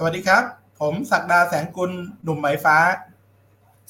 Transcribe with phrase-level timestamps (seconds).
[0.00, 0.44] สวัสดีครับ
[0.80, 1.90] ผมศักดาแสงกุล
[2.22, 2.76] หนุ่มไหมฟ้า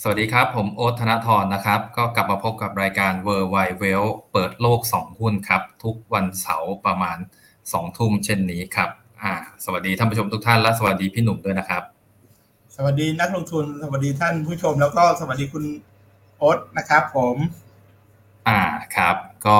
[0.03, 4.03] สวัสดีครับ ผมโอ๊ตธนทรนะครับ ก็กลับมาพบกับรายการ w o r l d w i d e w e l
[4.03, 7.19] l เปิดโลก 2 หุ้นครับ ทุกวันเสาร์ประมาณ
[7.59, 8.91] 2 ทุ่มเช่นนี้ครับ
[9.23, 9.33] อ่า
[9.65, 11.83] สวัสดีท่านผู้ชมทุกท่านและสวัสดีพี่หนุ่มด้วยนะครับ
[12.77, 15.65] สวัสดีนักลงทุนสวัสดีท่านผู้ชมแล้วก็สวัสดีคุณ
[16.39, 17.37] โอ๊ตนะครับ ผม
[18.49, 18.61] อ่า
[18.97, 19.17] ครับ
[19.47, 19.59] ก็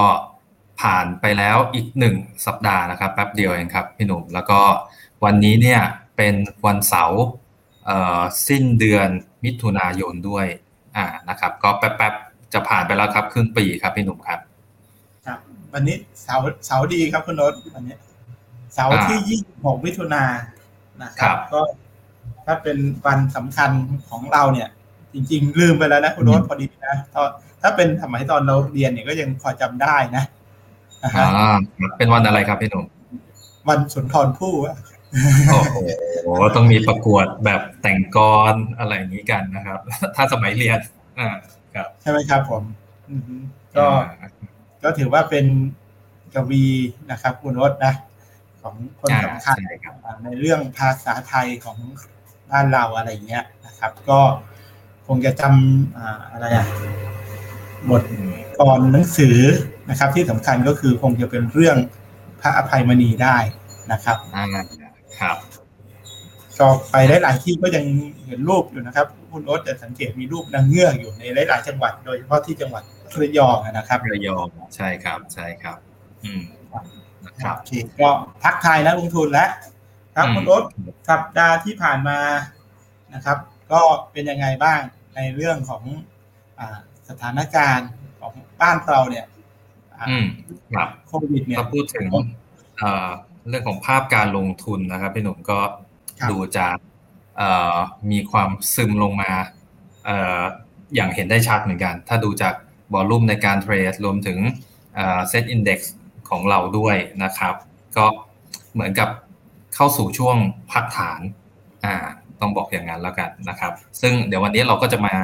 [0.81, 4.61] ผ่านไปแล้วอีกหนึ่งสัปดาห์นะครับแป๊บเดียวเองครับพี่หนุ่มแล้วก็
[5.25, 5.81] วันนี้เนี่ย
[6.19, 6.35] เป็น
[6.67, 7.23] วันเสาร์
[7.87, 9.09] เอ่อสิ้นเดือน
[9.45, 10.47] มิถุนายนด้วย
[10.97, 14.41] อ่านะครับ ก็แป๊บๆจะผ่านไปแล้วครับ ครึ่งปีครับพี่หนุ่มครับ
[15.27, 15.39] ครับ
[15.73, 17.97] วันนี้เสาร์เสาร์ดีครับคุณโอ๊ตวันนี้
[18.75, 21.61] เสาร์ที่26มิถุนายนนะครับ ก็
[22.47, 23.71] ถ้าเป็นวันสำคัญ
[24.11, 24.69] ของเราเนี่ย
[25.13, 27.23] จริง ๆ ลืมไปแล้วนะคุณโอ๊ตพอดีนะถ้า
[27.63, 30.25] ถ้าเป็นสมัยตอนเราเรียนเนี่ยก็ยังพอจำได้นะ
[31.03, 31.57] นะฮะอ่า
[31.99, 32.85] เป็นวันอะไรครับพี่หนุ่ม
[33.69, 34.77] วันสุนทรภู่อะ
[35.49, 38.19] โอ้โหต้องมีประกวดแบบแต่งก
[38.53, 39.79] รอะไรอย่างนี้กันนะครับ
[40.17, 40.81] ถ้าสมัยเรียน
[41.19, 41.29] อ่า
[41.75, 42.63] ครับใช่ไหมครับผม
[43.11, 43.35] อือฮึ
[43.77, 43.87] ก็
[44.21, 44.29] อ่า
[44.83, 45.47] ก็ถือว่าเป็น
[46.35, 46.65] กวี
[47.11, 47.95] นะครับ คุณโอ๊ตนะ
[48.63, 51.79] ของคนสำคัญใช่ครับในเรื่องภาษาไทยของ
[52.51, 54.21] บ้านเราอะไรเงี้ยนะครับ ก็
[55.07, 56.67] คงจะจำอ่าอะไรอะ
[57.91, 58.03] บท
[58.59, 59.39] กรหนังสือ
[59.91, 61.77] นะครับ ที่สำคัญก็คือคงจะเป็นเรื่อง
[62.41, 63.37] พระอภัยมณีได้
[63.93, 64.47] นะครับอ่า
[65.21, 65.37] ครับ
[66.59, 67.85] ก็ไปได้หลายที่ก็ยัง
[68.27, 72.83] เห็นรูปอยู่นะครับ คุณโอ๊ตจะสังเกตมีรูปนางเงือกอยู่ในหลาย ๆ จังหวัด โดยเฉพาะที่จังหวัด
[73.21, 75.77] ระยองนะครับระยองใช่ครับใช่ครับ
[76.25, 76.43] อืม
[77.25, 78.09] นะครับโอเคก็
[78.43, 79.51] ทักทายนักลงทุนแล้ว
[80.17, 80.65] ครับอืมคุณโอ๊ต
[81.09, 82.19] สัปดาห์ที่ผ่านมา
[83.15, 83.39] นะครับ
[83.73, 83.81] ก็
[84.13, 84.81] เป็นยังไงบ้าง
[85.17, 85.83] ในเรื่องของ
[86.59, 87.89] อาสถานการณ์
[88.21, 89.27] ของบ้านเราเนี่ย
[89.95, 90.27] อ่าอืม
[90.75, 92.09] ครับโควิดเนี่ยถ้าพูดถึง
[93.49, 95.59] เอ่อเรื่องของภาพการลงทุนนะครับพี่หนุ่มก็
[96.21, 96.67] ครับดูจะ
[97.39, 97.77] เอ่อ
[98.11, 99.31] มีความซึมลงมา
[100.05, 100.43] เอ่อ
[100.95, 102.55] อย่างเห็นได้ชัดเหมือนกัน ถ้าดูจาก
[102.93, 104.39] บอลลุ่มในการเทรดรวมถึง
[105.29, 105.81] เซตอินดี x
[106.31, 107.55] ของเราด้วยนะครับ
[107.97, 108.07] ก็
[108.75, 109.09] เหมือนกับ
[109.75, 110.37] เข้าสู่ช่วง
[110.73, 111.21] พักฐาน
[111.85, 111.95] อ่า
[112.41, 115.15] ต้องบอกอย่างนั้นแล้วกันนะครับ ซึ่งเดี๋ยววันนี้เราก็จะมา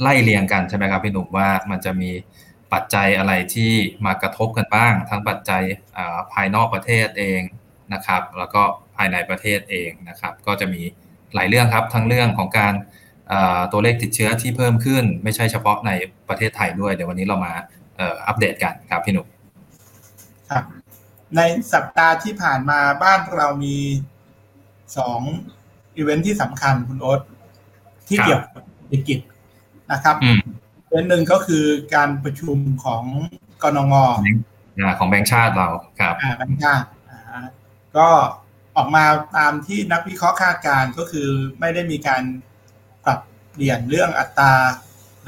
[0.00, 2.10] ไล่เรียงกันใช่ไหมครับพี่หนุ่มว่ามันจะมี
[2.72, 3.72] ปัจจัยอะไรที่
[4.06, 5.62] มากระทบกันบ้าง ทั้งปัจจัย
[5.96, 7.40] อ่าภายนอกประเทศเอง
[7.94, 8.62] นะครับ แล้วก็
[8.96, 10.82] ภายในประเทศเองนะครับ ก็จะมี
[11.34, 12.74] หลายเรื่องครับ ทั้งเรื่องของการ
[13.32, 15.90] อ่าตัวเลขติดเชื้อที่เพิ่มขึ้น ไม่ใช่เฉพาะใน
[16.28, 17.52] ประเทศไทยด้วย เดี๋ยววันนี้เรามา
[17.96, 19.26] เอ่ออัปเดตกันครับพี่หนุ่ม
[20.50, 20.64] ครับ
[21.36, 21.40] ใน
[21.72, 23.76] สัปดาห์ที่ผ่านมาบ้านเรามี
[24.96, 25.20] สอง
[25.96, 27.20] อีเวนท์ที่สำคัญคุณโอ๊ต
[28.08, 29.18] ที่ครับเกี่ยวกับเศรษฐกิจ
[29.92, 30.40] นะครับอืม
[30.88, 33.04] เป็นหนึ่งก็คือการประชุมของ
[33.62, 33.94] กนง
[34.78, 35.68] อ่าของแบงก์ชาติเรา
[36.00, 37.44] ครับอ่าแบงค์ชาติอ่า
[37.96, 38.08] ก็
[38.76, 39.04] ออกมา
[39.36, 41.28] ตามที่นักวิเคราะห์คาดการณ์ก็คือ
[41.60, 42.22] ไม่ได้มีการ
[43.04, 43.18] ปรับ
[43.52, 44.52] เปลี่ยนเรื่องอัตรา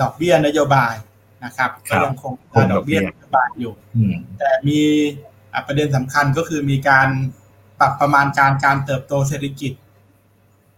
[0.00, 0.94] ดอกเบี้ยนโยบาย
[1.44, 4.80] นะครับครัก็บยังคงอัตราดอกเบี้ยนโยบายอยู่อืมแต่มี
[5.54, 7.08] อะประเด็นสำคัญก็คือมีการ
[7.80, 9.72] ปรับประมาณการการเติบโตเศรษฐกิจ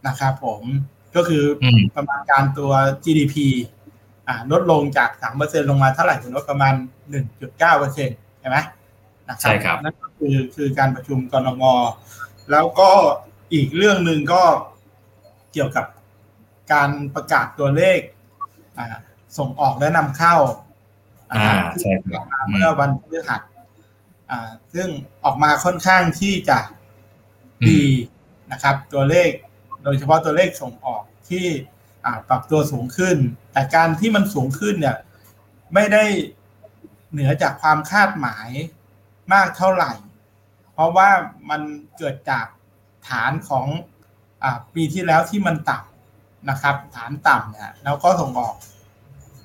[0.06, 0.62] นะครับผม
[1.16, 2.72] ก็คืออมประมาณการตัว
[3.04, 3.81] GDP อ่า
[4.52, 5.10] ลดลงจาก
[5.40, 6.74] 3%ลงมาเท่าไหร่คุณลดประมาณ
[7.36, 8.56] 1.9%ใช่ไหม
[9.28, 11.64] นะใช่ครับนั่นก็คือคือการประชุมกรง
[12.52, 12.90] แล้วก็
[13.52, 14.42] อีกเรื่องหนึ่งก็
[15.52, 15.86] เกี่ยวกับ
[16.72, 17.98] การประกาศตัวเลข
[18.78, 18.86] อ่า
[19.38, 20.36] ส่งออกและนำเข้า
[21.30, 23.40] อ่าที่ใช่ครับออกมาเมื่อวันพฤหัส
[24.30, 24.88] อ่าซึ่ง
[25.24, 26.58] ออกมาค่อนข้างที่จะ
[27.68, 27.82] ดี
[28.52, 29.30] นะครับ ตัวเลข
[29.84, 31.71] โดยเฉพาะตัวเลขส่งออกที่อ่า
[32.28, 33.16] ปรับตัวสูงขึ้น
[33.52, 34.96] แต่การที่มันสูงขึ้นเนี่ย
[35.74, 36.04] ไม่ได้
[37.12, 38.48] เหนือจากความคาดหมาย
[39.32, 39.92] มากเท่าไหร่
[40.72, 41.10] เพราะว่า
[41.50, 41.62] มัน
[41.98, 42.46] เกิดจาก
[43.08, 43.66] ฐานของ
[44.42, 48.54] อาปีที่แล้วที่มันต่ำนะครับ ฐานต่ำเนี่ยแล้วก็ส่งออก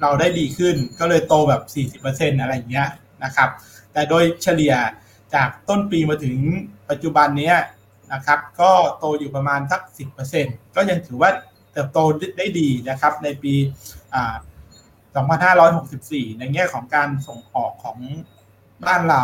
[0.01, 2.89] เราได้ดีขึ้นก็เลยโตแบบ 40%อะไรอย่างเงี้ย
[3.23, 3.49] นะครับ
[3.93, 4.75] แต่โดยเฉลี่ย
[5.35, 6.37] จากต้นปีมาถึง
[6.89, 7.57] ปัจจุบันเนี้ย
[8.13, 9.81] นะครับ ก็โตอยู่ประมาณสัก
[10.29, 11.31] 10%ก็ยังถือว่า
[11.77, 12.01] เติบโต
[12.37, 13.53] ได้ดีนะครับ ในปี
[14.13, 14.35] อ่า
[15.57, 17.97] 2564 ในแง่ของการส่งออกของ
[18.85, 19.23] บ้านเรา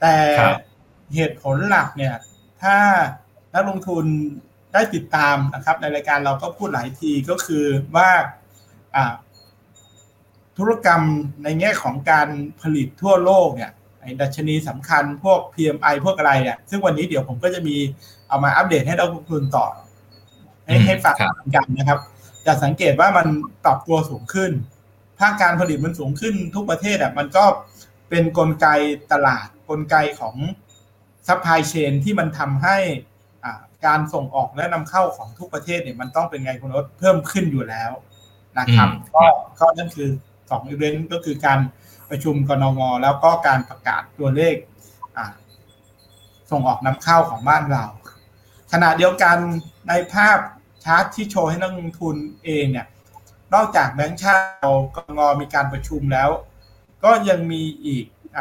[0.00, 0.58] แต่ครับ
[1.14, 2.14] เหตุผลหลักเนี่ย
[2.62, 2.76] ถ้า
[3.54, 4.04] นักลงทุน
[4.72, 7.64] ได้ติดตามนะครับ ในรายการเราก็พูดหลายทีก็คือ
[7.96, 8.10] ว่า
[8.96, 9.14] อ่า
[10.58, 11.02] ธุรกรรม
[11.44, 12.28] ในแง่ของการ
[12.60, 17.76] ผลิตทั่วโลกเนี่ยไอ้ดัชนีสำคัญพวก PMI พวกอะไรเนี่ยซึ่งวันนี้เดี๋ยวผมก็จะมี
[18.28, 19.66] เอามาอัปเดตให้นักลงทุนต่อ
[20.70, 21.98] ให้อืมให้ฟังครับเหมือนกันนะครับ
[22.46, 23.26] จะสังเกตว่ามัน
[23.64, 24.52] ปรับตัวสูงขึ้น
[25.20, 27.44] ภาคการผลิตมันสูงขึ้นทุกประเทศอะมันก็
[28.10, 28.66] เป็นกลไก
[29.12, 30.36] ตลาดกลไกของ
[31.28, 32.76] supply chain ที่มันทำให้
[33.86, 37.90] การส่งออกและนำเข้าของทุกประเทศเนี่ยมันต้องเป็นไงคุณโอ๊ตเพิ่มขึ้นอยู่แล้ว
[38.58, 39.24] นะครับก็
[39.60, 40.08] ก็นั่นคือ
[40.50, 41.60] สองอีเวนต์ก็คือการ
[42.10, 44.56] ประชุมกนงแล้วก็การประกาศตัวเลข
[46.50, 47.84] ส่งออกนำเข้าของบ้านเรา
[48.72, 49.36] ขณะเดียวกัน
[49.88, 50.38] ในภาพ
[50.84, 52.86] ชาร์ตที่โชว์ให้นักลงทุนเองเนี่ย
[53.54, 54.46] นอกจากแบงก์ชาติ
[54.96, 56.30] กงมีการประชุมแล้ว
[57.04, 58.04] ก็ยังมีอีก
[58.36, 58.38] อ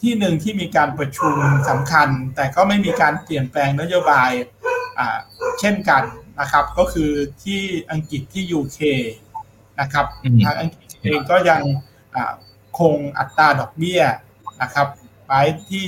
[0.00, 1.34] ที่หนึ่งที่มีการประชุม
[1.68, 4.30] สำคัญ แต่ก็ไม่มีการเปลี่ยนแปลงนโยบาย
[5.60, 6.02] เช่นกัน
[6.40, 7.10] นะครับ ก็คือ
[7.42, 7.60] ที่
[7.90, 8.80] อังกฤษที่ UK
[9.80, 10.06] นะครับ
[10.44, 11.62] ทางอังกฤษเองก็ยัง
[12.78, 14.02] คงอัตราดอกเบี้ย
[14.62, 14.88] นะครับ
[15.24, 15.40] ไว้
[15.70, 15.86] ที่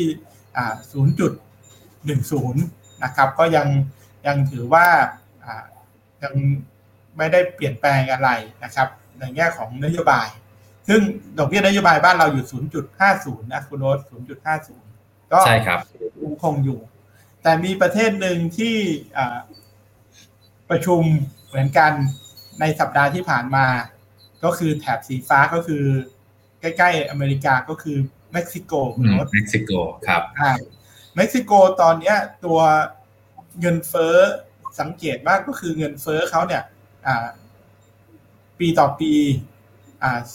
[1.71, 2.53] 0.10
[3.05, 3.67] นะครับ ก็ยัง
[4.27, 4.87] ยังถือว่า
[6.23, 6.35] ยัง
[7.17, 8.31] ไม่ได้เปลี่ยนแปลงอะไร
[8.65, 8.89] นะครับ
[9.19, 10.29] ในแง่ของนโยบาย
[10.89, 11.01] ซึ่ง
[11.39, 12.47] ดอกเบี้ยนโยบายบ้านเราอยู่
[12.99, 13.99] 0.50 นะคุณโน้ต
[14.65, 15.79] 0.50 ก็ใช่ครับ
[16.43, 16.81] คงอยู่
[17.43, 18.77] แต่มีประเทศหนึ่งที่
[20.71, 21.03] ประชุม
[21.47, 21.93] เหมือนกัน
[22.61, 23.67] ในสัปดาห์ที่ผ่านมา
[24.45, 25.85] ก็คือแถบสีฟ้าก็คือ
[26.61, 27.97] ใกล้ๆอเมริกาก็คือ
[28.33, 28.73] เม็กซิโก
[29.35, 29.71] เม็กซิโก
[30.09, 30.23] ครับ
[31.17, 32.61] เม็กซิโกตอนนี้ตัว
[33.61, 34.17] เงินเฟ้อ
[34.81, 36.63] สังเกตมากก็คือเงินเฟ้อเขาเนี่ย
[38.59, 39.13] ปีต่อปี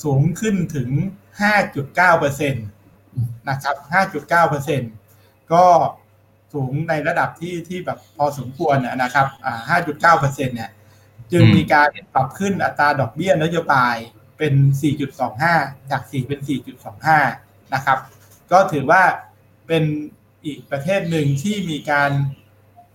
[0.04, 0.90] สูงขึ้นถึง
[1.56, 2.60] 5.9เปอร์เซ็นต์
[3.50, 3.76] นะครับ
[4.14, 4.82] 5.9เปอร์เซ็นต์
[5.54, 5.66] ก็
[6.54, 9.28] สูงในระดับที่ที่แบบพอสมควรนะครับ
[9.70, 10.72] 5.9เปอร์เซ็นเนี่ย
[11.32, 13.96] จึงมีการปรับขึ้นอัตราดอกเบี้ยนโยบาย
[14.38, 14.54] เป็น
[15.24, 16.40] 4.25 จาก 4 เป็น
[17.08, 18.00] 4.25 นะครับ
[18.52, 19.04] ก็ถือว่า
[19.68, 19.84] เป็น
[20.46, 22.12] อีกประเทศหนึ่งที่มีการ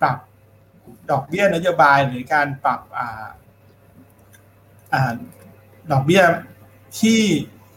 [0.00, 0.19] ปรับ
[1.11, 2.99] ดอกเบี้ยนโยบายหรือการปรับอ
[5.93, 6.23] ดอกเบี้ย
[7.01, 7.21] ที่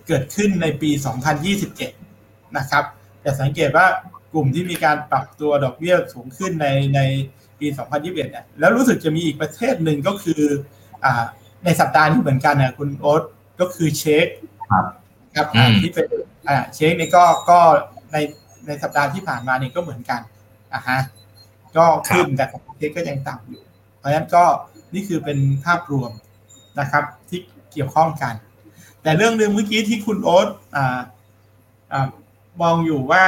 [0.07, 0.89] เกิดขึ้นในปี
[1.73, 2.83] 2027 นะครับ
[3.23, 3.87] จะสังเกตว่า
[4.33, 6.99] กลุ่มที่มีการปรับตัวดอกเบี้ยสูงขึ้นในใน
[7.59, 10.43] ปี 2021 เนี่ย แล้วรู้สึกจะมีอีกประเทศหนึ่งก็คือ
[11.03, 11.05] อ
[11.65, 13.23] ในสัปดาห์นี้เหมือนกันนะคุณโอ๊ต
[13.59, 14.27] ก็คือเช็ค
[15.35, 15.47] ครับ
[15.81, 16.05] ที่เป็น
[16.47, 17.59] อ่าเช็คนี่ก็ก็
[18.11, 18.17] ใน
[18.67, 20.21] ในสัปดาห์ที่ผ่านมานี่ก็เหมือนกัน
[20.73, 20.99] อะฮะ
[21.77, 23.61] ก็ขึ้นแต่ของเช็คก็ยังต่ำอยู่
[23.99, 24.43] เพราะฉะนั้นก็
[24.93, 26.11] นี่คือเป็นภาพรวม
[26.79, 27.39] นะครับที่
[27.71, 28.33] เกี่ยวข้องกัน
[29.03, 30.99] แต่เรื่องหนึ่งเมื่อกี้ที่คุณโอ๊ตอ่า
[31.93, 32.07] อ่า
[32.61, 33.23] มองอยู่ว่า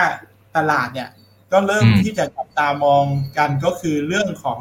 [0.57, 1.09] ตลาดเนี่ย
[1.51, 3.05] ก็เริ่มที่จะจับตามอง
[3.37, 4.59] กันก็คือเรื่องของ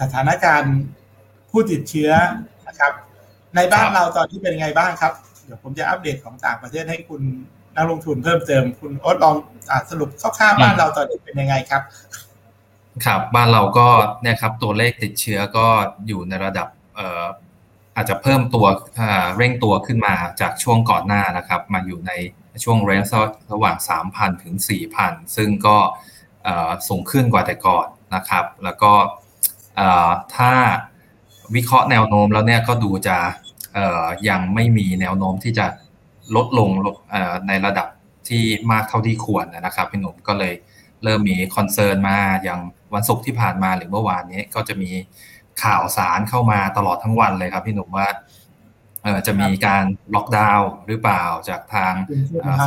[0.00, 0.76] สถานการณ์
[1.50, 2.10] ผู้ติดเชื้อ
[2.68, 2.92] นะครับ
[3.56, 5.12] ในบ้านเราตอนที่เป็นไงบ้างครับ
[5.44, 7.22] เดี๋ยวผมจะอัปเดตของต่างประเทศให้คุณ
[7.76, 9.36] นักลงทุนเพิ่มเติม คุณโอ๊ตลอง
[9.70, 11.82] อสรุปคร่าวๆบ้านเราตอนนี้เป็นยังไงครับ
[13.04, 13.88] ครับบ้านเราก็
[14.22, 15.66] เนี่ยครับตัวเลขติดเชื้อก็
[16.06, 17.24] อยู่ในระดับเอ่อ
[17.96, 18.66] อาจจะเพิ่มตัว
[19.36, 22.12] เร่งตัวขึ้นมาจากช่วงก่อนหน้านะครับ มาอยู่ใน
[22.64, 23.76] ช่วง range ระหว่าง
[24.10, 24.54] 3,000 ถึง
[24.96, 25.76] 4,000 ซึ่งก็
[26.88, 28.92] สูงขึ้นกว่าแต่ก่อนนะครับ แล้วก็
[30.36, 30.52] ถ้า
[31.54, 33.16] วิเคราะห์แนวโน้มแล้วเนี่ยก็ดูจะ
[34.28, 35.66] ยังไม่มีแนวโน้มที่จะ
[36.36, 36.70] ลดลง
[37.48, 37.88] ในระดับ
[38.28, 40.54] ที่มากเท่าที่ควรนะครับพี่หนุ่มก็เลย
[41.04, 42.60] เริ่มมี concern มาอย่าง
[42.94, 44.90] วันศุกร์ที่ผ่านมาหรือเมื่อวานนี้ก็จะมี
[45.62, 48.08] ข่าวสารเข้ามาตลอดทั้งวันเลยครับ พี่หนุ่มว่า
[49.02, 49.84] เออจะมีการ
[50.14, 51.92] ล็อกดาวน์หรือเปล่าจากทาง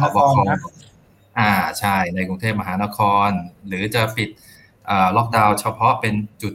[0.01, 0.37] สบค
[1.39, 3.29] อ่าใช่ในกรุงเทพมหานคร
[3.67, 4.29] หรือจะปิด
[5.17, 6.13] ล็อกดาวน์เฉพาะเป็น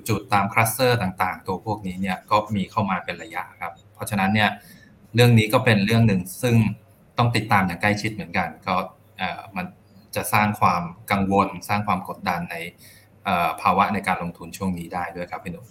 [0.09, 4.51] จุดๆ ตามคลัสเตอร์ต่างๆ ตัวพวกนี้เนี่ยก็มีเข้ามาเป็นระยะครับ เพราะฉะนั้นเนี่ย
[5.15, 6.57] เรื่องนี้ก็เป็นเรื่องหนึ่งซึ่ง
[7.19, 8.75] ต้องติดตามอย่างใกล้ชิดเหมือนกัน ก็
[9.57, 9.67] มัน
[10.17, 12.57] จะสร้างความกังวล สร้างความกดดันใน
[13.63, 15.67] ภาวะในการลงทุนช่วงนี้ได้ด้วยครับพี่หนุ่ม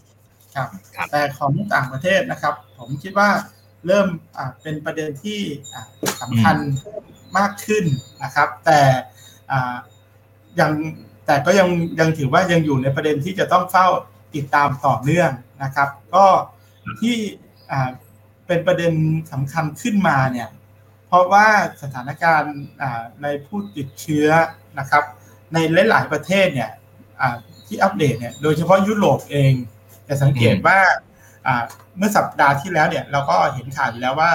[0.56, 0.68] ครับ
[1.12, 3.30] แต่ของต่างประเทศนะครับ ผมคิดว่า
[3.88, 4.08] เริ่ม
[4.62, 5.40] เป็นประเด็นที่
[6.22, 6.58] สำคัญ
[7.38, 7.86] มากขึ้น
[8.24, 8.80] นะครับ แต่
[10.60, 10.72] ยัง
[11.26, 13.88] แต่ก็ยังยังถือว่ายังอยู่ในประเด็นที่จะต้องเฝ้า
[14.36, 15.32] ติดตามต่อเนื่อง
[15.64, 16.26] นะครับ ก็
[17.02, 17.16] ที่
[18.48, 18.94] เป็นประเด็น
[19.32, 20.50] สำคัญขึ้นมาเนี่ย
[21.08, 21.48] เพราะว่า
[21.82, 22.58] สถานการณ์
[23.22, 24.30] ในผู้ติดเชื้อ
[24.80, 25.04] นะครับ
[25.54, 25.58] ใน
[25.90, 26.72] หลาย ๆ ประเทศเนี่ย
[27.68, 29.52] ที่อัปเดตเนี่ยโดยเฉพาะยุโรปเอง
[30.08, 30.80] จะสังเกตว่า
[31.98, 34.32] เมื่อสัปดาห์ที่แล้วเนี่ยเราก็เห็นข่าวอยู่แล้วว่า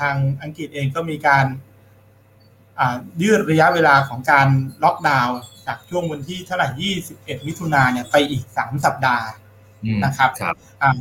[0.00, 1.46] ทางอังกฤษเองก็มีการ
[3.22, 4.48] ยืดระยะเวลาของการ
[4.84, 6.68] ล็อกดาวน์จากช่วงวันที่เท่าไหร่
[7.14, 9.26] 21 มิถุนาเนี่ยไปอีก 3 สัปดาห์
[10.04, 10.30] นะครับ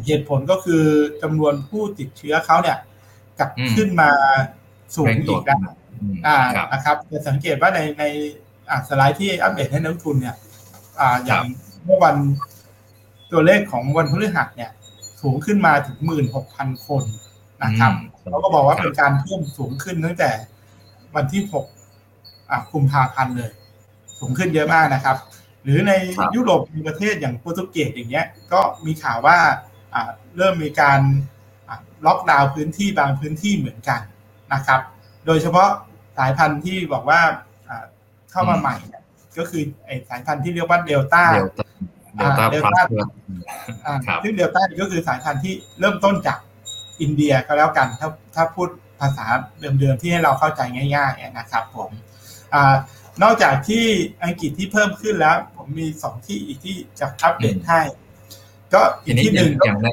[0.06, 0.84] เหตุผลก็คือ
[1.22, 2.78] จำนวนผู้ติดเชื้อเขาเนี่ย
[3.40, 4.10] กลับขึ้นมา
[4.96, 5.60] สูงอีกแล้ว
[6.74, 8.04] นะครับจะสังเกตว่าในใน
[8.88, 10.36] สไลด์ที่อัปเดตให้นักทุนเนี่ย
[11.26, 11.44] อย่าง
[11.86, 12.16] เมื่อวัน
[13.32, 14.72] ตัวเลขของวันพฤหัสเนี่ย
[15.22, 17.04] สูงขึ้นมาถึงหมื่นหกพันคน
[17.64, 17.92] นะครับ
[18.30, 20.32] เขาก็บอกว่าเป็นการเพิ่มสูงขึ้นตั้งแต่
[21.16, 21.66] วันที่หก
[22.74, 23.52] กุมภาพันธ์เลย
[24.20, 25.18] สูงขึ้นเยอะมากนะครับ
[25.64, 25.92] หรือใน
[26.36, 29.38] ยุโรปมีประเทศอย่างโปรตุเกสอย่างเงี้ย ก็มีข่าวว่า
[30.38, 31.00] เริ่มมีการ
[32.06, 34.02] ล็อกดาวน์พื้นที่บางพื้นที่เหมือนกัน
[34.54, 34.82] นะครับ
[35.26, 35.70] โดยเฉพาะ
[36.18, 37.22] สายพันธุ์ที่บอกว่า
[38.32, 38.76] เข้ามาใหม่
[39.38, 42.82] ก็คือไอสายพันธุ์ที่เรียกว่าเดลต้าเดลต้าเดลต้า
[44.24, 46.38] ซึ่งเดลต้าก็คือสายพันธุ์ที่เริ่มต้นจาก
[47.02, 48.70] อินเดียก็แล้วกันถ้าถ้าพูด
[49.00, 49.26] ภาษา
[49.60, 50.62] เดิมๆที่ให้เราเข้าใจ
[50.96, 51.90] ง่ายๆนะครับผม
[52.54, 52.56] อ
[53.24, 53.86] นอกจากที่
[54.24, 57.82] อังกฤษที่เพิ่มขึ้นแล้ว ผมมีสองที่อีกที่จะอัปเดตให้
[58.74, 59.88] ก็อีกที่หนึ่งอย่างใน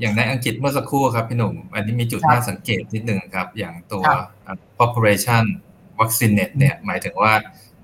[0.00, 4.02] อย่างในอังกฤษเมื่อสักครู่ครับพี่หนุ่ม อันนี้มีจุดน่าสังเกตนิดหนึ่งครับ อย่างตัว
[4.78, 5.44] population
[5.98, 7.32] vaccinate เนี่ย หมายถึงว่า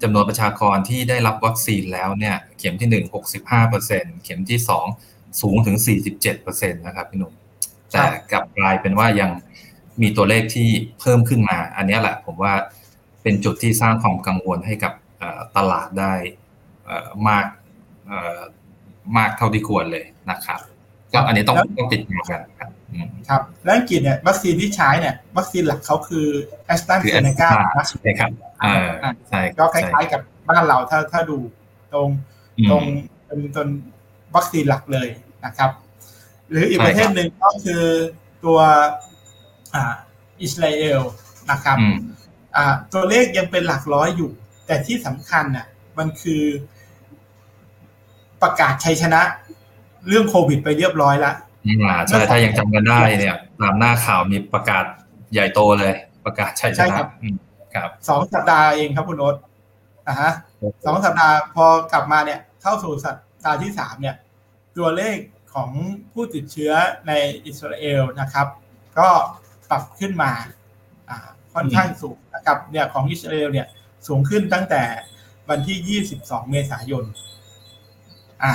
[0.03, 4.87] จำนวนประชากรที่ได้รับวัคซีนแล้วเนี่ย เข็มที่หนึ่งหกสิบห้าเปอร์เซ็นเข็มที่สอง
[5.41, 7.33] สูงถึงสี่สิบเจ็ดเปอร์เซ็นตนะครับพี่หนุ่ม
[7.93, 9.31] แต่กลับกลายเป็นว่ายัง
[10.03, 10.69] มีตัวเลขที่
[11.01, 12.53] เพิ่มขึ้นมา อันนี้แหละผมว่า
[13.23, 14.93] เป็นจุดที่สร้างความกังวลให้กับ
[15.57, 16.15] ตลาดได้
[17.29, 17.47] มาก
[19.17, 20.61] มากเท่าที่ควรเลยนะครับ
[21.13, 22.71] ก็อันนี้ต้องต้องติดตามกันครับ
[23.29, 26.27] ครับแล้วอังกฤษเนี่ยวัคซีนที่ใช้เนี่ยวัคซีนหลักเขาคือ
[26.67, 27.49] แอสตราเซเนกา
[28.03, 28.31] ใช่ครับ
[29.29, 31.39] ใช่ก็คล้ายๆกับบ้านเราถ้าถ้าดู
[31.93, 32.09] ตรง
[32.71, 32.83] ตรง
[33.27, 33.69] เป็นตน
[34.35, 35.09] วัคซีนหลักเลย
[35.45, 35.71] นะครับ
[36.51, 37.83] หรืออีกประเทศหนึ่งก็คือ
[38.45, 38.59] ตัว
[39.75, 39.95] อ่า
[40.43, 41.01] อิสราเอล
[41.51, 41.79] นะครับ
[42.57, 44.31] อ่าตัวเลขยังเป็นหลักร้อยอยู่
[44.67, 45.67] แต่ที่สำคัญน่ะ
[45.99, 46.43] มันคือ
[48.43, 49.21] ประกาศชัยชนะ
[50.09, 51.35] เรื่องโควิดไปเรียบร้อยแล้ว
[52.09, 54.85] ใช่ถ้ายังจำกันได้เนี่ย ตามหน้าข่าวมีประกาศ
[55.33, 57.05] ใหญ่โตเลย ประกาศชัยชนะครั
[57.87, 59.37] บสองสัปดาห์เองครับคุณโอ๊ต
[60.09, 60.33] อะฮะ
[60.87, 64.17] สองสัปดาห์พอกลับมาเนี่ยเข้าสู่สัปดาห์ที่สามเนี่ย
[64.77, 65.17] ตัวเลข
[65.55, 65.71] ของ
[66.13, 66.73] ผู้ติดเชื้อ
[67.09, 67.13] ใน
[67.47, 68.47] อิสราเอลนะครับ
[68.99, 69.09] ก็
[69.71, 70.33] ปรับขึ้นมา
[71.11, 71.19] อ่า
[71.55, 73.67] ค่อนข้างสูงนะครับเนี่ยของอิสราเอลเนี่ย
[74.07, 74.83] สูงขึ้นตั้งแต่
[75.49, 77.05] วันที่ 22 เมษายน
[78.45, 78.55] อ่า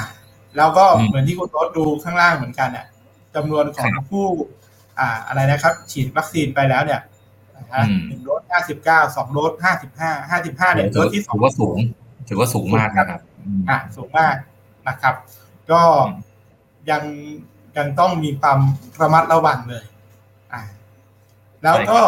[0.58, 2.86] แล้วก็เหมือนที่คุณรถดูข้างล่างเหมือนกันเนี่ย
[3.36, 4.26] จำนวนของผู้
[5.00, 7.02] อ่าอะไรนะครับ ฉีดวัคซีนไปแล้วเนี่ย
[8.08, 11.78] หนึ่งโดสห้าสิบเก้าสองโดสห้าสิบห้าห้าสิบห้าเนี่ยโดสที่สองถือว่าสูง
[12.30, 13.22] ถือว่าสูงมากนะครับ
[13.70, 14.36] อ่าสูงมาก
[14.88, 15.16] นะครับ
[15.72, 15.82] ก็
[16.92, 17.04] ยัง
[17.78, 18.60] ยังต้องมีความ
[19.02, 19.86] ระมัดระวังเลย
[20.54, 20.62] อ่า
[21.64, 22.00] แล้วก็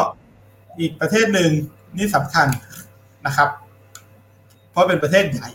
[0.79, 1.51] อีกประเทศหนึ่ง
[1.97, 2.47] นี่สำคัญ
[3.25, 3.49] นะครับ
[4.71, 5.49] เพราะเป็นประเทศใหญ่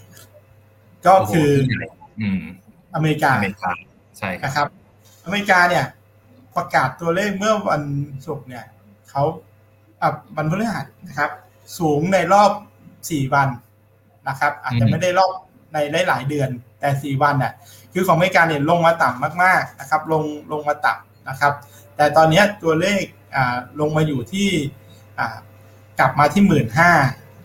[1.07, 1.51] ก็คือ
[2.95, 3.71] อเมริกาอเมริกา
[4.19, 4.69] ใช่นะครับ
[5.25, 5.85] อเมริกาเนี่ย
[6.57, 7.83] ประกาศตัวเลขเมื่อวัน
[8.27, 8.65] ศุกร์เนี่ย
[9.11, 9.23] เขา
[10.03, 11.31] อะวันพฤหัสนะครับ
[11.79, 12.51] สูงในรอบ
[13.11, 13.49] สี่วัน
[14.29, 15.33] นะครับ อาจจะไม่ได้รอบ
[15.75, 16.49] ในหลายๆเดือน
[16.81, 17.53] แต่สี่วันเนี่ย
[17.93, 21.53] คือของอเมริกาเนี่ยลงมาต่ำมากๆนะครับ ลงลงมาต่ำนะครับ
[21.97, 23.03] แต่ตอนนี้ตัวเลข
[23.35, 24.49] อ่าลงมาอยู่ที่
[25.19, 25.37] อ่า
[25.99, 26.93] กลับมาที่หมื่นห้า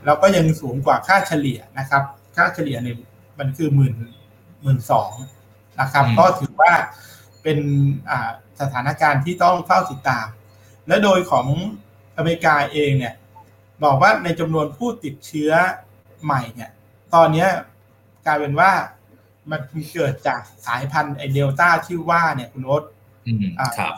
[0.05, 2.03] แล้วก็ยังสูงกว่าค่าเฉลี่ยนะครับ
[2.35, 2.97] ค่าเฉลี่ยเนี่ย
[3.39, 3.93] มันคือหมื่น
[4.61, 5.11] หมื่นสอง
[5.81, 6.73] นะครับ ก็ถือว่า
[7.45, 7.59] เป็น
[8.61, 10.27] สถานการณ์ที่ต้องเฝ้าติดตาม
[10.87, 11.47] และโดยของ
[12.17, 13.13] อเมริกาเองเนี่ย
[13.83, 15.51] บอกว่าในจำนวนผู้ติดเชื้อ
[16.23, 16.69] ใหม่เนี่ย
[17.13, 17.47] ตอนนี้
[18.25, 18.71] กลายเป็นว่า
[19.51, 19.61] มัน
[19.93, 22.83] เกิดจากสายพันธุ์ไอเดลต้าที่ว่าเนี่ยคุณโอ๊ต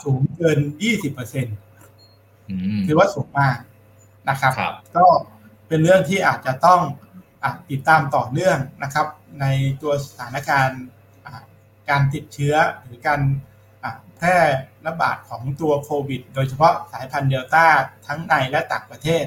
[0.04, 1.56] สูงเกินยี่สิบเปอร์เซ็นต์
[2.88, 3.58] ถือว่าสูงมาก
[4.30, 4.54] นะครับ
[4.96, 5.06] ก็
[5.68, 6.82] เป็นเรื่องที่อาจจะต้อง
[7.44, 9.08] อติดตามต่อเนื่องนะครับ
[9.40, 9.46] ใน
[9.82, 10.84] ตัวสถานการณ์
[11.90, 13.22] การติดเชื้อหรือการ
[14.18, 14.38] แพร่
[14.88, 17.66] ระบาดของตัวโควิด โดยเฉพาะสายพันธุ์เดลต้า
[18.08, 19.26] ทั้งในและต่างประเทศ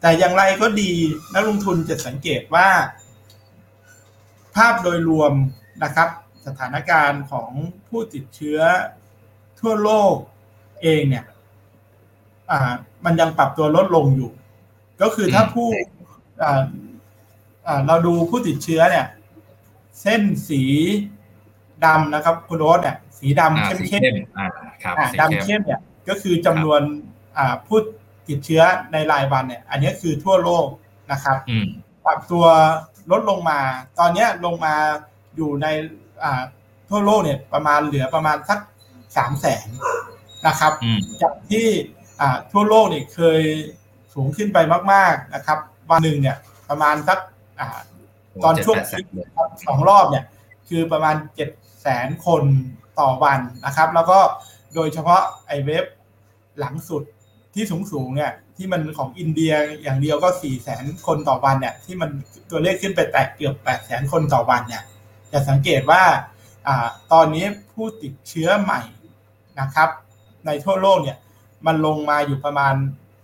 [0.00, 0.92] แต่อย่างไรก็ดี
[1.34, 2.68] นักลงทุนจะสังเกตว่า
[4.56, 5.32] ภาพโดยรวม
[5.84, 6.08] นะครับ
[6.46, 7.50] สถานการณ์ของ
[7.88, 8.60] ผู้ติดเชื้อ
[9.60, 10.14] ทั่วโลก
[10.82, 11.24] เองเนี่ย
[13.04, 14.30] มันยังปรับตัวลดลงอยู่
[15.02, 15.68] ก็คือถ้าผู้
[17.86, 19.06] เราดูผู้ติดเชื้อเนี่ย
[20.00, 20.62] เส้นสี
[21.86, 24.02] ดำนะครับ คุณโรสเนี่ยสีดำเข้มเข้ม
[25.20, 26.80] ดำเข้มเนี่ยก็คือจำนวน
[27.66, 27.78] ผู้
[28.28, 28.62] ติดเชื้อ
[28.92, 30.66] ในรายวันเนี่ย อันนี้คือทั่วโลก
[31.12, 31.36] นะครับ
[32.04, 32.44] ปรับตัว
[33.10, 33.58] ลดลงมา
[33.98, 34.74] ตอนนี้ลงมา
[35.36, 35.66] อยู่ใน
[36.88, 38.58] ทั่วโลกเนี่ยประมาณเหลือประมาณสัก
[39.16, 39.66] สามแสน
[40.46, 40.72] นะครับ
[41.22, 41.66] จากที่
[42.52, 43.42] ทั่วโลกเนี่ยเคย
[44.14, 44.58] สูงขึ้นไป
[44.92, 45.58] มาก ๆนะครับ
[45.90, 46.36] วันหนึ่งเนี่ย
[46.68, 47.18] ประมาณสัก
[48.44, 48.76] ตอนช่วง
[49.66, 50.24] สองรอบเนี่ย
[50.68, 51.48] คือประมาณเจ็ด
[51.82, 52.44] แสนคน
[53.00, 54.18] ต่อวันนะครับ แล้วก็
[54.74, 55.84] โดยเฉพาะไอเว็บ
[56.58, 57.02] หลังสุด
[57.54, 62.10] ที่สูงสูงเนี่ยที่มันของอินเดียอย่างเดียวก็สี่แสนคนต่อวันเนี่ยที่มัน
[62.50, 64.82] ตัวเลขขึ้นไปแตะเกือบแปดแสนคนต่อวันเนี่ย
[65.32, 66.02] จะสังเกตว่า
[66.66, 68.80] อ่าตอนนี้ผู้ติดเชื้อใหม่
[69.60, 69.88] นะครับ
[70.46, 71.18] ในทั่วโลกเนี่ย
[71.66, 72.74] มันลงมาอยู่ประมาณ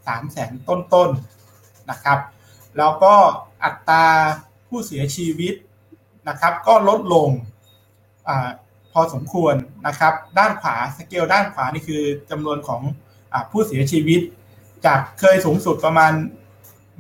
[0.07, 2.19] สามแสนต้นๆนะครับ
[2.79, 3.15] แล้วก็
[3.65, 4.05] อัตรา
[4.69, 5.55] ผู้เสียชีวิต
[6.29, 7.31] นะครับ ก็ลดลง
[8.29, 8.31] อ
[8.93, 9.55] พอสมควร
[9.87, 12.83] นะครับ ด้านขวาสเกลด้านขวานี่คือจำนวนของ
[13.33, 14.21] อผู้เสียชีวิต
[14.87, 16.13] จากเคยสูงสุดประมาณ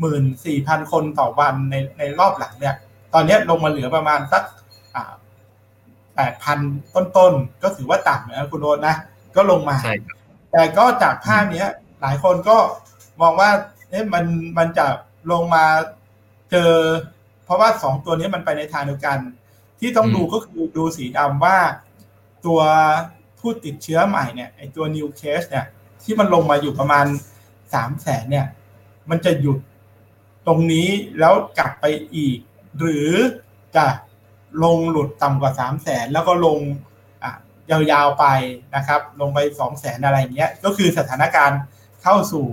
[0.00, 2.76] หมื่นสี่พันคนต่อวันในในรอบหลังเนี่ย
[3.14, 4.42] ตอนนี้ลงมาเหลือประมาณสัก
[6.14, 6.58] แปดพัน
[6.94, 8.94] ต้นๆ ก็ถือว่าต่ำนะคุณโรนนะ
[9.36, 9.76] ก็ลงมา
[10.52, 11.64] แต่ก็จากภาพนี้
[12.00, 12.56] หลายคนก็
[13.20, 13.50] มองว่า
[13.90, 14.24] เอ๊ะมัน
[14.58, 14.86] มันจะ
[15.32, 15.64] ลงมา
[16.50, 16.72] เจอ
[17.44, 19.18] เพราะว่าสองตัวนี้มันไปในทางเดียวกัน
[19.80, 21.58] ที่ต้องดูก็คือดูสีดำว่า
[22.46, 22.60] ตัว
[23.38, 25.66] ผู้ติดเชื้อใหม่เนี่ยไอตัว new case เนี่ย
[26.02, 27.06] ที่มันลงมาอยู่ประมาณ
[27.74, 28.46] สามแสนเนี่ย
[29.10, 29.58] มันจะหยุด
[30.46, 32.38] ตรงนี้แล้วกลับไปอีก
[32.78, 33.10] หรือ
[33.76, 33.86] จะ
[34.64, 36.58] ลงหลุดต่ำกว่าสามแสนแล้วก็ลง
[37.22, 37.32] อะ
[37.70, 38.26] ยาวๆไป
[38.76, 41.60] นะครับ ลงไปสองแสนอะไรเงี้ย ก็คือสถานการณ์
[42.02, 42.46] เข้าสู่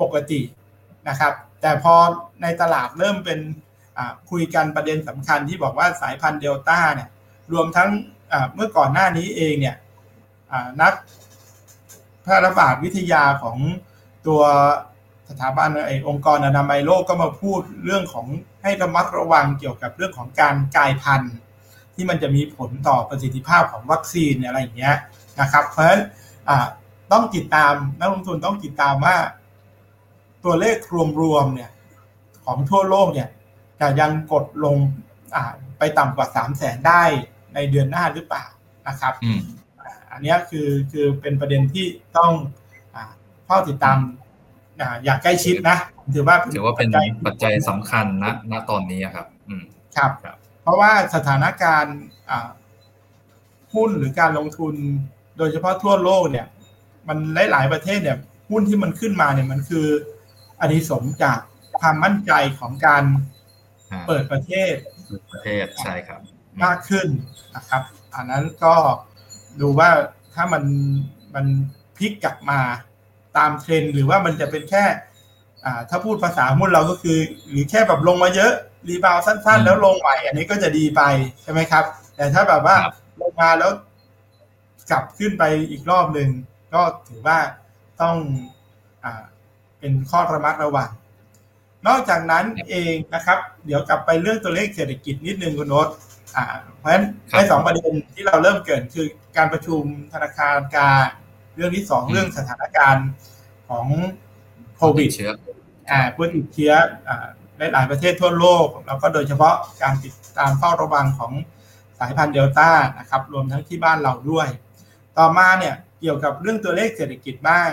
[0.00, 0.40] ปกติ
[1.08, 1.94] นะครับ แต่พอ
[2.42, 3.40] ในตลาดเริ่มเป็น
[4.30, 7.08] คุยกันประเด็นสำคัญที่บอกว่าสายพันธุ์เดลต้าเนี่ย
[7.52, 7.90] รวมทั้ง
[8.54, 9.76] เมื่อก่อนหน้านี้เองเนี่ย
[10.82, 10.94] นัก
[12.22, 13.58] แพร่ระบาดวิทยาของ
[14.26, 14.42] ตัว
[15.28, 18.26] สถาบันไอองค์กรอนามัยโลกก็มาพูดเรื่องของ
[18.62, 21.34] ให้ระมัดระวังเกี่ยวกับเรื่องของการกลายพันธุ์
[21.94, 24.96] ที่มันจะมีผลต่อประสิทธิภาพของวัคซีนอะไรอย่างเงี้ย
[25.40, 26.02] นะครับเพราะฉะนั้น
[27.12, 29.16] ต้องติดตามนักลงทุนต้องติดตามว่า
[30.44, 30.76] ตัวเลข
[31.20, 31.70] รวมๆเนี่ย
[32.44, 33.28] ของทั่วโลกเนี่ย
[33.82, 34.76] จะยังกดลง
[35.78, 37.02] ไปต่ำกว่าสามแสนได้
[37.54, 38.44] ในเดือนหน้าหรือเปล่า
[38.88, 39.14] นะครับ
[40.12, 41.86] อันนี้คือคือเป็นประเด็นที่
[42.16, 42.32] ต้อง
[43.46, 43.98] เฝ้าติดตาม
[45.04, 45.78] อย่างใกล้ชิดนะ
[46.14, 46.88] ถือว่าถือว่าเป็น
[47.26, 49.64] ปัจจัยสำคัญนะณตอนนี้ครับอืม
[49.96, 50.12] ครับ
[50.62, 51.98] เพราะว่าสถานการณ์
[53.74, 54.74] หุ้นหรือการลงทุน
[55.38, 56.46] โดยเฉพาะทั่วโลกเนี่ย
[57.08, 57.18] มัน
[57.50, 58.18] หลาย ๆ ประเทศเนี่ย
[58.50, 59.86] หุ้นที่มันขึ้นมาเนี่ยมันคือ
[60.60, 61.38] อันนี้สมจาก
[61.80, 63.04] ความมั่นใจของการ
[64.08, 64.74] เปิดประเทศ
[65.32, 66.20] ประเทศใช่ครับ
[66.64, 67.06] มากขึ้น
[67.54, 67.82] นะครับ
[68.14, 68.74] อันนั้นก็
[69.60, 69.90] ดูว่า
[70.34, 70.64] ถ้ามัน
[71.34, 71.46] มัน
[71.96, 72.60] พลิกกลับมา
[73.36, 74.84] ตามเทรนหรือว่ามันจะเป็นแค่
[75.64, 77.18] อ่าถ้าพูดภาษาหุ้นเราก็คือ
[77.50, 78.52] หรือแค่แบบลงมาเยอะ
[78.88, 81.02] รีบาวสั้นๆ แล้วลงใหม่ อันนี้ก็จะดีไป
[81.42, 81.84] ใช่ไหมครับ
[82.16, 82.76] แต่ถ้าแบบว่า
[83.20, 83.70] ลงมาแล้ว
[84.90, 86.28] กลับขึ้นไปอีกรอบหนึ่ง
[86.74, 87.38] ก็ถือว่า
[88.00, 88.16] ต้อง
[89.04, 89.22] อ่า
[89.78, 90.90] เป็นข้อระมัดระวัง
[91.86, 95.88] นอกจากนั้นเองนะครับ เดี๋ยวกลับไปเรื่องตัวเลขเศรษฐกิจนิดนึงคุณโนต
[96.36, 96.44] อ่า
[96.78, 101.06] เพราะฉะนั้นในสองประเด็นที่เราเริ่มเกิดคือการประชุมธนาคารกลาง
[101.56, 103.08] เรื่องที่สองเรื่องสถานการณ์
[103.68, 103.86] ของ
[104.76, 105.32] โควิดเชื้อ
[105.90, 106.72] อ่าผู้ติดเชื้อ
[107.08, 107.26] อ่า
[107.72, 111.32] หลายประเทศทั่วโลก แล้วก็โดยเฉพาะการติดตามเฝ้าระวังของ
[111.98, 114.48] สายพันธุ์เดลต้านะครับ รวมทั้งที่บ้านเราด้วย
[115.18, 117.68] ต่อมาเนี่ยเกี่ยวกับเรื่องตัวเลขเศรษฐกิจบ้าง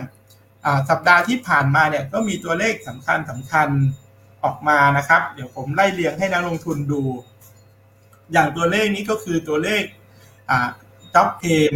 [0.90, 3.70] สัปดาห์ที่ผ่านมาเนี่ยก็มีตัวเลขสำคัญสำคัญ
[4.44, 7.02] ออกมานะครับ เดี๋ยวผมไล่เรียงให้นักลงทุนดู
[8.32, 9.84] อย่างตัวเลขนี้ก็คือตัวเลข
[11.14, 11.74] จ็อบเคม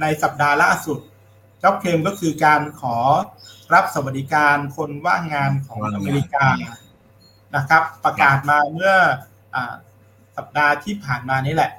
[0.00, 0.98] ในสัปดาห์ล่าสุด
[1.62, 2.96] จ็อบเคมก็คือการขอ
[3.74, 6.46] รับสวัสดิการคนว่างงานของอเมริกา
[7.56, 8.94] นะครับ ประกาศมาเมื่อ
[9.54, 9.56] อ
[10.36, 11.70] สัปดาห์ที่ผ่านมานี้แหละ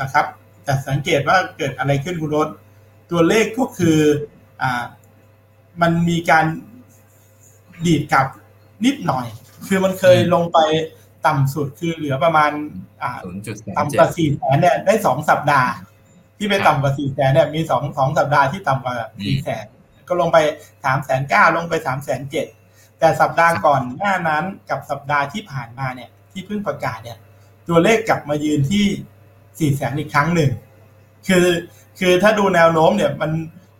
[0.00, 0.26] นะครับ
[0.64, 2.48] แต่สังเกตว่าเกิดอะไรขึ้นคุณรถ
[3.10, 3.98] ตัวเลขก็คือ
[4.62, 4.64] อ
[5.82, 6.44] มันมีการ
[7.86, 8.26] ดีดกลับ
[8.84, 9.26] นิดหน่อย
[9.68, 10.58] คือมันเคยลงไป
[11.26, 12.50] ต่ำสุดคือเหลือประมาณ
[13.78, 15.70] ต่ำกว่าสี่แสนเนี่ยได้สองสัปดาห์
[16.38, 19.64] ที่ไปต่ำกว่าสี่แสนเนี่ยมีสองสองสัปดาห์ที่ต่ำกว่าสี่แสน
[20.08, 20.38] ก็ลงไป
[20.84, 22.46] สามแสนเก้าลงไปสามแสนเจ็ด
[22.98, 27.18] แต่สัปดาห์ก่อนหน้านั้นกับสัปดาห์ที่ผ่านมาเนี่ย ที่เพิ่งประกาศเนี่ย
[27.68, 28.86] ตัวเลขกลับมายืนที่
[29.58, 30.50] สี่แสนอีกครั้งหนึ่ง
[31.28, 31.46] คือ
[31.98, 33.30] คือถ้าดูแนวโน้มเนี่ยมัน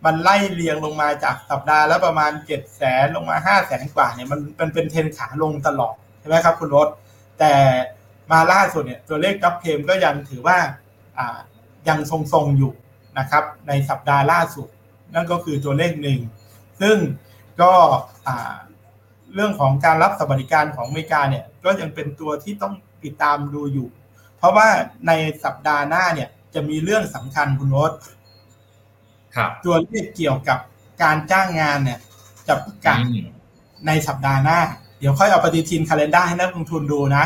[0.05, 6.89] มันไล่เรียงลงมาจากสัปดาห์แล้วประมาณเจ็ดแสนลงมาห้าแสนกว่าเนี่ยมันมันเป็นเทรนขาลงตลอดใช่ไหมครับ คุณรถ
[7.39, 7.53] แต่
[8.33, 10.59] มาล่าสุดเนี่ยตัวเลขกับเพมก็ยังถือว่า
[11.19, 11.39] อ่า
[11.89, 12.73] ยังทรงๆอยู่
[13.19, 14.69] นะครับ ในสัปดาห์ล่าสุด
[15.15, 16.21] นั่นก็คือตัวเลขหนึ่ง
[16.81, 16.97] ซึ่ง
[17.63, 17.73] ก็
[19.35, 23.89] เรื่องของการรับสวัสดิการของอเมริกาเนี่ยก็ยังเป็นตัวที่ต้องติดตามดูอยู่
[24.39, 24.69] เพราะว่า
[25.07, 25.13] ใน
[25.45, 27.77] สัปดาห์หน้าเนี่ยจะมีเรื่องสำคัญคุณโน
[29.37, 30.59] ตตัวเลขเกี่ยวกับ
[31.03, 31.99] การจ้างงานเนี่ย
[32.49, 33.01] จะประกาศ
[33.87, 34.59] ในสัปดาห์หน้า
[35.01, 37.25] เดี๋ยวค่อยเอาปฏิทินคาล endar ให้นักลงทุนดูนะ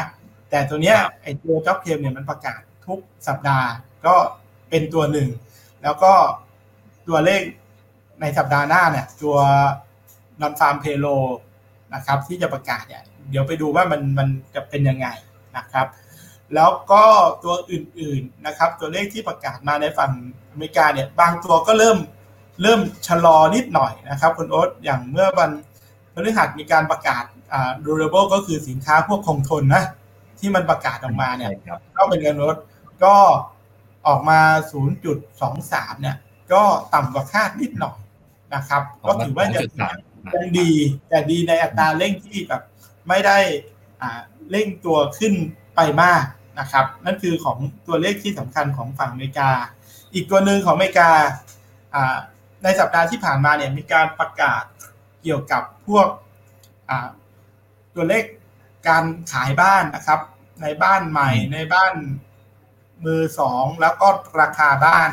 [0.51, 3.69] แต่ตัวเนี้ยไอ้ตัวจ็อบเคมเนี่ยมันประกาศทุกสัปดาห์
[4.07, 4.15] ก็
[4.71, 5.29] เป็นตัวหนึ่ง
[5.83, 6.13] แล้วก็
[7.09, 7.43] ตัวเลข
[8.21, 9.37] ในสัปดาห์หน้าเนี่ย ตัว
[10.41, 11.07] นอนฟาร์มเพโล
[11.95, 15.07] นะครับ ที่จะประกาศเนี่ยเดี๋ยวไปดูว่ามันมันจะเป็นยังไง
[15.57, 15.87] นะครับ
[16.55, 17.05] แล้วก็
[17.45, 20.13] ตัวอื่นๆนะครับ ตัวเลขที่ประกาศมาในฝั่ง
[20.51, 21.99] อเมริกาเนี่ยบางตัวก็เริ่ม
[22.63, 25.51] เริ่มชะลอนิดหน่อยนะครับคุณโอ๊ตอย่างเมื่อวัน
[26.15, 29.85] พฤหัสมีการประกาศอ่า durable ก็คือสินค้าพวกคงทนนะ
[30.39, 32.57] ที่มันประกาศออกมาเนี่ยใช่ครับก็เป็นเงินลด
[33.05, 33.17] ก็
[34.07, 34.41] ออกมา
[35.21, 36.17] 0.23 เนี่ย
[36.53, 36.63] ก็
[36.95, 37.99] ต่ำกว่าคาดนิดหน่อย
[38.55, 39.69] นะครับ ก็ถือว่ายัง
[40.01, 40.71] 2.3ยังดี
[41.09, 42.63] แต่ดีในอัตราเร่งที่แบบ
[43.09, 43.39] ไม่ได้
[44.03, 45.35] อ่าเร่งตัวขึ้น
[45.77, 46.25] ไปมาก
[46.61, 49.51] นะครับ นั่นคือของตัวเลขที่สำคัญของฝั่งอเมริกา
[50.15, 51.11] อีกตัวหนึ่งของอเมริกา
[51.95, 52.17] อ่า
[52.63, 54.63] ในสัปดาห์ที่ผ่านมาเนี่ยมีการประกาศ
[55.23, 56.09] เกี่ยวกับพวก
[56.91, 57.09] อ่า
[57.95, 58.25] ตัวเลข
[58.89, 60.21] การขายบ้านนะครับ
[60.63, 61.95] ในบ้านใหม่ในบ้าน
[63.05, 64.09] มือสองแล้วก็
[64.41, 65.11] ราคาบ้าน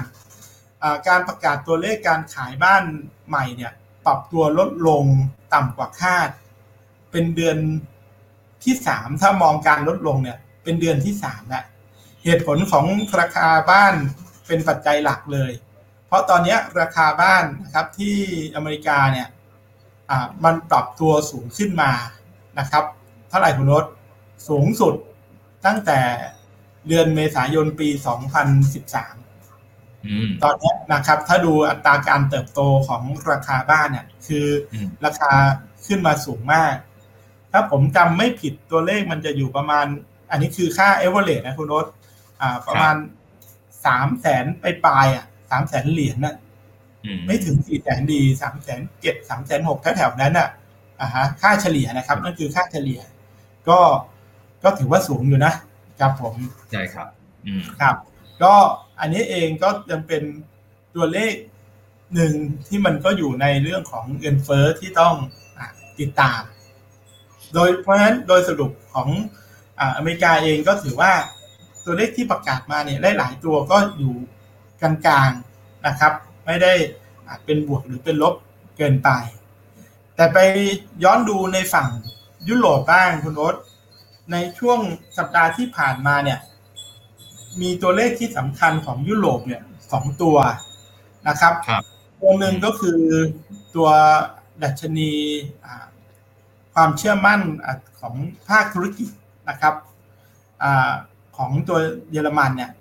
[0.83, 2.83] อ่าการประกาศตัวเลขการขายบ้าน
[3.27, 3.71] ใหม่เนี่ย
[4.05, 5.05] ปรับตัวลดลง
[5.53, 6.29] ต่ำกว่าคาด
[7.11, 7.57] เป็นเดือน
[8.63, 11.65] ที่สามถ้ามองการลดลงเนี่ย เป็นเดือนที่สามแล้ว
[12.23, 12.85] เหตุผลของ
[13.19, 13.93] ราคาบ้าน
[14.47, 15.51] เป็นปัจจัยหลักเลย
[16.07, 18.15] เพราะตอนนี้ราคาบ้านนะครับที่
[18.55, 19.27] อเมริกาเนี่ย
[20.09, 21.91] อ่ามันปรับตัวสูงขึ้นมา
[22.59, 22.83] นะครับ
[23.29, 23.85] เท่าไหร่คุณรถ
[24.49, 24.93] สูงสุด
[25.65, 25.99] ตั้งแต่
[26.87, 28.01] เดือนเมษายนปี 2013
[30.05, 35.31] อืมตอนนี้นะครับ ถ้าดูอัตราการเติบโตของราคาบ้านเนี่ย คืออมราคา
[35.85, 36.75] ขึ้นมาสูงมาก
[37.51, 39.85] ถ้าผมจำไม่ผิดตัวเลขมันจะอยู่ประมาณ
[40.31, 41.85] อันนี้คือค่าเอเวอเรสนะคุณรถ
[42.41, 42.95] อ่าประมาณ
[43.85, 46.35] สามแสนไปปลายๆอะสามแสนเหรียญน่ะ
[47.05, 50.49] อืมไม่ถึงสี่แสนดีสามแสนเจ็ดสามแสนหกแถวๆนั้นอะ
[51.01, 53.01] อ่าฮะค่าเฉลี่ยนะครับ นั่นคือค่าเฉลี่ย
[53.69, 53.79] ก็
[54.63, 55.53] ก็ถือว่าสูงอยู่นะ
[55.99, 56.35] ครับผม
[56.71, 57.07] ใช่ครับ
[57.45, 57.95] อืมครับ
[58.43, 58.53] ก็
[58.99, 60.23] อันนี้เองก็ยังเป็น
[60.95, 61.33] ตัวเลข
[62.15, 62.33] หนึ่ง
[62.67, 65.15] ที่มันก็อยู่ในเรื่องของเงินเฟ้อที่ต้อง
[65.57, 65.67] อะ
[65.99, 66.41] ติดตาม
[67.53, 69.09] โดยเพราะฉะนั้นโดยสรุปของ
[69.81, 71.11] อ่าอเมริกาเองก็ถือว่า
[71.85, 74.15] ตัวเลขที่ประกาศมาเนี่ยหลายๆตัวก็อยู่
[74.81, 76.13] กลางๆนะครับ
[76.45, 76.73] ไม่ได้
[77.27, 78.35] อะเป็นบวกหรือเป็นลบ
[78.77, 79.09] เกินไป
[80.15, 80.37] แต่ไป
[81.03, 81.87] ย้อนดูในฝั่ง
[82.49, 83.55] ยุโรปบ้างคุณรส
[84.31, 84.79] ในช่วง
[85.17, 86.39] สัปดาห์ที่ผ่านมาเนี่ย
[87.61, 90.37] มีตัวเลขที่สำคัญของยุโรปเนี่ยสองตัว
[91.27, 91.83] นะครับครับ
[92.21, 92.99] ตัวหนึ่งก็คือ
[93.75, 93.89] ตัว
[94.63, 95.11] ดัชนี
[95.65, 95.85] อ่า
[96.73, 98.15] ความเชื่อมั่นอะของ
[98.49, 99.09] ภาคธุรกิจ
[99.51, 99.75] นะครับ
[100.63, 100.91] อา
[101.37, 101.79] ของตัว
[102.11, 102.71] เยอรมันเนี่ย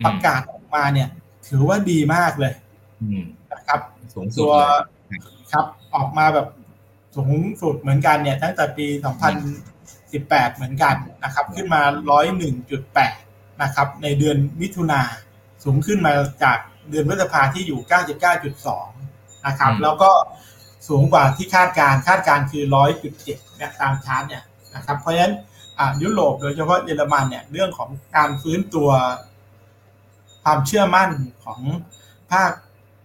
[0.00, 1.08] ืมประกาศออกมาเนี่ย
[1.48, 2.52] ถือว่าดีมากเลย
[3.02, 3.80] อืมนะครับ
[4.14, 4.54] สูงสุดตัว
[5.08, 5.20] เลย
[5.52, 6.48] ครับออกมาแบบ
[7.16, 8.86] สูงสุดเหมือนกันเนี่ย ตั้งแต่ปี
[9.66, 11.82] 2018 เหมือนกันนะครับ ขึ้นมา
[12.46, 15.02] 101.8 นะครับ ในเดือนมิถุนา
[15.64, 16.12] สูงขึ้นมา
[16.44, 16.58] จาก
[16.90, 17.80] เดือนพฤษภาที่อยู่
[18.42, 20.10] 99.2 นะครับ แล้วก็
[20.88, 22.64] สูงกว่าที่คาดการณ์คาดการณ์คือ
[23.10, 24.42] 100.7เนี่ยตามชาร์ตเนี่ย
[24.76, 25.55] นะครับ เพราะฉะนั้นอ่า
[26.02, 28.90] ยุโรปโดยเฉพาะเยอรมันเนี่ยเรื่องของการฟื้นตัว
[30.44, 31.10] ความเชื่อมั่น
[31.44, 31.60] ของ
[32.30, 32.52] ภาค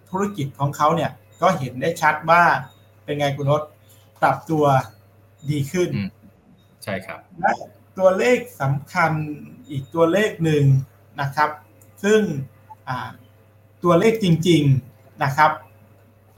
[0.09, 2.43] ธุรกิจของเขาเนี่ยก็เห็นได้ชัดว่า
[3.03, 3.61] เป็นไงคุณนศ
[4.21, 4.63] ปรับตัว
[5.49, 6.09] ดีขึ้นอืม
[6.83, 7.51] ใช่ครับและ
[7.97, 9.11] ตัวเลขสำคัญ
[9.69, 10.63] อีกตัวเลขหนึ่ง
[11.21, 11.49] นะครับ
[12.03, 12.21] ซึ่ง
[12.87, 13.09] อ่า
[13.83, 14.61] ตัวเลขจริง
[14.93, 15.51] ๆนะครับ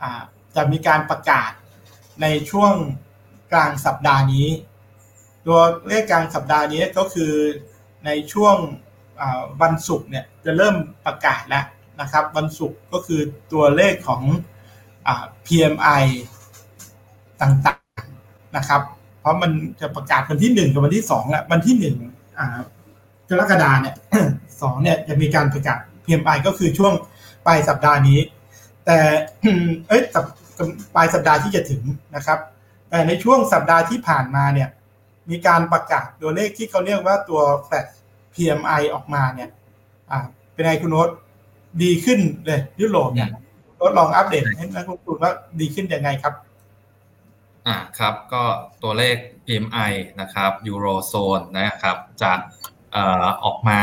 [0.02, 0.22] อ่า
[0.56, 1.52] จะมีการประกาศ
[2.22, 2.74] ในช่วง
[3.52, 4.48] กลางสัปดาห์นี้
[5.48, 7.34] ตัวเลขกลางสัปดาห์นี้ก็คือ
[8.06, 8.56] ในช่วง
[9.62, 10.76] วันศุกร์เนี่ยจะเริ่ม
[11.06, 11.66] ประกาศแล้ว
[12.02, 13.22] นะครับวันศุกร์ก็คือ
[13.54, 14.22] ตัวเลขของ
[15.08, 15.10] อ
[15.46, 16.04] PMI
[17.42, 18.82] ต่างๆนะครับ
[19.20, 19.52] เพราะมัน
[19.82, 21.98] จะประกาศวันที่หนึ่งกับวันที่สองแหละวันที่หนึ่ง
[23.30, 23.96] กรกฎาเนี่ย
[24.62, 26.94] สองเนี่ยจะมีการประกาศ PMI ก็คือช่วง
[27.46, 28.20] ปลายสัปดาห์นี้
[28.86, 28.98] แต่
[29.88, 30.02] เอ้ย
[30.96, 31.82] ปลายสัปดาห์ที่จะถึง
[32.16, 32.40] นะครับ
[32.90, 34.70] แต่ในช่วงสัปดาห์ที่ผ่านมาเนี่ย
[35.30, 37.92] มีการประกาศตัวเลขที่เขาเรียกว่าตัว flash
[38.34, 39.50] PMI ออกมาเนี่ย
[40.12, 40.20] อ่า
[40.54, 41.10] เป็นไงคุณโน้ต
[41.84, 43.30] ดีขึ้นเลยยุโรปเนี่ย
[43.78, 46.34] โน้ตลองอัปเดตให้นักลงทุนว่าดีขึ้นยังไงครับ
[47.68, 48.44] อ่าครับก็
[48.84, 52.32] ตัวเลข PMI นะครับยูโรโซนนะครับจะ
[52.92, 53.80] เอ่อออกมา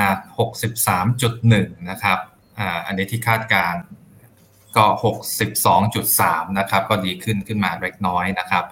[0.93, 2.19] 63.1 นะครับ
[2.59, 3.75] อ่าอันนี้ที่คาดการ
[4.77, 4.85] ก็
[5.67, 8.65] 62.3 นะครับ ก็ดีขึ้นขึ้นมาเล็กน้อยนะครับ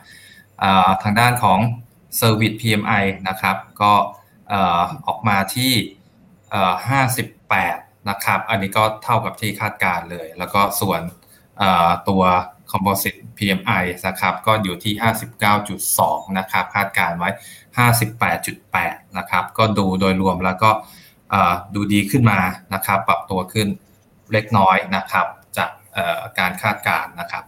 [0.63, 1.59] อ่าทางด้านของ
[2.21, 3.93] Service PMI นะครับ ก็
[4.49, 5.73] เอ่อออกมาที่
[6.51, 6.73] เอ่อ
[7.37, 11.01] 58 นะครับ อันนี้ก็เท่ากับที่คาดการณ์เลย แล้วก็ส่วน
[11.59, 12.23] เอ่อตัว
[12.73, 14.95] Composite PMI นะครับ ก็อยู่ที่
[15.67, 17.31] 59.2 นะครับ คาดการณ์ไว้
[18.29, 20.71] 58.8 นะครับ ก็ดูโดยรวมแล้วก็
[21.31, 22.41] เอ่อดูดีขึ้นมา
[22.75, 23.69] นะครับ ปรับตัวขึ้น
[24.33, 27.45] เล็กน้อยนะครับ จากเอ่อการคาดการณ์นะครับ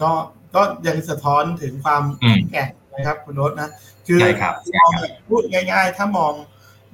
[0.00, 0.10] ก็
[0.54, 3.68] ก็ยังสะท้อนถึงความอืมแข็งแกร่ง นะครับคุณโน้ตนะ
[4.06, 6.32] คือใช่ครับมองแบบพูดง่าย ๆ ถ้ามอง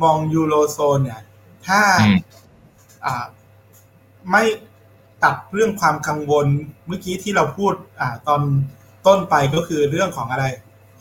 [0.03, 1.21] มองยูโรโซนเนี่ย
[1.67, 2.19] ถ้าอืม
[3.05, 3.25] อ่า
[4.31, 4.45] ไม่
[5.25, 6.47] ตัดเรื่องความกังวล
[6.87, 8.41] เมื่อกี้ที่เราพูดอ่าตอน
[9.07, 10.45] ต้นไปก็คือเรื่องของอะไร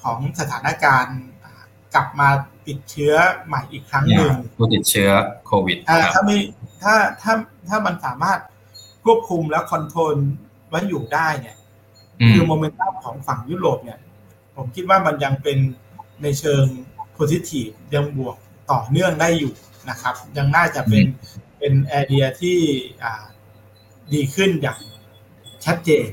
[0.04, 1.62] ของสถานการณ์อ่า
[1.94, 2.30] กลับมา
[2.68, 3.14] ติดเชื้อ
[3.46, 5.10] ใหม่อีกครั้งหนึ่งผู้ติดเชื้อ
[5.48, 6.38] โควิดอ่าครับถ้ามี
[6.84, 7.34] ถ้าถ้า
[7.68, 8.40] ถ้ามันสามารถ
[9.04, 10.16] ควบคุมและคอนโทรล
[10.70, 11.56] ไว้อยู่ได้เนี่ย
[12.22, 14.00] อืมคือโมเมนตัมของฝั่งยุโรปเนี่ย
[14.56, 15.58] ผมคิดว่ามันยังเป็น
[16.24, 16.64] ในเชิง
[17.14, 18.36] positive ยังบวก
[18.72, 19.54] ต่อเนื่องได้อยู่
[19.90, 21.06] นะครับ ยังน่าจะเป็น
[21.60, 22.58] เป็น area ที่
[23.04, 23.24] อ่า
[24.14, 24.80] ดีขึ้นอย่าง
[25.66, 26.08] ชัดเจน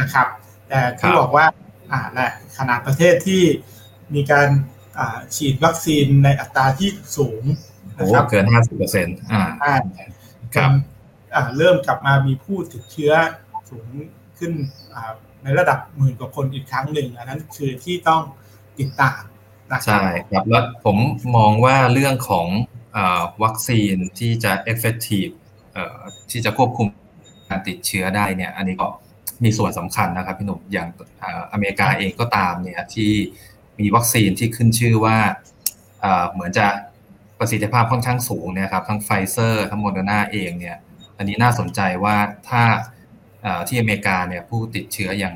[0.00, 0.26] นะครับ
[0.68, 1.46] แต่ที่บอกว่า
[1.92, 3.42] อ่าแหละขนาดประเทศที่
[4.14, 4.48] มีการ
[4.98, 7.42] อ่าฉีดวัคซีนในอัตราที่สูง
[7.94, 9.74] โอ้นะครับเกินห้าสิบเปอร์เซ็นต์อ่าอ่า
[10.54, 10.70] ครับ
[11.34, 13.12] อ่าเริ่มกลับมามีผู้ติดเชื้อ
[13.70, 13.86] สูง
[14.38, 14.52] ขึ้น
[14.94, 15.12] อ่า
[15.42, 18.22] ในระดับหมื่นกว่าคนอีกครั้งหนึ่งอันนั้นคือที่ต้อง
[18.78, 19.20] ติดตาม
[19.70, 20.96] นะใช่ครับแล้วผม
[21.36, 22.46] มองว่าเรื่องของ
[22.96, 22.98] อ
[23.42, 25.32] วัคซีนที่จะ effective
[25.72, 25.98] เอ่อ
[26.30, 26.88] ที่จะควบคุม
[27.48, 28.88] การติดเชื้อได้เนี่ย อันนี้ก็
[29.44, 30.88] มีส่วนสำคัญนะครับพี่หนุ่มอย่าง
[31.22, 33.12] ออเมริกาเองก็ตามเนี่ยที่
[33.80, 35.16] มีวัคซีนที่ขึ้นชื่อว่า
[36.32, 36.66] เหมือนจะ
[37.38, 40.76] ประสิทธิภาพค่อนข้างสูงเนี่ยครับทั้งไฟเซอร์ทั้งโมเดอร์นาเองเนี่ย
[41.18, 42.16] อันนี้น่าสนใจว่า
[42.48, 42.62] ถ้า
[43.68, 45.34] ที่อเมริกาเนี่ยผู้ติดเชื้อยัง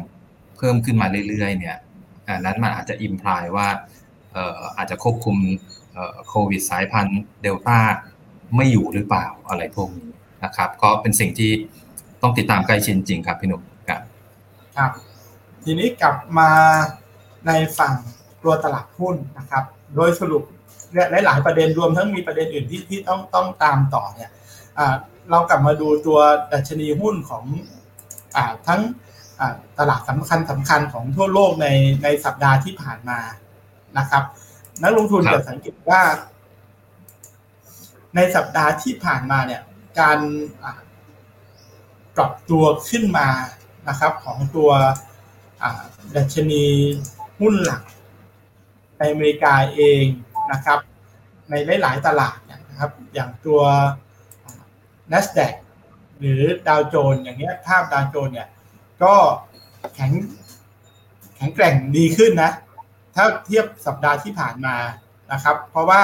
[0.56, 1.76] เพิ่มขึ้นมาเรื่อยๆเนี่ย
[2.40, 3.68] นั้นมันอาจจะ imply ว่า
[4.76, 5.36] อาจจะควบคุม
[6.28, 7.78] โควิดสายพันธุ์เดลต้า
[8.56, 10.10] ไม่อยู่หรือเปล่าอะไรพวกนี้
[10.44, 11.52] นะครับ ก็เป็นสิ่งที่
[12.22, 14.00] ต้องติดตามใกล้ชิดจริงครับพี่หนุ่มครับ
[14.76, 14.90] ครับ
[15.64, 16.50] ทีนี้กลับมา
[17.46, 17.94] ในฝั่ง
[18.42, 19.64] ตัวตลาดหุ้นนะครับ
[19.96, 20.42] โดยสรุป
[20.94, 24.30] และหลายๆประเด็นรวมทั้งมีประเด็นอื่นที่ที่ต้องต้องตามต่อเนี่ย
[25.30, 26.18] เรากลับมาดูตัว
[26.52, 27.44] ดัชนีหุ้นของ
[28.68, 28.80] ทั้ง
[29.40, 31.66] อ่าตลาดสำคัญสำคัญของทั่วโลกใน
[32.02, 33.18] ในสัปดาห์ที่ผ่านมา
[33.98, 34.24] นะครับ
[34.82, 36.02] นักลงทุนครับจะสังเกตว่า
[38.14, 39.62] ในสัปดาห์ที่ผ่านมาเนี่ย
[40.00, 40.18] การ
[40.62, 40.80] อ่า
[42.16, 43.28] ปรับตัวขึ้นมา
[43.88, 44.70] นะครับ ของตัว
[45.62, 45.82] อ่า
[46.16, 46.64] ดัชนี
[47.40, 47.82] หุ้นหลัก
[48.98, 50.04] ในอเมริกาเอง
[50.52, 50.78] นะครับ
[51.50, 53.60] ในหลาย ๆ ตลาดเนี่ยนะครับ อย่างตัว
[55.12, 55.54] NASDAQ
[56.20, 58.48] หรือดาวโจน์อย่างเงี้ยภาพดาวโจน์เนี่ย
[59.02, 59.14] ก็
[59.94, 60.12] แข็ง
[61.36, 62.52] แข็งแกร่งดีขึ้นนะ
[63.14, 64.76] ถ้าเทียบสัปดาห์ที่ผ่านมา
[65.32, 66.02] นะครับ เพราะว่า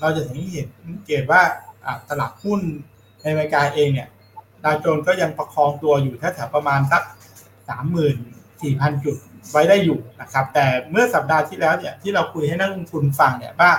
[0.00, 1.42] เราจะสังเกตสังเกตว่า
[2.10, 2.60] ตลาดหุ้น
[3.20, 4.08] ในอเมริกาเองเนี่ย
[4.64, 7.02] ดาวโจน์ก็ยังประคองตัวอยู่แถวๆประมาณสัก
[7.68, 8.16] สามหมื่น
[8.62, 9.16] สี่พันจุด
[9.52, 13.72] ไว้ได้อยู่นะครับ แต่เมื่อสัปดาห์ที่แล้วเนี่ยที่เราคุยให้นักลงทุนฟังเนี่ยว่า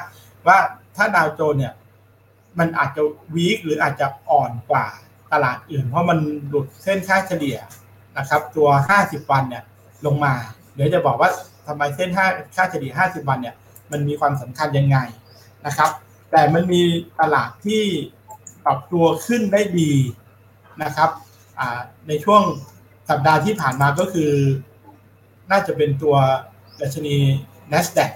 [0.48, 0.58] ว่า
[0.96, 1.74] ถ้าดาวโจน์เนี่ย
[2.60, 3.02] มันอาจจะ
[3.36, 4.88] วีคหรืออาจจะอ่อนกว่า
[5.34, 7.58] ตลาดอื่น เพราะมันหลุดเส้นค่าเฉลี่ย
[8.18, 9.64] นะครับ ตัว 50 วันเนี่ย
[10.06, 10.34] ลงมา
[10.76, 11.30] เดี๋ยวจะบอกว่า
[11.68, 13.56] ทำไมเส้น5ค่าเฉลี่ย 50 วันเนี่ย
[13.92, 14.98] มันมีความสำคัญยังไง
[15.66, 15.90] นะครับ
[16.32, 16.82] แต่มันมี
[17.22, 17.82] ตลาดที่
[18.66, 19.92] ปรับตัวขึ้นได้ดี
[20.84, 21.10] นะครับ
[22.08, 22.44] ในช่วง
[23.10, 24.32] สัปดาห์ที่ผ่านมาก็คือ
[25.52, 26.16] น่าจะเป็นตัว
[26.80, 27.16] ดัชนี
[27.72, 28.12] NASDAQ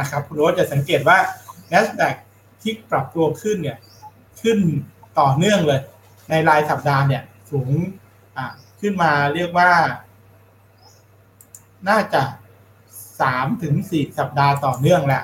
[0.00, 1.18] นะครับคุณโรสจะสังเกตว่า
[1.72, 2.14] NASDAQ
[2.62, 3.78] ที่ปรับตัวขึ้นเนี่ย
[4.42, 4.58] ขึ้น
[5.20, 5.80] ต่อเนื่องเลย
[6.30, 7.70] ในรายสัปดาห์เนี่ยสูง
[8.36, 8.46] อ่า
[8.80, 9.70] ขึ้นมาเรียกว่า
[11.88, 12.22] น่าจะ
[13.20, 15.22] สามถึงสี่สัปดาห์ต่อเนื่องแหละ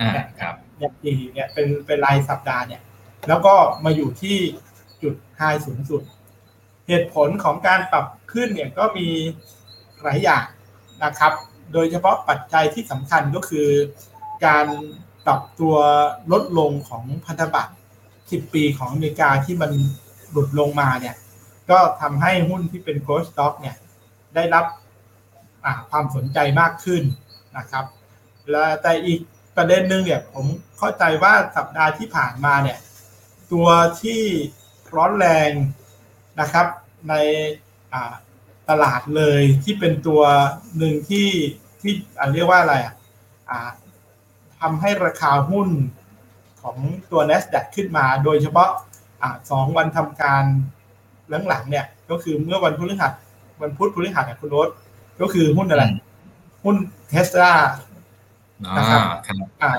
[0.00, 2.82] อ่าครับเนี่ยปีเนี่ยเป็นเป็นรายสัปดาห์เนี่ย
[3.28, 3.54] แล้วก็
[3.84, 4.36] มาอยู่ที่
[5.02, 6.02] จุดไฮสูงสุด
[6.88, 9.08] เหตุผลของการปรับขึ้นเนี่ยก็มี
[10.02, 10.44] หลายอย่าง
[11.04, 11.32] นะครับ
[11.72, 13.68] โดยเฉพาะปัจจัยที่สำคัญก็คือ
[14.46, 14.66] การ
[15.26, 15.74] ปรับตัว
[16.32, 17.72] ลดลงของพันธบัตร
[18.12, 19.70] 10 ปีของอเมริกาที่มัน
[20.30, 21.16] หลุดลงมาเนี่ย
[21.70, 23.76] ก็ทำให้หุ้นที่เป็น growth stock เนี่ย
[24.34, 24.64] ได้รับ
[25.90, 27.02] ความสนใจมากขึ้น
[27.56, 27.84] นะครับ
[28.50, 29.20] และแต่อีก
[29.56, 30.46] ประเด็นหนึ่งเนี่ย ผม
[30.78, 32.78] เข้าใจว่าสัปดาห์ที่ผ่านมาเนี่ย
[33.52, 33.68] ตัว
[34.02, 34.22] ที่
[34.94, 35.50] ร้อนแรง
[36.40, 36.66] นะครับ
[37.08, 37.14] ใน
[38.68, 40.22] ตลาดเลยที่เป็นตัว
[40.78, 41.28] หนึ่งที่
[41.80, 41.92] ที่
[42.34, 42.94] เรียกว่าอะไรอะ
[43.50, 43.70] อ่า
[44.60, 45.68] ทำให้ราคาหุ้น
[46.62, 46.76] ของ
[47.12, 48.70] ตัว NASDAQ ขึ้นมา โดยเฉพาะ
[49.22, 50.44] อ่าสองวันทำการ
[51.48, 53.12] หลังๆเนี่ย ก็คือเมื่อวันพฤหัส
[53.62, 54.68] วันพุธพฤหัสเนี่ยคุณโรส
[55.20, 56.00] ก็คือหุ้นอะไรอืม
[56.64, 56.76] หุ้น
[57.08, 57.52] เทสลา
[58.66, 59.70] อ่านะครับครับอ่า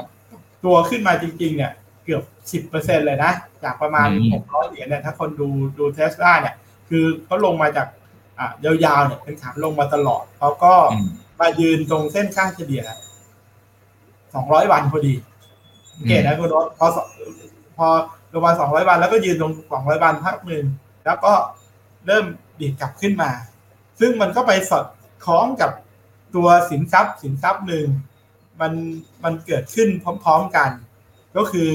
[0.65, 1.71] ตัวขึ้นมาจริง ๆ เนี่ย
[2.03, 3.31] เกือบสิบเปอร์เซ็นเลยนะ
[3.63, 6.55] จากประมาณอืมหกร้อยเหรียญเนี่ยถ้าคนดูดูเทสลาเนี่ย
[6.89, 7.87] คือเขาลงมาจาก
[8.39, 12.83] อ่ายาวๆเนี่ยเป็นขาลงมาตลอดเขาก็อืมมายืนตรงเส้นค่าเฉลี่ย
[14.33, 15.13] สองร้อยวันพอดี
[15.95, 16.97] สังเกตนะคุณโรสพอส
[17.77, 17.87] พอ
[18.33, 20.65] ลงมาสองร้อยวันแล้วก็ยืนตรงสองร้อยวันพักหนึ่ง
[21.05, 21.33] แล้วก็
[22.05, 22.25] เริ่ม
[22.59, 23.31] ดีดกลับขึ้นมา
[23.99, 24.85] ซึ่งมันก็ไปสอด
[25.25, 25.71] คล้องกับ
[26.35, 27.87] ตัวสินทรัพย์ สินทรัพย์หนึ่ง
[28.61, 28.71] มัน
[29.23, 29.89] มันเกิดขึ้น
[30.23, 30.71] พร้อม ๆกัน
[31.37, 31.71] ก็คือ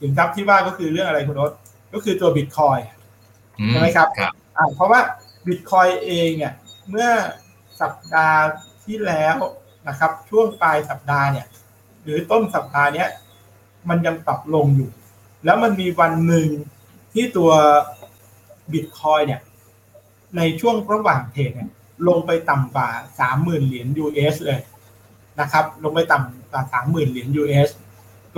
[0.00, 1.52] สินทรัพย์ที่ว่าก็คือเรื่องอะไรคุณโรส
[1.92, 2.78] ก็คือตัวบิตคอย
[3.58, 5.00] อืใช่ไหมครับครับอ่าเพราะว่า
[5.46, 6.52] บิตคอยเองเนี่ย
[6.90, 7.10] เมื่อ
[7.80, 8.40] สัปดาห์
[8.84, 9.36] ที่แล้ว
[9.88, 11.46] นะครับ ช่วงปลายสัปดาห์เนี่ย
[12.02, 13.08] หรือต้นสัปดาห์เนี้ย
[13.88, 14.90] มันยังปรับลงอยู่
[15.44, 16.48] แล้วมันมีวันหนึ่ง
[17.12, 17.50] ที่ตัว
[18.72, 19.40] บิตคอยเนี่ย
[20.36, 21.70] ในช่วงระหว่างเทรดเนี่ย
[22.08, 22.88] ลงไปต่ำกว่า
[23.20, 24.60] สามหมื่นเหรียญ US เลย
[25.40, 27.68] นะครับ ลงไปต่ำกว่าสามหมื่นเหรียญ US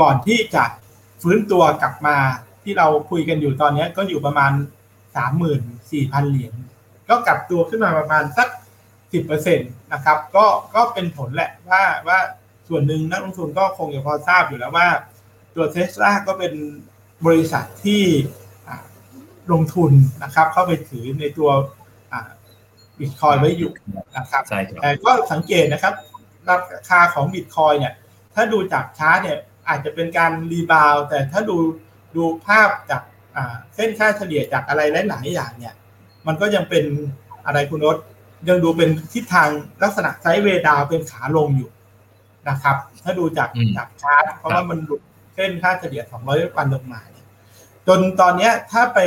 [0.01, 0.65] ก่อนที่จะ
[1.23, 2.17] ฟื้นตัวกลับมา
[2.63, 4.53] ที่เราคุยกันอยู่ตอนนี้ก็อยู่ประมาณ
[5.17, 5.61] สามหมื่น
[5.93, 6.53] สี่พันเหรียญ
[7.09, 8.49] ก็กลับตัวขึ้นมาประมาณสัก
[9.13, 12.19] สิบเปอร์เซ็นต์นะครับ ก็ก็เป็นผลแหละว่าว่า
[12.69, 14.89] ส่วนหนึ่งนักลงทุนก็คงจะพอทราบอยู่แล้วว่า
[15.55, 16.53] ตัวเทสลาก็เป็น
[17.27, 18.03] บริษัทที่
[19.53, 21.51] ลงทุนนะครับ เข้าไปถือในตัว
[22.99, 23.73] บิตคอยน์ไว้อยู่
[24.17, 24.43] นะครับ
[24.83, 25.95] แต่ก็สังเกตนะครับ
[26.51, 27.95] ราคาของบิตคอยน์เนี่ย
[28.35, 31.57] ถ้าดูจากชาร์ตเนี่ยอาจจะเป็นการ rebound แต่ถ้าดู
[32.17, 33.03] ดูภาพจาก
[33.75, 35.75] เส้นค่าเฉลี่ยจากอะไรหลาย ๆ อย่างเนี่ย
[36.27, 36.85] มันก็ยังเป็น
[37.47, 37.97] อะไรคุณรส
[38.49, 39.49] ยังดูเป็นทิศทาง
[39.83, 41.71] ลักษณะไซด์เวดาวเป็นขาลงอยู่
[42.49, 45.03] นะครับ ถ้าดูจากจากชาร์ตเพราะว่ามันหลุด
[45.39, 47.27] เส้นค่าเฉลี่ย 200 วันลงมาเนี่ย
[47.87, 48.99] จนตอนนี้ถ้าไป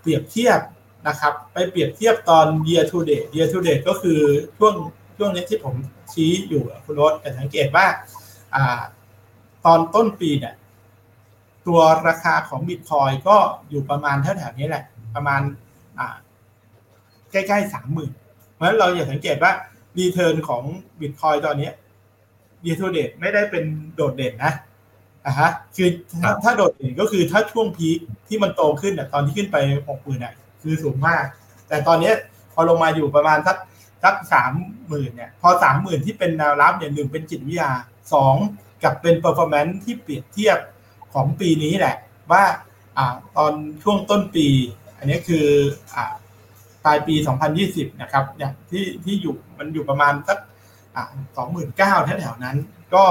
[0.00, 0.60] เปรียบเทียบ
[1.08, 4.20] นะครับ ไปเปรียบเทียบตอน year to date year to date ก็คือ
[4.58, 4.74] ช่วง
[5.16, 5.74] ช่วงนี้ที่ผม
[6.12, 7.86] ชี้อยู่คุณรสจะสังเกตว่า
[9.64, 10.54] ตอนต้นปีเนี่ย
[11.66, 13.36] ตัวราคาของบิตคอยก็
[13.68, 14.84] อยู่ประมาณแถวๆนี้แหละ
[15.14, 15.40] ประมาณ
[17.32, 18.12] ใกล้ๆสามหมื่น
[18.54, 19.52] เพราะฉะนั้นเราอย่าสังเกตว่า
[19.98, 20.62] รีเทิร์นของ
[21.00, 21.70] บิตคอยตอนนี้
[22.64, 24.52] ดีทูเดตไม่ได้เป็นโดดเด่นนะ
[25.26, 25.88] อะฮะ คือ
[26.42, 29.56] ถ้าโดดเด่นก็คือถ้าช่วงพีคที่มันโตขึ้นเนี่ยตอนที่ขึ้นไป
[29.88, 31.24] หกหมื่นเนี่ยคือสูงมาก
[31.68, 32.12] แต่ตอนนี้
[32.54, 33.56] พอลงมาอยู่ประมาณสัก
[34.04, 34.52] สักสาม
[34.88, 37.70] หมื่นเนี่ย พอสามหมื่นที่เป็นแนวรับเนี่ยหนึ่งเป็นจิตวิทยา
[38.12, 38.34] สอง
[38.82, 40.58] กับเป็น performance ที่เปรียบเทียบ
[41.14, 41.96] ของปีนี้แหละ
[42.30, 42.44] ว่า
[42.98, 43.52] อ่าตอน
[43.82, 44.46] ช่วงต้นปี
[44.98, 45.46] อันนี้คือ
[45.94, 46.14] อ่า
[46.84, 47.14] ปลายปี
[47.58, 50.38] 2020 นะครับเนี่ยที่ที่อยู่มันอยู่ประมาณสัก
[51.36, 52.56] สองหมื่นเก้าแถวๆนั้น
[52.94, 53.04] ก็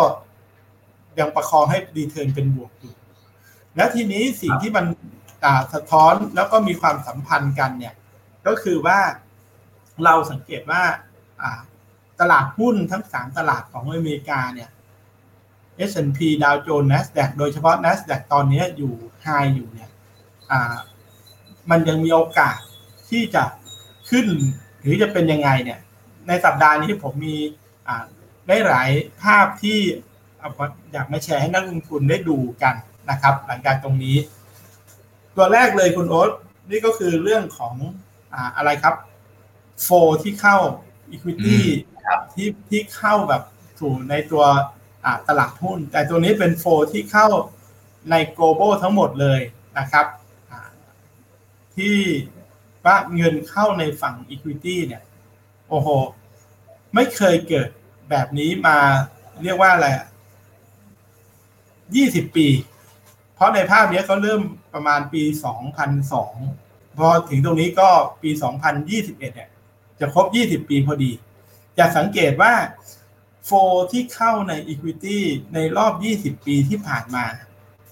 [1.19, 2.93] ยังประคองให้ return เป็นบวกอยู่
[3.75, 4.85] แล้วทีนี้สิ่งที่มัน
[5.73, 7.93] สะท้อนแล้วก็มีความสัมพันธ์กันเนี่ย
[8.47, 8.99] ก็คือว่า
[10.03, 10.83] เราสังเกตว่า
[12.19, 14.69] ตลาดหุ้นทั้งสามตลาดของอเมริกาเนี่ย
[15.89, 19.89] S&P ดาวโจนส์ NASDAQ โดยเฉพาะ NASDAQ ตอนนี้อยู่ไฮอยู่เนี่ย
[21.69, 22.57] มันยังมีโอกาส
[23.09, 23.43] ที่จะ
[24.09, 24.27] ขึ้น
[24.81, 25.79] หรือจะเป็นยังไงเนี่ย
[26.27, 27.35] ในสัปดาห์นี้ผมมี
[28.47, 28.89] ได้หลาย
[29.23, 29.79] ภาพที่
[30.93, 32.75] อยากมาแชร์ให้นักลงทุนได้ดูกัน
[33.09, 34.17] นะครับ หลังจากตรงนี้
[35.35, 36.31] ตัวแรกเลยคุณโอ๊ต
[36.69, 37.75] นี่ก็คือเรื่องของ
[38.33, 38.95] อ่าอะไรครับ
[39.83, 39.89] โฟ
[40.23, 40.57] ที่เข้า
[41.13, 41.59] Equity
[42.33, 43.43] ที่ที่เข้าแบบ
[43.79, 44.43] สู่ในตัว
[45.27, 47.27] ตลาดหุ้น แต่ตัวนี้เป็นโฟที่เข้า
[48.09, 49.39] ใน global ทั้งหมดเลย
[49.79, 50.05] นะครับ
[51.75, 51.97] ที่
[52.85, 55.01] ว่าเงินเข้าในฝั่ง Equity เนี่ย
[55.69, 55.87] โอ้โห
[56.95, 57.69] ไม่เคยเกิด
[58.09, 58.77] แบบนี้มา
[59.43, 59.87] เรียกว่าอะไร
[61.95, 62.47] ยี่สิบปี
[63.35, 64.41] เพราะในภาพนี้เขาเริ่ม
[64.73, 66.35] ประมาณปีสองพันสอง
[66.97, 67.89] พอถึงตรงนี้ก็
[68.21, 69.49] ปีสองพันยี่สิบเอ็ดเนี่ย
[69.99, 71.11] จะครบยี่สิบปีพอดี
[71.77, 72.53] จะสังเกตว่า
[73.45, 73.51] โฟ
[73.91, 75.17] ที่เข้าใน Equity
[75.53, 77.25] ในรอบ 20 ปีที่ผ่านมา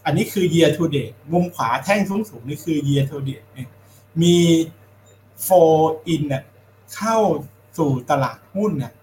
[0.06, 3.46] อันนี้คือ year to date มุมขวาแท่งสูงสูงนี่คือ year to date
[4.22, 4.38] มี
[5.44, 5.50] โฟ
[6.08, 6.44] อินเนี่ย
[6.96, 7.18] เข้า
[7.78, 8.94] สู่ตลาดหุ้นเนี่ย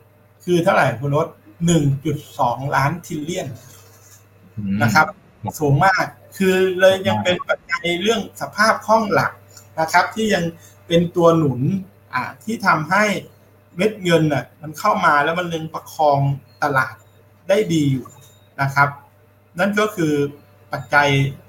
[0.44, 1.28] คือเท่าไหร่คุณรถ
[1.66, 3.48] หนึ่งจุดสองล้านทิลเลียน
[4.82, 5.06] นะครับ
[5.60, 6.04] สูงมาก
[6.36, 9.32] คือเลยยังเป็นปัจจัยเรื่องสภาพคล่องหลัก
[9.80, 10.44] นะครับ ที่ยัง
[10.86, 11.60] เป็นตัวหนุน
[12.14, 13.04] อ่าที่ทำให้
[13.76, 16.18] เม็ดเงินอะมันเข้ามาแล้วมันยังประคอง
[16.62, 16.94] ตลาด
[17.48, 18.06] ได้ดีอยู่
[18.60, 18.88] นะครับ
[19.58, 20.12] นั่นก็คือ
[20.72, 21.08] ปัจจัย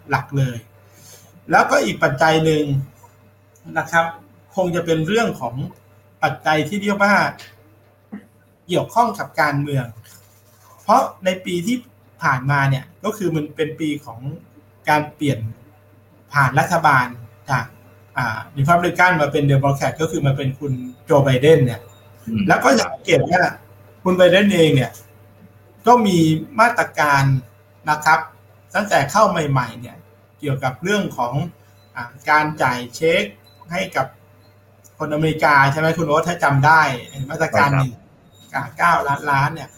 [0.10, 0.58] หลักเลย
[1.52, 2.64] แล้วก็อีกปัจจัยหนึ่ง
[3.78, 4.06] นะครับ
[4.56, 5.56] คงจะเป็นเรื่องของ
[6.24, 7.16] ปัจจัยที่เรียกว่า
[8.68, 9.86] เกี่ยวข้องกับการเมือง
[10.84, 11.78] เพราะในปีที่
[12.24, 14.20] ผ่านมาเนี่ยก็คือมันเป็นปีของ
[14.90, 15.40] การเปลี่ยน
[16.34, 17.06] ผ่านรัฐบาล
[17.50, 17.66] จาก
[18.18, 20.74] อ่าดิพับลิกันมาเป็นเดโมแครตก็คือมาเป็นคุณ
[21.06, 21.82] โจไบเดนเนี่ย
[22.48, 23.42] แล้วก็สังเกตว่า
[24.04, 24.92] คุณไบเดนเองเนี่ย
[25.88, 26.18] ก็มี
[26.60, 27.24] มาตรการ
[27.90, 28.20] นะครับ
[28.76, 29.96] ตั้งแต่เข้าใหม่ ๆ เนี่ย
[30.40, 31.34] เกี่ยวกับเรื่องของ
[31.96, 31.98] อ
[32.30, 33.24] การจ่ายเช็ค
[33.72, 34.08] ให้กับ
[35.00, 36.82] คนอเมริกาใช่ไหมคุณโอ๊ตถ้าจำได้
[37.30, 37.94] มาตรการหนึ่ง
[38.78, 39.70] เก้าล้านล้านเนี่ย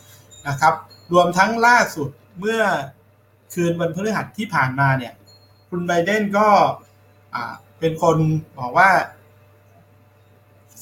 [0.48, 0.74] นะครับ
[1.14, 2.10] รวมทั้งล่าสุด
[2.40, 2.62] เมื่อ
[3.54, 5.14] คืนวันพฤหัสที่ผ่านมาเนี่ย
[5.70, 6.48] คุณไบเดนก็
[7.80, 8.18] เป็นคน
[8.60, 8.90] บอกว่า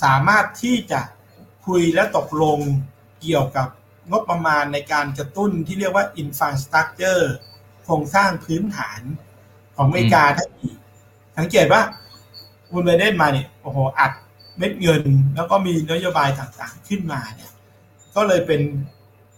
[0.04, 1.02] สามารถที่จะ
[1.68, 2.60] คุยและตกลง
[3.22, 3.68] เกี่ยวกับ
[4.12, 7.24] งบประมาณในการกระตุ้นที่เรียกว่า infrastructure
[7.84, 9.02] โครงสร้างพื้นฐาน
[9.76, 10.78] ของอเมริกาทั้งอีก
[11.38, 11.82] สังเกตว่า
[12.72, 14.12] คุณไบเดนมาเนี่ยโอ้โหอัด
[14.58, 15.04] เม็ดเงิน
[15.36, 17.52] แล้วก็มีนโยบายต่างๆขึ้นมาเนี่ย
[18.16, 18.62] ก็เลยเป็น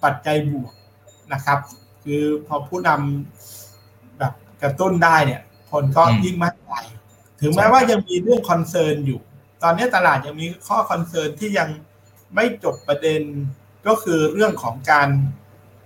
[0.04, 0.74] ปัจจัยบวก
[1.34, 1.60] นะครับ
[2.06, 4.34] คือพอผู้นำแบบ
[4.64, 5.42] กระตุ้นได้เนี่ย
[5.72, 6.72] คนก็อืมยิ่งมั่นใจ
[7.42, 9.20] ถึงแม้ว่ายังมีเรื่อง concern อยู่
[9.64, 11.70] ตอนนี้ตลาดยังมีข้อ concern ที่ยัง
[12.36, 13.22] ไม่จบประเด็น
[13.88, 15.10] ก็คือเรื่องของการ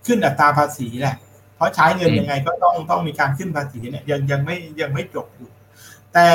[0.05, 1.17] ขึ้นอัตราภาษีแหละ
[1.55, 5.49] เพราะใช้เงินอืมยังไงก็ต้องต้องมีการขึ้นภาษีเนี่ยยังยังไม่ยังไม่จบอยู่
[6.13, 6.30] แต่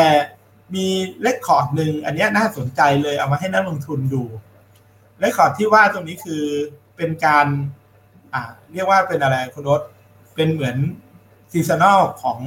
[0.75, 0.87] มี
[1.23, 4.25] record หนึ่งอันเนี้ยน่าสนใจเลยเอามาให้นักลงทุนดู
[5.21, 6.45] record ที่ว่าตรงนี้คือ
[6.97, 7.47] เป็นการ
[8.35, 9.81] อ่าเรียกว่าเป็นอะไรคุณรส
[10.35, 10.77] เป็นเหมือน
[11.53, 12.39] seasonal ของ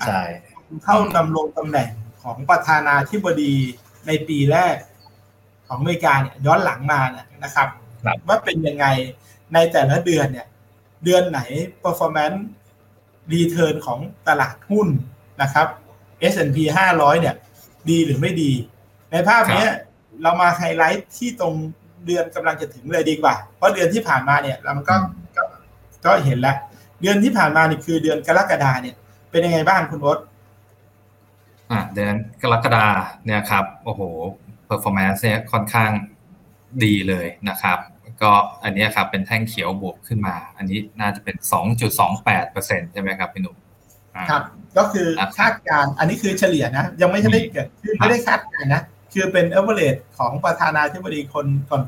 [0.00, 0.22] อ่าใช่
[0.84, 1.90] เข้าดำรงตำแหน่ง
[2.22, 3.54] ของประธานาธิบดี
[4.06, 4.76] ในปีแรก
[5.66, 7.68] ของอเมริกาเนี่ยย้อนหลังมาเนี่ยนะครับ
[8.04, 8.86] ครับ ว่าเป็นยังไง
[9.54, 10.46] ในแต่ละเดือนเนี่ย
[11.04, 11.40] เดือนไหน
[11.82, 12.38] performance
[13.32, 13.98] return ของ
[14.28, 14.88] ตลาดหุ้น
[15.42, 15.66] นะครับ
[16.32, 16.58] S&P
[16.92, 17.34] 500 เนี่ย
[17.90, 18.52] ดีหรือไม่ดี
[19.10, 19.70] ในภาพเนี้ย
[20.22, 21.54] เรามาไฮไลท์ที่ตรง
[22.06, 24.96] เดือนกำลังจะถึงเลยดีกว่า เพราะเดือนที่ผ่านมาเนี่ยเรามันก็
[25.36, 25.42] ก็
[26.04, 26.56] ก็เห็นแล้ว
[27.00, 28.96] เดือนที่ผ่านมานี่คือเดือนกรกฎาเนี่ย
[29.30, 30.18] เป็นยังไงบ้างคุณรส
[31.70, 32.86] อ่าเดือนกรกฎา
[33.26, 34.02] เนี่ยครับโอ้โห
[34.68, 35.90] performance เนี่ยค่อนข้าง
[36.84, 37.78] ดีเลยนะครับ
[38.22, 38.32] ก็
[38.64, 41.36] อันเนี้ยครับเป็นแท่งเขียวบวกขึ้นมา อันนี้น่าจะเป็น
[42.14, 43.56] 2.28%ใช่ไหมครับพี่หนุ่ม
[44.14, 44.42] อ่าครับ
[44.78, 48.82] ก็คือครับคาดการณ์อันนี้คือเฉลี่ยนะ ยังไม่ได้เกิดขึ้นครับไม่ได้คาดการณ์นะ
[49.12, 51.46] คือเป็น average ของประธานาธิบดีคน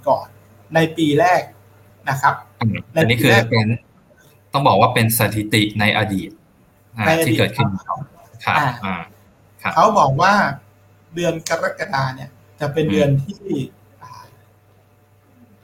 [0.08, 1.42] ก่อนๆในปีแรก
[2.08, 3.66] นะครับอืมอันนี้คือเป็น
[4.52, 6.30] ต้องบอกว่าเป็นสถิติในอดีต
[6.96, 7.98] อ่าในอดีตที่เกิดขึ้นครับ
[8.44, 9.02] ครับอ่าอ่า
[9.62, 10.32] ครับเขาบอกว่า
[11.14, 13.50] เดือนกรกฎาเนี่ย จะเป็นอืมเดือนที่
[14.02, 14.24] อ่า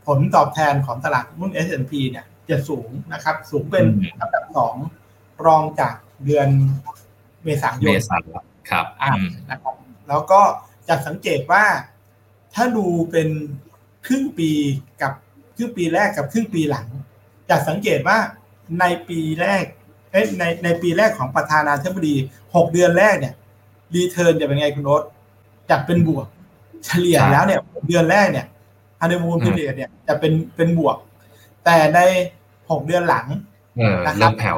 [0.06, 3.84] ผลตอบแทนของตลาดหุ้น S&P เนี่ย จะสูงนะครับ สูงเป็น
[4.20, 4.76] อันดับสอง
[5.46, 5.94] รองจาก
[6.24, 6.48] เดือน
[7.44, 8.16] เมษายเมนษา
[8.70, 9.74] ครับอ่าอืมนะครับ
[10.08, 10.40] แล้วก็
[10.91, 11.64] จะสังเกตว่า
[12.55, 13.28] ถ้าดูเป็น
[14.07, 14.51] ครึ่งปี
[15.03, 15.12] กับ
[15.57, 16.86] ครึ่งปีแรกกับครึ่งปีหลัง
[17.51, 18.18] จะสังเกตว่า
[18.80, 19.64] ในปีแรก
[20.12, 22.14] เอ้ยในในปีแรกของประธานาธิบดี
[22.55, 23.34] หกเดือนแรกเนี่ย
[23.95, 25.03] รีเทิร์นจะเป็นไงคุณโรส
[25.70, 26.26] จากเป็นบวก
[26.84, 28.47] เฉลี่ยแล้วเนี่ยหกเดือนแรกเนี่ย
[29.01, 30.97] ฮันนีมูนพีเรียดเนี่ยจะเป็นเป็นบวก
[31.64, 32.01] แต่ใน
[32.70, 33.26] หกเดือนหลัง
[33.76, 34.57] เออนะครับเริ่มแผ่ว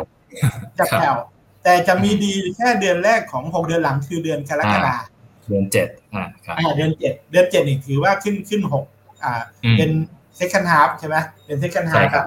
[0.79, 1.17] จะครับแผ่ว
[1.65, 8.85] แต่จะมีดีแค่เดือนแรกของหกเดือนหลังคือเดือนกรกฎาเดือนเจ็ดอ่าครับอ่าเดือนเจ็ดเดือนเจ็ดนี่ถือว่าขึ้นขึ้นหก
[9.25, 9.33] อ่า
[9.65, 9.91] อืมเป็น
[10.39, 12.27] second half ใช่ไหมเป็น second ใช่ half ครับ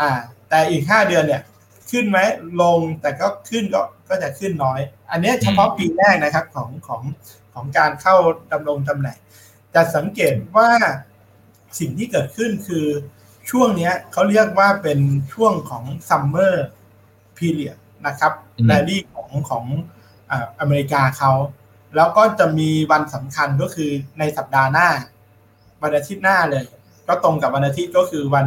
[0.00, 0.10] อ่า
[0.48, 1.42] แต่อีกห้าเดือนเนี่ย
[1.90, 2.18] ขึ้นไหม
[2.62, 7.02] ลงแต่ก็ขึ้นก็ก็จะขึ้นน้อย อันเนี้ยเฉพาะปีแรกนะครับของของ
[7.54, 8.16] ของการเข้า
[8.52, 9.18] ดำรงตำแหน่ง
[9.74, 10.70] จะสังเกตว่า
[11.78, 12.86] สิ่งที่เกิดขึ้นคือ
[13.50, 14.98] ช่วงเนี้ยเขาเรียกว่าเป็น
[15.32, 16.54] ช่วงของ summer
[17.38, 19.64] period นะครับอืมแรลลี่ของของ
[20.30, 21.32] อ่าอเมริกาเขา
[21.96, 24.88] แล้วก็จะมีวันสำคัญก็คือในสัปดาห์หน้า
[25.82, 26.64] วันอาทิตย์หน้าเลย
[27.08, 28.46] ก็ตรงกับวันอาทิตย์ก็คือวัน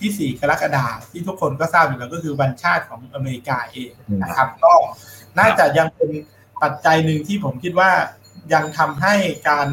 [0.00, 4.72] ที่ 4 กรกฎาคมที่ทุกคนก็ทราบอยู่แล้วก็คือวันชาติของอเมริกาเองนะครับก็
[5.38, 6.10] น่าจะยังเป็น
[6.62, 7.90] ปัจจัยหนึ่งที่ผมคิดว่า
[8.54, 9.14] ยังทำให้
[9.48, 9.68] การ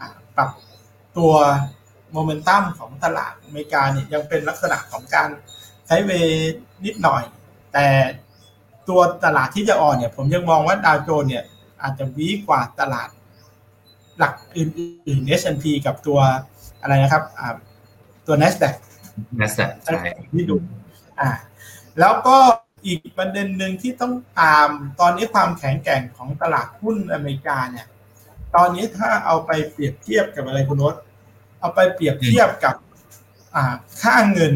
[0.00, 0.50] อ่าปรับ
[1.16, 1.32] ตัว
[2.12, 5.28] โมเมนตัมของตลาดอเมริกาเนี่ยยังเป็นลักษณะของการ
[5.86, 6.54] ใช้เวย์
[6.84, 7.22] นิดหน่อย
[7.72, 7.86] แต่
[8.88, 11.44] ตัวตลาดที่จะอ่อนเนี่ย ผมยังมองว่าดาวโจนส์เนี่ย
[11.82, 13.08] อาจจะวีกว่าตลาด
[14.18, 16.18] หลักอื่นๆ S&P กับตัว
[16.80, 17.54] อะไรนะครับอ่า
[18.26, 18.74] ตัว NASDAQ
[19.40, 20.02] นัสใช่
[20.32, 20.56] ที่ดู
[21.20, 21.30] อ่า
[22.00, 22.36] แล้วก็
[22.86, 24.68] อีกประเด็นหนึ่งที่ต้องตาม
[25.00, 27.86] ตอนนี้ความแข็งแกร่งของตลาดหุ้นอเมริกาเนี่ย
[28.56, 30.94] ตอนนี้ถ้าเอาไปเปรียบเทียบกับอะไรคุณรส
[31.60, 32.74] เอาไปเปรียบเทียบกับ
[33.54, 34.54] อ่าค่าเงิน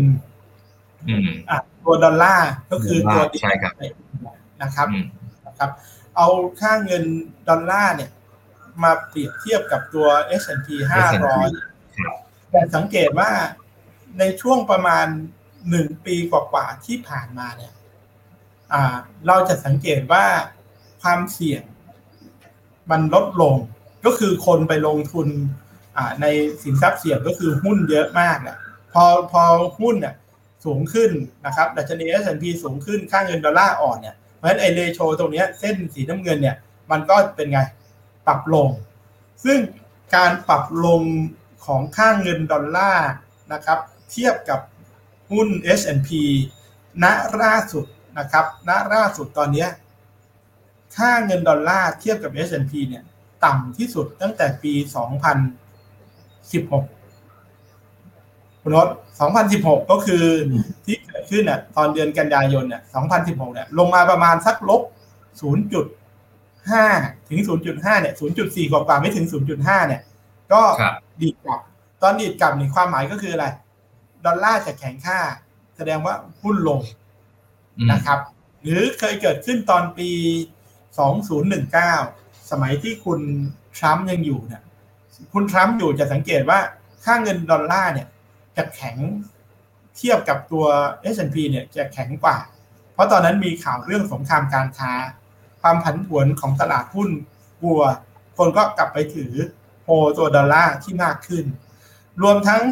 [1.08, 3.72] อืมอ่าตัวดอลลาร์ก็คือตัวใช่ครับ
[4.62, 5.06] นะครับอืม
[5.46, 5.70] นะครับ
[6.16, 6.28] เอา
[6.60, 7.04] ค่าเงิน
[7.48, 8.10] ดอลลาร์เนี่ย
[8.82, 10.08] มาเปรียบเทียบกับตัว
[10.40, 12.16] S&P 500ครับ
[12.50, 13.30] แต่สังเกตว่า
[14.18, 15.06] ในช่วงประมาณ
[15.70, 17.72] หนึ่งปีกว่าๆที่ผ่านมาเนี่ย
[18.72, 18.96] อ่า
[19.26, 20.24] เราจะสังเกตว่า
[21.02, 21.62] ความเสี่ยง
[22.90, 23.54] มันลดลง
[24.04, 25.28] ก็คือคนไปลงทุน
[25.96, 26.26] อ่าใน
[26.62, 28.56] สินทรัพย์เสี่ยงก็คือหุ้นเยอะมากเนี่ย
[28.92, 29.42] พอพอ
[29.80, 30.14] หุ้นเนี่ย
[30.64, 31.10] สูงขึ้น
[31.46, 36.56] นะครับดัชนี S&P สูงขึ้นค่าเงินดอลลาร์อ่อนเนี่ยเพ ราะฉะนั้นไอเรโชตรงเนี้ยเส้นสีน้ำเงินเนี่ย
[36.90, 37.60] มันก็เป็นไง
[38.26, 38.68] ปรับลง
[39.44, 39.58] ซึ่ง
[40.16, 41.02] การปรับลง
[41.66, 43.10] ของค่าเงินดอลลาร์
[43.52, 43.78] นะครับ
[44.10, 44.60] เทียบกับ
[45.30, 46.10] หุ้น S&P
[47.02, 47.04] ณ
[47.42, 47.84] ล่าสุด
[48.18, 49.68] นะครับณล่าสุดตอนเนี้ย
[50.96, 53.04] ค่าเงินดอลลาร์เทียบกับ S&P เนี่ย
[53.44, 54.74] ต่ำที่สุดตั้งแต่ปี
[55.74, 57.03] 2016
[58.64, 58.88] คุณนศ
[59.40, 60.24] 2016 ก็คือ
[60.84, 62.82] ที่เกิดขึ้นน่ะตอนเดือนกันยายนเนี่ย
[63.16, 64.82] 2016 เนี่ย ลงมาประมาณสักลบ
[66.04, 70.02] 0.5 ถึง 0.5 เนี่ย 0.4 กว่าๆไม่ถึง 0.5 เนี่ย
[70.52, 71.60] ก็ครับดีดกลับ
[72.02, 73.46] ตอนดีดกลับนี่ความหมายก็คืออะไร
[74.26, 75.18] ดอลลาร์จะแข็งค่า
[75.76, 76.80] แสดงว่าหุ้นลง
[77.92, 78.18] นะครับ
[78.62, 80.10] หรือเคยเกิดขึ้นตอนปี
[81.70, 83.20] 2019 สมัยที่คุณ
[83.76, 84.62] ทรัมป์ยังอยู่เนี่ย
[85.32, 86.58] คุณทรัมป์อยู่จะสังเกตว่า
[87.04, 88.08] ค่าเงินดอลลาร์เนี่ย
[88.56, 88.96] จะแข็ง
[89.96, 90.66] เทียบกับตัว
[91.14, 92.38] S&P เนี่ยจะแข็งกว่า
[92.92, 94.92] เพราะตอนนั้นมีข่าวเรื่องสงครามการค้า
[95.60, 97.10] ความผันผวนของตลาดหุ้น
[97.60, 97.80] กลัว
[98.36, 99.32] คนก็กลับไปถือ
[99.84, 99.88] โฮ
[100.18, 101.44] ตัวดอลลาร์ที่มากขึ้น
[102.22, 102.62] รวมทั้ง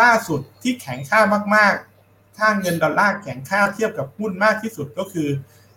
[0.00, 1.20] ล่าสุดที่แข็งค่า
[1.56, 5.28] มากๆ ค่าเงินดอลลาร์แข็งค่าเทียบกับหุ้นมากที่สุดก็คือ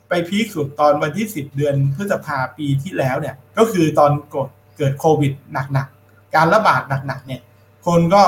[0.08, 5.34] ไป peak สุดตอนวันที่ 10 เดือนพฤษภาปีที่แล้วเนี่ยก็คือตอนกดเกิดโควิด
[5.74, 7.42] หนักๆ การระบาดหนักๆเนี่ย
[7.88, 8.24] คนก็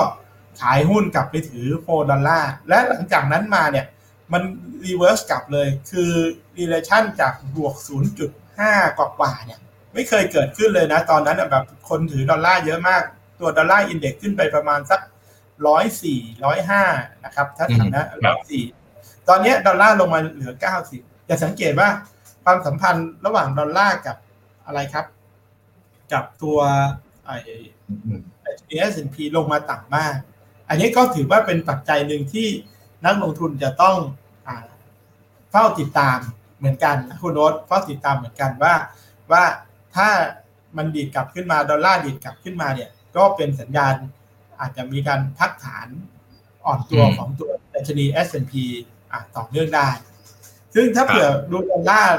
[0.62, 3.86] ขายหุ้นกลับไปถือโฟดอลลาร์และหลังจากนั้นมาเนี่ย
[4.34, 4.44] มัน
[4.86, 6.12] reverse กลับเลยคือ
[6.60, 7.76] relation จากบวก
[8.38, 9.60] 0.5 กว่าๆเนี่ย
[9.94, 13.04] ไม่เคยเกิดขึ้นเลยนะ ตอนนั้นแบบคนถือดอลลาร์เยอะมาก
[13.40, 15.02] ตัวดอลลาร์อินเด็กซ์ขึ้นไปประมาณสัก
[15.68, 16.84] ร้อยสี่ร้อยห้า
[17.26, 18.66] นะครับถ้าถึงนะร้อยสี่
[19.30, 21.90] ตอนนี้ดอลลาร์ลงมาเหลือเก้าสิบจะสังเกตว่า
[22.44, 24.18] ความสัมพันธ์ระหว่างดอลลาร์กับ
[24.66, 25.06] อะไรครับ
[26.14, 26.58] กับตัว
[27.26, 27.32] ไอ
[28.92, 30.16] S&P ลงมาต่ำมาก
[30.70, 32.48] อันนี้ก็ถือว่าเป็นปัจจัยหนึ่งที่
[33.06, 33.98] นักลงทุนจะต้อง
[34.48, 34.50] อ
[35.52, 36.18] เฝ้าติดตาม
[36.58, 38.74] เหมือนกันนะคุณโน้ตเฝ้าติดตามเหมือนกันว่า
[39.32, 39.44] ว่า
[39.96, 40.10] ถ้า
[40.78, 43.96] มันดีดกลับขึ้นมาดอลลาร์ดีดกลับขึ้นมาเนี่ย ก็เป็นสัญญาณ
[44.60, 45.88] อาจจะมีการพักฐาน
[46.66, 48.54] อ่อนตัวของตัวดัชนี S&P
[49.12, 49.90] อะต่อเนื่องได้
[50.76, 52.18] ซึ่งถ้าเผื่อดูดอลลาร์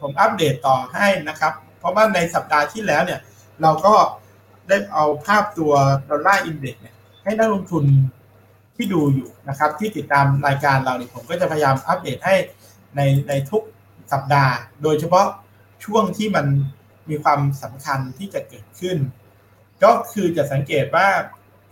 [0.00, 3.20] ผมอัปเดตต่อให้นะครับ เพราะว่าในสัปดาห์ที่แล้วเนี่ย
[3.62, 3.94] เราก็
[4.68, 5.72] ได้เอาภาพตัว
[6.10, 6.94] dollar index เนี่ย
[7.30, 7.84] ให้นักลงทุน
[8.76, 12.34] ที่ดูอยู่นะครับ ที่ติดตามรายการเราเนี่ยผมก็จะพยายามอัปเดตให้
[12.96, 13.62] ในในทุก
[14.12, 15.26] สัปดาห์ โดยเฉพาะ
[15.84, 16.46] ช่วงที่มัน
[17.10, 18.98] มีความสำคัญที่จะเกิดขึ้น
[19.84, 21.08] ก็คือจะสังเกตว่า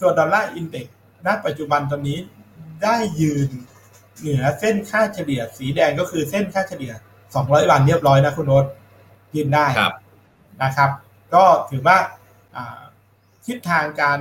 [0.00, 0.96] ตัวดอลลาร์อินเด็กซ์
[1.26, 2.18] ณปัจจุบันตอนนี้
[2.82, 3.48] ได้ยืน
[4.18, 6.92] เหนือเส้นค่าเฉลี่ยสีแดงก็คือเส้นค่าเฉลี่ย
[7.30, 8.64] 200 วันเรียบร้อยนะคุณโน้ต
[9.36, 9.66] ยืนได้
[10.62, 10.90] นะครับ
[11.34, 11.98] ก็ถือว่า
[13.46, 14.20] ทิศทางการ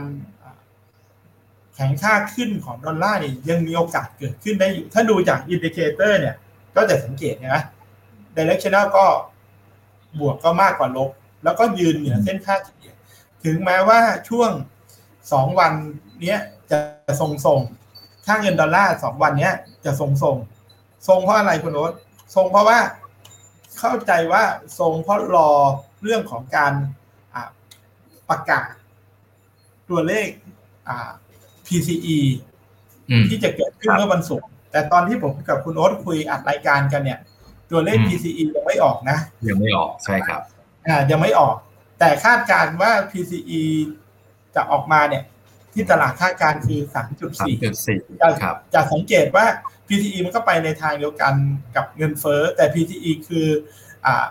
[1.80, 6.36] แข็งค่าขึ้นของดอลลาร์เนี่ยยังมีโอกาสเกิดขึ้นได้อยู่ ถ้าดูจาก indicator เนี่ย
[6.76, 7.64] ก็จะสังเกตนะ
[8.36, 9.06] directional ก็
[10.20, 11.10] บวกก็มากกว่าลบ
[11.44, 12.94] แล้วก็ยืนเหนือเส้นค่าเฉลี่ย
[13.44, 14.00] ถึงแม้ว่า
[14.30, 14.52] ช่วง
[15.32, 15.74] สองวัน
[16.26, 16.38] นี้
[16.72, 16.80] จะ
[17.20, 17.60] ทรงทรง
[18.26, 19.52] ค่าเงินดอลลาร์สองวันนี้
[19.86, 20.36] จะทรงทรง
[21.08, 21.94] ทรงเพราะอะไรคุณโอ๊ต
[22.36, 22.80] ทรงเพราะว่า
[23.80, 24.44] เข้าใจว่า
[24.80, 25.50] ทรงเพราะรอ
[26.02, 26.74] เรื่องของการ
[28.30, 28.72] ประกาศ
[29.90, 30.28] ตัวเลข
[31.68, 32.18] PCE
[33.30, 37.20] ที่จะเกิดขึ้นเมื่อวันศุกร์แต่ตอนที่ผมกับคุณโอ๊ตคุยอัดรายการกันเนี่ย
[37.72, 39.18] ตัวเลข PCE ยังไม่ออกนะ
[39.50, 40.42] ยังไม่ออกใช่ครับ
[40.88, 41.56] อ่ายังไม่ออก
[42.00, 43.62] แต่คาดการว่า PCE
[44.56, 45.24] จะออกมาเนี่ย
[45.74, 46.80] ที่ตลาดคาดการคือ
[47.18, 47.62] 3.4
[48.22, 48.30] จะ
[48.74, 49.46] จะสังเกตว่า
[49.88, 51.34] PCE มันก็ไปในทางเดียวกัน
[51.76, 53.48] กับเงินเฟ้อแต่ PCE คือ
[54.06, 54.26] อ่า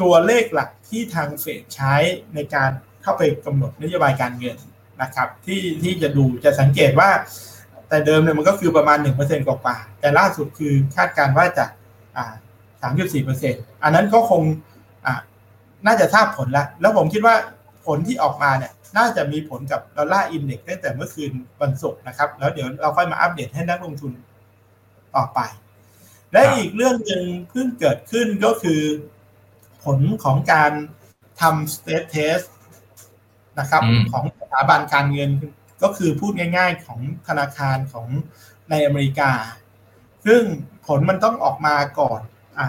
[0.00, 1.94] ตัวเลขหลักที่ทางเฟดใช้
[2.34, 2.70] ในการ
[3.02, 4.56] เข้าไปกำหนดนโยบายการเงิน
[5.02, 7.10] นะครับที่ที่จะดูจะสังเกตว่า
[7.88, 11.64] แต่เดิมเนี่ยมันก็คือประมาณ 1%กว่าๆแต่ล่าสุดคือคาดการว่าจะ
[12.16, 12.34] อ่า
[12.92, 14.42] 3.4%อันนั้นก็คง
[15.06, 15.20] อ่า
[15.86, 17.34] น่าจะทราบผลแล้ว แล้วผมคิดว่า
[17.86, 24.12] ผลที่ออกมาเนี่ยน่าจะมีผลกับ dollar index ตั้งแต่เมื่อคืนวันศุกร์นะครับ แล้วเดี๋ยวเราค่อยมาอัปเดตให้นักลงทุน
[25.16, 25.38] ต่อไป
[26.32, 28.80] และอีกเรื่องหนึ่งเพิ่งเกิดขึ้นก็คือ
[29.84, 30.72] ผลของการ
[31.40, 32.46] ทำ stress test
[33.58, 33.82] นะครับ
[34.12, 35.30] ของสถาบันการเงิน
[35.82, 38.06] ก็คือพูดง่าย ๆ ของธนาคารของ
[38.70, 39.32] ในอเมริกา
[40.26, 40.42] ซึ่ง
[40.86, 42.20] ผลมันต้องออกมาก่อน
[42.58, 42.68] อ่า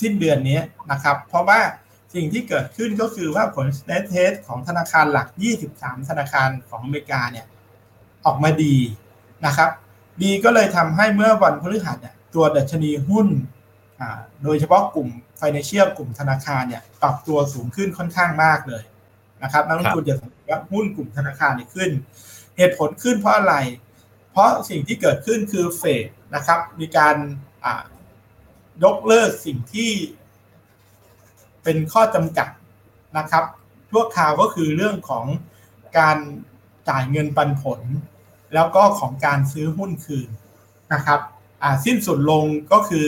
[0.00, 0.60] สิ้นเดือนนี้
[0.90, 1.60] นะครับ เพราะว่า
[2.14, 5.28] สิ่งที่เกิดขึ้นก็คือว่าผล state test ของธนาคารหลัก
[5.68, 7.46] 23 ธนาคารของอเมริกาเนี่ย
[8.26, 8.76] ออกมาดี
[9.46, 9.70] นะครับ
[10.22, 13.28] ดีก็เลยทำให้เมื่อวันพฤหัสเนี่ยตัวดัชนีหุ้น
[14.44, 15.08] โดยเฉพาะกลุ่ม
[15.40, 18.82] financial กลุ่มธนาคารเนี่ยปรับตัวสูงขึ้นค่อนข้างมากเลย
[19.42, 21.90] นะครับนักลงทุนจะสังเกตว่าหุ้นกลุ่มธนาคารเนี่ยขึ้น
[22.56, 23.54] เหตุผลขึ้นเพราะอะไร
[24.32, 27.16] เพราะสิ่งที่เกิดขึ้นคือเฟดนะครับ มีการ
[28.84, 29.90] ยกเลิกสิ่งที่
[31.62, 32.48] เป็นข้อจำกัด
[33.18, 33.44] นะครับ
[33.90, 35.26] ทั่วคราวก็คือเรื่องของ
[35.98, 36.18] การ
[36.88, 37.80] จ่ายเงินปันผล
[38.54, 40.28] แล้วก็ของการซื้อหุ้นคืน
[40.94, 41.20] นะครับ
[41.84, 43.06] สิ้นสุดลงก็คือ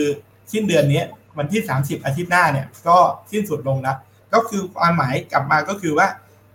[0.51, 1.03] สิ้นเดือนนี้
[1.37, 2.97] วันที่ 30 อาทิตย์หน้าเนี่ย ก็
[3.31, 3.97] สิ้นสุดลงแล้ว
[4.33, 6.07] ก็คือความหมายกลับมาก็คือว่า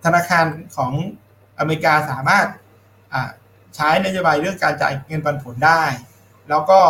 [0.04, 0.46] ธนาคาร
[0.76, 0.92] ของ
[1.58, 2.46] อเมริกาสามารถ
[3.74, 5.82] ใช้นโยบายเรื่องการจ่ายเงินปันผลได้
[6.48, 6.80] แล้วก็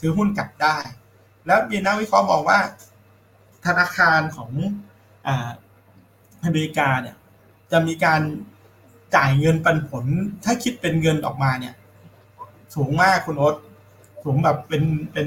[0.00, 0.76] ซื้อหุ้นกลับได้
[1.46, 2.58] แล้วมีนักวิเคราะห์มองว่า
[3.66, 4.50] ธนาคารของ
[6.44, 7.16] อเมริกาเนี่ย
[7.72, 8.20] จะมีการ
[9.16, 10.04] จ่ายเงินปันผล
[10.44, 11.74] ถ้าคิดเป็นเงินออกมาเนี่ย
[12.74, 13.56] สูงมากคุณโอ๊ต
[14.24, 14.82] สูงแบบเป็น
[15.12, 15.26] เป็น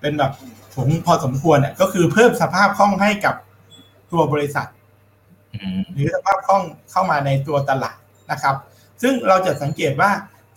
[0.00, 0.32] เป็นแบบ
[0.74, 3.34] สูงพอสมควรเนี่ยก็คือเพิ่มสภาพคล่องให้กับ
[4.12, 4.68] ตัวบริษัท
[5.92, 7.96] หรือสภาพคล่องเข้ามาในตัวตลาด
[8.30, 8.56] นะครับ
[9.02, 10.10] ซึ่งเราจะสังเกตว่า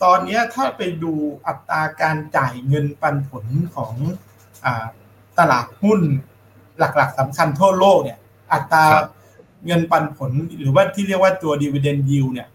[0.04, 1.12] ตอนนี้ถ้าไปดู
[1.46, 3.94] อัตราการจ่ายเงินปันผลของ
[4.64, 4.66] อ
[5.38, 6.00] ตลาดหุ้น
[6.78, 8.18] หลักๆสำคัญทั่วโลกเนี่ย
[8.52, 8.84] อัตรา
[9.66, 10.30] เงินปันผล
[10.60, 12.48] หรือว่าที่เรียกว่าตัว dividend yield เนี่ย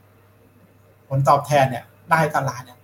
[1.08, 2.80] ผลตอบแทนเนี่ยได้ตลาดเนี่ย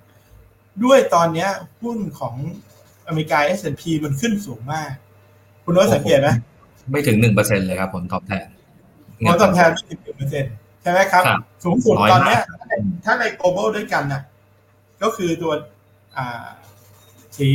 [0.83, 1.47] ด้วยตอนนี้
[1.81, 2.35] หุ้นของ
[3.07, 4.91] อเมริกา S&P มันขึ้นสูงมาก
[5.63, 6.29] คุณน้อยสังเกตไหม
[6.91, 8.45] ไม่ถึงหนึ่งเปอร์เซ็นเลยครับผลตอบแทน
[9.27, 10.45] ผลตอบแทนไม่ถึงหนึ่งเปอร์เซ็น
[10.81, 11.23] ใช่ไหมครับ
[11.63, 12.37] สูงสุดตอนนี้
[13.03, 14.21] ถ้าใน global ด้วยกันน่ะ
[15.01, 15.53] ก็คือตัว
[17.37, 17.49] สี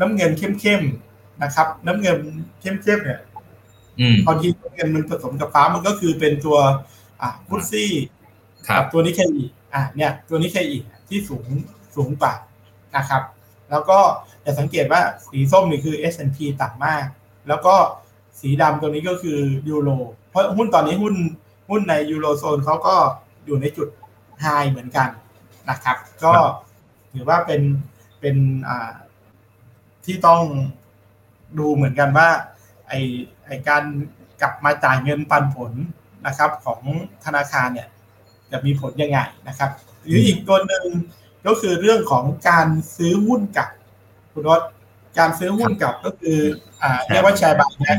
[0.00, 2.18] น้ำเงินเข้มๆนะครับ น้ำเงิน
[2.60, 3.20] เข้มๆเนี่ย
[4.24, 6.58] พอทีน้ำเงินมันผสมกับฟ้ามันก็คือเป็นตัว
[7.48, 7.92] ฟุตซี่
[8.76, 9.44] กับตัวนิเคอี
[9.74, 10.78] อะเนี่ย ตัวนิเคอี
[11.08, 11.46] ที่สูง
[11.96, 12.34] สูงกว่า
[12.96, 13.22] นะครับ
[13.70, 13.98] แล้วก็
[14.44, 17.04] จะสังเกตว่าสีส้มนี่คือ S&P ต่ำมาก
[17.48, 17.74] แล้วก็
[18.40, 19.38] สีดำตัวนี้ก็คือ
[19.68, 19.90] ยูโร
[20.30, 21.14] เพราะหุ้นตอนนี้หุ้น
[21.70, 22.96] หุ้นในยูโรโซนเขาก็
[23.46, 23.88] อยู่ในจุด
[24.40, 25.08] ไฮเหมือนกัน
[25.70, 26.32] นะครับ ก็
[27.12, 27.62] ถือว่าเป็น
[28.20, 28.36] เป็น
[28.68, 28.92] อ่า
[30.04, 30.42] ที่ต้อง
[31.58, 32.28] ดูเหมือนกันว่า
[32.88, 32.92] ไอ
[33.46, 33.82] ไอการ
[34.40, 35.72] กลับมาจ่ายเงินปันผล
[36.26, 36.80] นะครับ ของ
[37.24, 37.88] ธนาคารเนี่ย
[38.50, 39.18] จะมีผลยังไง
[39.48, 39.70] นะครับ
[40.04, 40.84] หรืออีกตัวหนึ่ง
[41.46, 43.68] ก็คือเรื่องของการซื้อหุ้นกับ
[44.32, 44.62] คุณรถ
[45.18, 46.40] การซื้อหุ้นกับก็คือ
[46.82, 47.92] อ่าเรียกว่าแชร์บายแบ็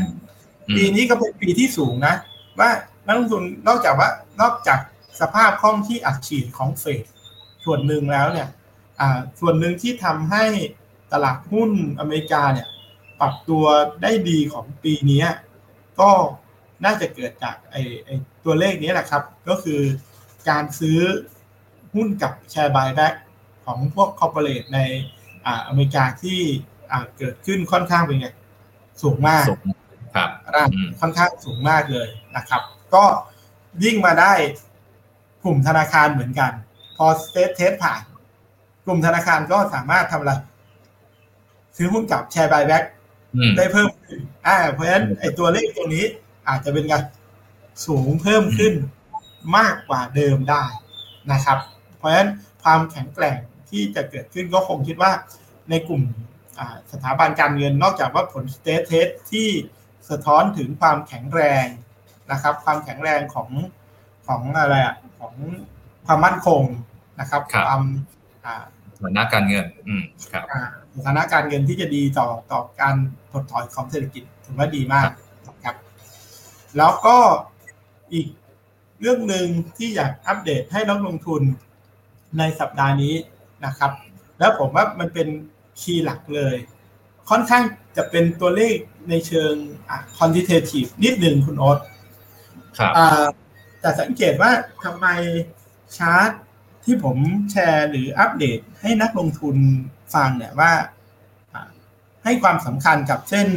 [0.76, 2.16] ปีนี้ก็เป็นปีที่สูงนะ
[2.60, 2.70] ว่า
[3.06, 4.10] นักลงทุนนอกจากว่า
[4.42, 4.80] นอกจาก
[5.22, 7.06] สภาพคล่องที่อัดฉีดของเฟด
[7.66, 8.48] ส่วนหนึ่งแล้วเนี่ย
[9.40, 10.46] ส่วนหนึ่งที่ทำให้
[11.14, 12.68] ตลาดหุ้นอเมริกาเนี่ย
[13.20, 13.66] ปรับตัว
[14.02, 15.26] ได้ดีของปีนี้
[16.00, 16.12] ก็
[16.86, 18.10] น่าจะเกิดจากไอ้ไอ
[18.46, 19.82] ตัวเลขนี้แหละครับ ก็คือ
[20.50, 21.00] การซื้อ
[21.96, 23.14] หุ้นกลับ share buyback
[23.66, 24.80] ของพวก corporate ใน
[25.68, 26.40] อเมริกาที่
[27.18, 28.28] เกิดขึ้นค่อนข้างเป็นไง
[29.02, 29.46] สูงมาก
[30.16, 30.30] ครับ
[31.00, 32.62] ค่อนข้างสูงมากเลยนะครับ
[32.96, 33.06] ก็
[33.84, 34.34] ยิ่งมาได้
[35.44, 36.52] กลุ่มธนาคารเหมือนกัน
[36.98, 38.02] พอ stress test ผ่าน
[38.86, 40.34] กลุ่มธนาคารก็สามารถทำอะไร
[41.78, 42.84] ซื้อหุ้นกลับ share buyback
[43.58, 46.06] ได้เพิ่มขึ้นอ่าเพราะฉะนั้นไอ้ตัวเลขตัวนี้
[46.48, 47.04] อาจจะเป็นการ
[47.88, 48.74] สูงเพิ่มขึ้น
[49.58, 50.64] มากกว่าเดิมได้
[51.32, 51.58] นะครับ
[51.98, 52.30] เพราะฉะนั้น
[52.64, 53.38] ความแข็งแกร่ง
[53.70, 55.12] ที่จะเกิดขึ้นก็คงคิดว่า
[55.70, 56.02] ในกลุ่ม
[56.92, 59.48] สถาบันการเงินนอกจากว่าผล stress test ที่
[60.10, 61.66] สะท้อนถึงความแข็งแรง
[62.32, 63.50] นะครับ ความแข็งแรงของ
[64.28, 65.34] ของอะไรอะของ
[66.06, 66.64] ความมั่นคง
[67.20, 67.82] นะครับความ
[69.04, 70.44] ฐานะการเงินอืมครับ
[71.06, 72.96] ฐานะการเงินที่จะดีต่อต่อการ
[73.32, 75.10] ถดถอยของเศรษฐกิจถือว่าดีมาก
[75.66, 75.76] ครับ
[76.78, 77.18] แล้วก็
[78.14, 78.28] อีก
[79.02, 79.48] เรื่องหนึ่ง
[79.78, 81.42] ที่อยากอัปเดตให้นักลงทุน
[82.38, 83.16] ในสัปดาห์นี้
[83.66, 83.92] นะครับ
[84.40, 85.28] แล้วผมว่ามันเป็น
[85.82, 86.56] คีย์หลักเลย
[87.30, 87.64] ค่อนข้าง
[87.98, 88.76] จะเป็นตัวเลข
[89.10, 89.54] ในเชิง
[89.90, 91.80] อะ quantitative นิดหนึ่งคุณโอ๊ต
[92.78, 92.94] ครับ
[93.82, 94.52] แต่สังเกตว่า
[94.84, 95.08] ทำไม
[95.98, 96.30] ชาร์ต
[96.86, 97.18] ที่ผม
[97.52, 99.56] แชร์หรืออัปเดตให้นักลงทุน
[100.14, 100.72] ฟังเนี่ยว่า
[102.24, 103.48] ให้ความสำคัญกับเส้น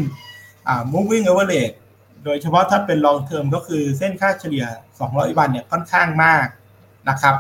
[0.93, 1.77] moving average
[2.25, 4.65] โดยเฉพาะถ้าเป็น long term ก็คือเส้นค่าเฉลี่ย
[5.03, 6.47] 200 วันเนี่ยค่อนข้างมาก
[7.09, 7.37] นะครับ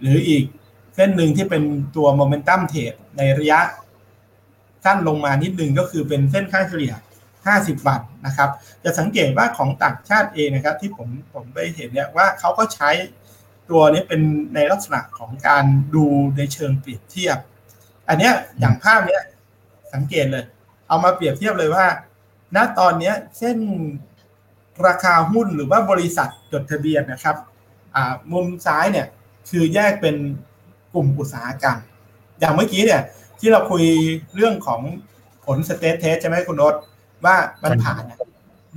[0.00, 0.44] หรืออีก
[0.94, 1.62] เส้นหนึ่งที่เป็น
[1.96, 3.60] ตัว momentum trade ในระยะ
[4.84, 6.94] สั้นลงมานิดนึงก็คือเป็นเส้นค่าเฉลี่ย
[7.40, 8.50] 50 วันนะครับ
[8.84, 12.90] จะสังเกตว่าของต่างชาติเองนะครับ ที่ผมผมไปเห็นเนี่ยว่าเขาก็ใช้
[13.70, 14.20] ตัวนี้เป็น
[14.54, 15.64] ในลักษณะของการ
[15.94, 16.06] ดู
[16.36, 17.38] ในเชิงเปรียบเทียบ
[18.08, 19.22] อันเนี้ยอย่างภาพเนี้ย
[19.92, 20.44] สังเกตเลย
[20.88, 21.86] เอามาเปรียบเทียบเลยว่า
[22.56, 23.58] ณตอนเนี้ยเส้น
[24.86, 27.36] ราคาหุ้นหรือว่าบริษัทจดทะเบียนนะครับ
[28.32, 29.06] มุมซ้ายเนี่ย
[29.50, 30.16] คือแยกเป็น
[30.94, 31.78] กลุ่มอุตสาหกรรม
[32.40, 33.02] อย่างเมื่อกี้เนี่ย
[33.42, 33.84] ที่เราคุย
[34.34, 34.80] เรื่องของ
[35.46, 36.74] ผล stress test ใช่ไหมคุณโรส
[37.24, 38.02] ว่ามันผ่าน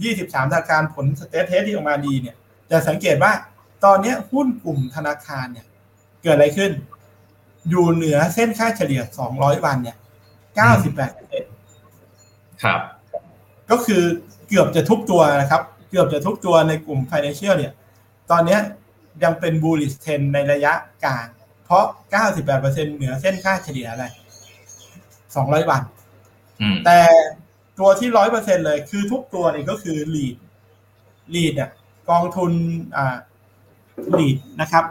[0.04, 2.36] ยี่สิบสามธนาคารผล stress test ที่ออกมาดีเนี่ย
[2.72, 3.32] จะสังเกตว่า
[3.86, 5.66] ตอนนี้หุ้นกลุ่มธนาคารเนี่ย
[6.24, 6.72] เกิดอะไรขึ้น
[7.70, 9.02] อยู่เหนือเส้นค่าเฉลี่ย
[9.34, 9.98] 200วันเนี่ย
[10.66, 11.44] 98เปอร์เซ็น
[12.64, 12.80] ครับ
[13.72, 14.04] ก็คือ
[14.48, 17.74] เกือบจะทุกตัวนะครับ เกือบจะทุกตัวในกลุ่ม financial เนี่ย
[18.32, 18.58] ตอนนี้
[19.24, 20.74] ยังเป็น bullish trend ในระยะ
[21.06, 21.28] กลาง
[21.66, 21.86] เพราะ
[22.40, 24.06] 98%เหนือเส้นค่าเฉลี่ยอะไร
[25.44, 25.82] 200วัน
[26.86, 27.00] แต่
[27.80, 30.36] ตัวที่100%เลยคือทุกตัวนี่ก็คือ lead
[31.34, 31.70] lead เนี่ย
[32.10, 32.52] กองทุน
[32.98, 33.16] อ่า
[34.18, 34.86] ลีดนะครับ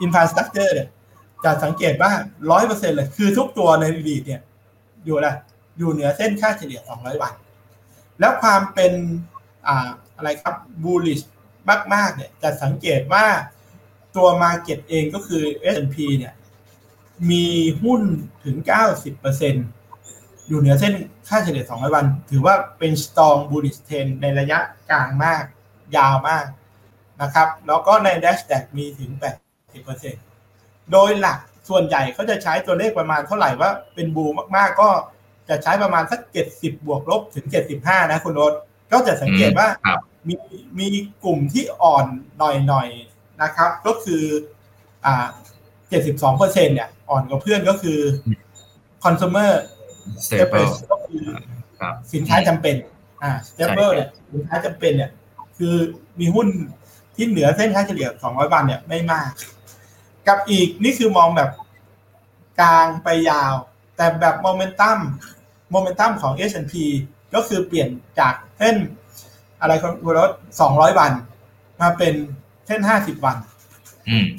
[0.00, 0.88] อินฟาสตรักเจอร์เนี่ย
[1.44, 2.12] จะสังเกตว่า
[2.50, 4.40] ร้อยเปอร์เซ็นเลย คือทุกตัวในลีดเนี่ย
[5.04, 5.28] อยู่อะไร
[5.78, 7.34] อยู่เหนือเส้นค่าเฉลี่ยสองร้อยวัน
[8.20, 8.92] แล้วความเป็น
[9.66, 11.20] อ่าอะไรครับบูลลิช
[11.94, 13.26] มาก ๆ เนี่ยจะสังเกตว่า
[14.16, 15.42] ตัว Market เองก็คือ
[15.74, 16.32] S&P เนี่ย
[17.30, 17.46] มี
[17.82, 18.02] หุ้น
[18.44, 18.56] ถึง
[19.32, 20.94] 90%อยู่เหนือเส้น
[21.28, 24.58] ค่าเฉลี่ย 200 วัน ถือว่าเป็น strong bullish trend ในระยะ
[24.90, 25.42] กลางมาก
[25.96, 26.44] ยาวมาก
[27.22, 29.10] นะครับ แล้วก็ใน dashback มีถึง
[29.82, 34.24] 80%โดยหลักส่วนใหญ่เขาจะใช้ตัวเลขประมาณเท่าไหร่ว่าเป็นบู
[34.56, 34.90] มากๆ ก็
[35.48, 36.20] จะใช้ประมาณสัก
[36.52, 37.46] 70 บวกลบถึง
[37.78, 38.52] 75 นะคุณรถ
[38.92, 40.36] ก็จะสังเกตว่าครับมี
[40.78, 40.88] มี
[41.24, 42.06] กลุ่มที่อ่อน
[42.38, 42.42] ห
[42.72, 44.24] น่อยๆนะครับ ก็คือ
[45.04, 45.28] อ่า
[45.90, 47.98] 72เปอร์เซ็นเนี่ย อ่อนกว่าเพื่อนก็คือ
[49.04, 49.50] consumer
[50.24, 51.24] stable staples ก็คือ
[51.80, 52.76] ครับสินค้าจำเป็น
[53.22, 55.10] อ่า staple เนี่ยสินค้าจำเป็นเนี่ย
[55.58, 55.74] คือ
[56.20, 56.48] มีหุ้น
[57.14, 59.30] ที่เหนือเส้นค่าเฉลี่ย200วันเนี่ยไม่มาก
[60.28, 61.50] กับอีกนี่คือมองแบบ
[62.60, 63.54] กลางไปยาว
[63.96, 64.98] แต่แบบโมเมนตัม
[65.70, 66.74] โมเมนตัมของ S&P
[67.34, 67.88] ก็คือเปลี่ยน
[68.20, 68.76] จากเส้น
[69.60, 70.30] อะไรคุณรถ
[70.64, 71.12] 200วัน
[71.80, 72.14] มาเป็น
[72.66, 73.59] เส้น50วันอืม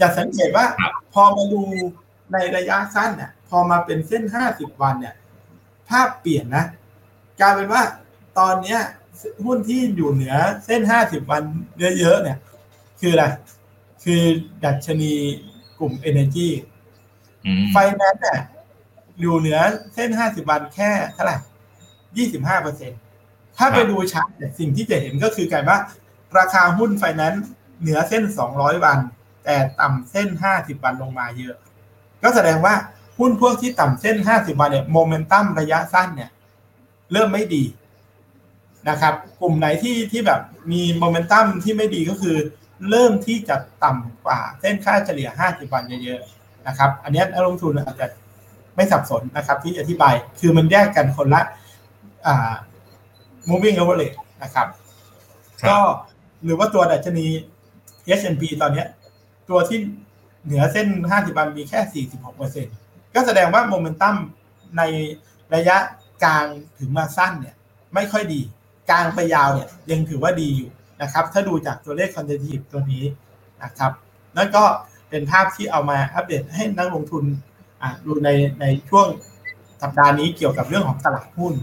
[0.01, 1.63] จะสังเกตว่าครับพอมาดู
[2.33, 5.15] ในระยะสั้นเนี่ยพอมาเป็นเส้น50วันเนี่ย
[5.89, 6.65] ภาพเปลี่ยนนะ
[7.39, 7.83] กลายเป็นว่า
[8.39, 8.79] ตอนเนี้ย
[9.45, 10.35] หุ้นที่อยู่เหนือ
[10.65, 11.43] เส้น50วัน
[11.99, 12.37] เยอะๆเนี่ย
[12.99, 13.25] คืออะไร
[14.03, 14.21] คือ
[14.63, 15.13] ดัชนี
[15.79, 16.49] กลุ่ม Energy
[17.45, 18.39] อืมไฟแนนซ์เนี่ย
[19.19, 19.59] อยู่เหนือ
[19.93, 21.37] เส้น50วันแค่เท่าไหร่
[22.39, 22.91] 25เปอร์เซ็น
[23.57, 25.79] ถ้าไปดูชาร์ตเนี่ยสิ่งที่จะเห็นก็คือกลายว่า
[26.37, 27.45] ราคาหุ้นไฟแนนซ์
[27.81, 28.99] เหนือเส้น200วัน
[29.43, 31.55] แต่ต่ำเส้น 50 วันลงมาเยอะ
[32.23, 32.73] ก็แสดงว่า
[33.19, 36.29] หุ้นพวกที่ต่ำเส้น 50 วันเนี่ยโมเมนตัมระยะสั้นเนี่ย
[37.11, 37.63] เริ่มไม่ดี
[38.89, 42.35] นะครับ กลุ่มไหนที่ที่แบบมีโมเมนตัมที่ไม่ดีก็คือ
[42.89, 48.07] เริ่มที่จะต่ำกว่าเส้นค่าเฉลี่ย 50 วันเยอะๆนะครับ อันเนี้ยนักลงทุนอาจจะ
[48.75, 51.41] ไม่สับสนนะครับ ที่อธิบายคือมันแยกกันคนละ
[52.27, 52.51] อ่า
[53.49, 54.67] moving average นะครับ
[55.61, 55.77] ครับก็
[56.43, 57.27] หรือว่าตัวดัชนี
[58.19, 58.87] S&P ตอนเนี้ย
[59.49, 59.79] ตัวที่
[60.45, 62.05] เหนือเส้น 50 วันมีแค่
[62.47, 64.15] 46%ก็แสดงว่าโมเมนตัม
[64.77, 64.81] ใน
[65.55, 65.77] ระยะ
[66.23, 66.45] กลาง
[66.79, 67.55] ถึงมาสั้นเนี่ย
[67.93, 68.41] ไม่ค่อยดี
[68.89, 70.69] กลางไปยาวเนี่ยยังถือว่าดีอยู่
[71.01, 73.03] นะครับ ถ้าดูจากตัวเลข quantitative ตัวนี้
[73.63, 73.91] นะครับ
[74.37, 74.63] นั่นก็
[75.09, 77.23] เป็นภาพที่เอามาอัปเดตให้นักลงทุน
[77.81, 78.29] อะดูใน
[78.61, 79.07] ในช่วง
[79.81, 81.53] สัปดาห์นี้เกี่ยวกับเรื่องของตลาดหุ้น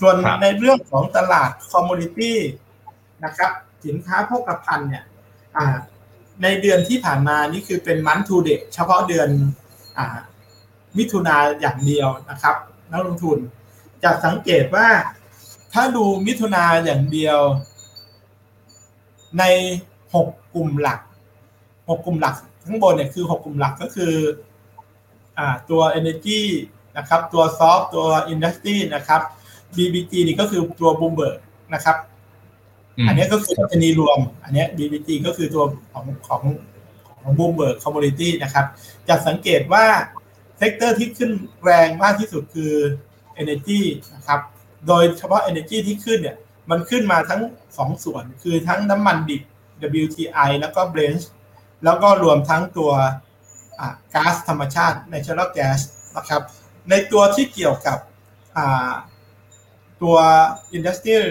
[0.00, 2.38] ส่วนครับในเรื่องของตลาด commodity
[3.24, 3.50] นะครับ
[3.86, 5.04] สินค้าโภคภัณฑ์เนี่ย
[5.56, 5.76] อ่า
[6.42, 9.28] ในเดือนที่ผ่านมานี่คือเป็น month to date เฉพาะเดือน
[9.98, 10.00] อ
[10.98, 12.56] มิถุนาอย่างเดียวนะครับ
[12.92, 13.38] นักลงทุน
[14.02, 14.88] จะสังเกตว่า
[15.72, 17.38] ถ้าดูมิถุนาอย่างเดียว
[19.38, 19.44] ใน
[20.14, 21.00] หกกลุ่มหลัก
[21.88, 24.14] หกกลุ่มหลักข้างบนเนี่ยคือหกกลุ่มหลักก็คือ
[25.38, 26.40] อตัว Energy
[26.96, 29.20] นะครับ ตัวซอฟตัว Industry นะครับ
[29.76, 31.38] BBG นี่ก็คือตัวบูมเบิร์ก
[31.74, 31.96] นะครับ
[33.08, 36.42] อันนี้ก็คือดัชนีรวม อันนี้ BBG ก็คือตัวของของ
[37.22, 38.66] ของ Bloomberg commodity นะครับ
[39.08, 39.84] จะสังเกตว่า
[40.58, 41.30] sector ที่ขึ้น
[41.64, 42.72] แรงมากที่สุดคือ
[43.42, 43.80] Energy
[44.14, 44.40] นะครับ
[44.86, 46.36] โดยเฉพาะ Energy ที่ขึ้นเนี่ย
[46.70, 47.40] มันขึ้นมาทั้ง
[47.78, 49.42] สองส่วน คือทั้งน้ำมันดิบ
[50.02, 51.22] WTI แล้วก็ Brent
[51.84, 52.92] แล้วก็รวมทั้งตัว
[54.14, 55.80] ก๊าซธรรมชาติ natural gas
[56.16, 56.42] นะครับ
[56.90, 57.98] ในตัวที่เกี่ยวกับ
[60.02, 60.16] ตัว
[60.76, 61.24] industrial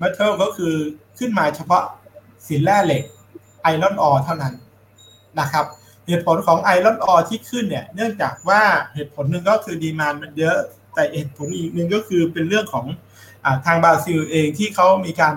[0.00, 0.74] metal ก็คือ
[1.18, 1.84] ขึ้นมาเฉพาะ
[2.48, 3.04] สินแร่เหล็ก
[3.62, 4.54] iron ore เท่านั้น
[5.40, 5.64] นะครับ
[6.06, 8.62] เหตุผลของ iron ore ที่ขึ้นเนี่ย เนื่องจากว่า
[8.94, 10.58] เหตุผลหนึ่งก็คือ demand มันเยอะ
[10.94, 12.86] แต่เหตุผลอีกหนึ่งก็คือเป็นเรื่องของ
[13.44, 15.34] อทางบราซิลเองที่เขามีการ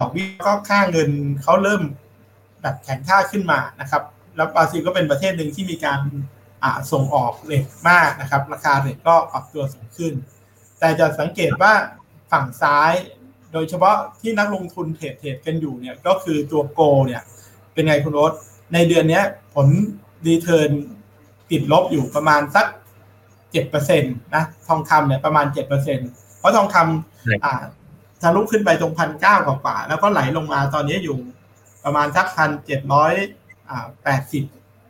[0.00, 1.10] ดอกเบี้ยก็ค่าเงิน
[1.42, 1.82] เขาเริ่ม
[2.62, 4.02] แบบแข็งค่าขึ้นมานะครับ
[4.36, 6.00] แล้วบราซิลก็เป็นประเทศหนึ่งที่มีการ
[6.92, 10.12] ส่งออกเหล็กมากนะครับ ราคาเหล็กก็ปรับตัวสูงขึ้น
[10.78, 11.72] แต่จะสังเกตว่า
[12.32, 12.92] ฝั่งซ้าย
[13.54, 17.22] โดยเฉพาะที่นักลงทุนเทรดเทรดกันอยู่เนี่ยก็คือตัวโกเนี่ย
[17.72, 18.34] เป็นไงคุณโรส
[18.72, 19.24] ในเดือนเนี้ย
[19.54, 19.68] ผล
[20.26, 20.70] return
[21.50, 22.66] ติดลบอยู่ประมาณสัก
[23.52, 25.98] เจ็ดเปอร์เซ็นตนะทองคำเนี่ยประมาณเจ็ดเปอร์เซ็น
[26.38, 27.62] เพราะทองคำอ่า
[28.22, 31.18] ทะลุขึ้นไปตรงพันเก้ากว่าๆแล้วก็ไหลลงมาตอนนี้อยู่
[31.84, 33.12] ประมาณสักพันเจ็ดร้อย
[33.68, 34.44] อ่าแปดสิบ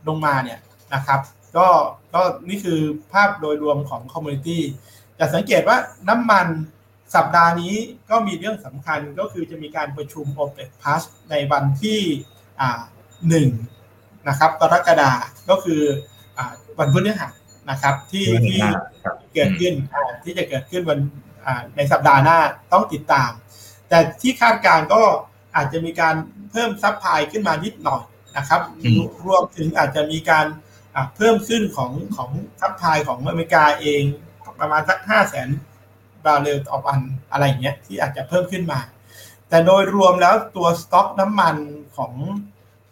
[0.09, 0.59] ลงมาเนี่ย
[0.95, 1.21] นะครับ
[1.57, 1.67] ก็
[2.15, 2.81] ก็นี่คือ
[3.13, 4.63] ภาพโดยรวมของคอมมูนิตี้
[5.19, 6.47] จะสังเกตว่าน้ำมัน
[7.15, 7.75] สัปดาห์นี้
[8.11, 12.01] ก็มีเรื่องสำคัญก็คือจะมีการประชุม OPEC Plus ในวันที่
[13.29, 13.49] หนึ่ง
[14.29, 15.13] นะครับกรกฎา
[15.51, 15.81] ก็คือ
[16.37, 16.41] อ
[16.79, 17.33] วันพฤหัส
[17.71, 18.61] นะครับที่ที่
[19.35, 19.75] เกิดขึ้น
[20.25, 20.99] ที่จะเกิดขึ้นวัน
[21.77, 22.39] ในสัปดาห์หน้า
[22.73, 23.31] ต้องติดตาม
[23.89, 25.03] แต่ที่คาดการก็
[25.57, 26.15] อาจจะมีการ
[26.51, 28.03] เพิ่ม supply ขึ้นมานิดหน่อย
[28.37, 28.61] นะครับ
[29.27, 30.47] รวมถึงอาจจะมีการ
[31.17, 34.03] เพิ่มขึ้นของของ supply ของอเมริกาเอง
[34.61, 35.49] ประมาณสักห้าแสน
[36.27, 37.01] บาร์เรลต่อวัน
[37.33, 38.81] อะไรอย่างเงี้ยที่อาจจะเพิ่มขึ้นมา
[39.49, 41.57] แต่โดยรวมแล้วตัวสต็อกน้ำมัน
[41.97, 42.13] ของ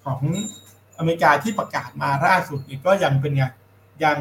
[0.05, 0.21] ของ
[0.99, 3.45] อเมริกาที่ประกาศมาล่าสุดนี่ก็ยังเป็นไง
[4.05, 4.19] ยัง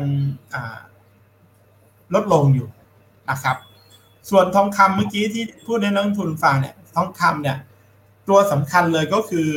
[2.14, 2.68] ลดลงอยู่
[3.30, 3.58] นะครับ
[4.30, 7.58] ส่วนทองคำเมื่อกี้ที่พูดในนักลงทุนฟังเนี่ยทองคำเนี่ย
[8.30, 9.48] ตัวสำคัญเลยก็คือ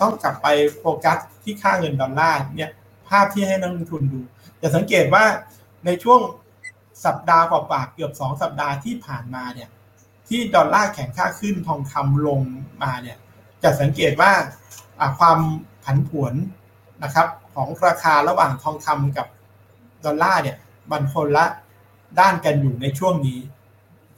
[0.00, 0.46] ต้องกลับไป
[0.78, 2.72] โฟกัสที่ค่าเงินดอลลาร์เนี่ย
[3.08, 4.20] ภาพที่ให้นักลงทุนดู
[4.62, 5.24] จะสังเกตว่า
[5.86, 6.20] ในช่วง
[7.04, 9.68] สัปดาห์กว่าๆเกือบสองสัปดาห์ที่ผ่านมาเนี่ย
[10.28, 12.40] ที่ดอลลาร์แข็งค่าขึ้นทองคำลง
[12.82, 13.16] มาเนี่ย
[13.62, 14.32] จะสังเกตว่า
[15.18, 15.38] ความ
[15.84, 16.34] ผันผวน
[17.04, 19.26] นะครับของราคาระหว่างทองคำกับ
[20.04, 20.56] ดอลลาร์เนี่ย
[20.90, 21.46] มันคนละ
[22.20, 23.40] ด้านกันอยู่ในช่วงนี้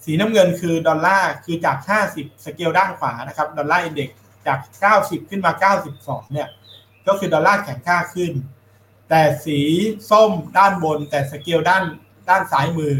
[0.04, 1.76] สีน้ำเงินคือดอลลาร์คือจาก
[2.12, 4.10] 50 สเกลด้านขวานะครับ dollar index
[4.46, 4.58] จาก
[4.94, 5.52] 90 ขึ้นมา
[5.88, 6.48] 92 เนี่ย
[7.06, 8.32] ก็คือดอลลาร์แข็งค่าขึ้น
[9.08, 9.60] แต่สี
[10.10, 11.84] ส้มด้านบนแต่สเกลด้าน
[12.32, 12.94] ด้านซ้ายมือ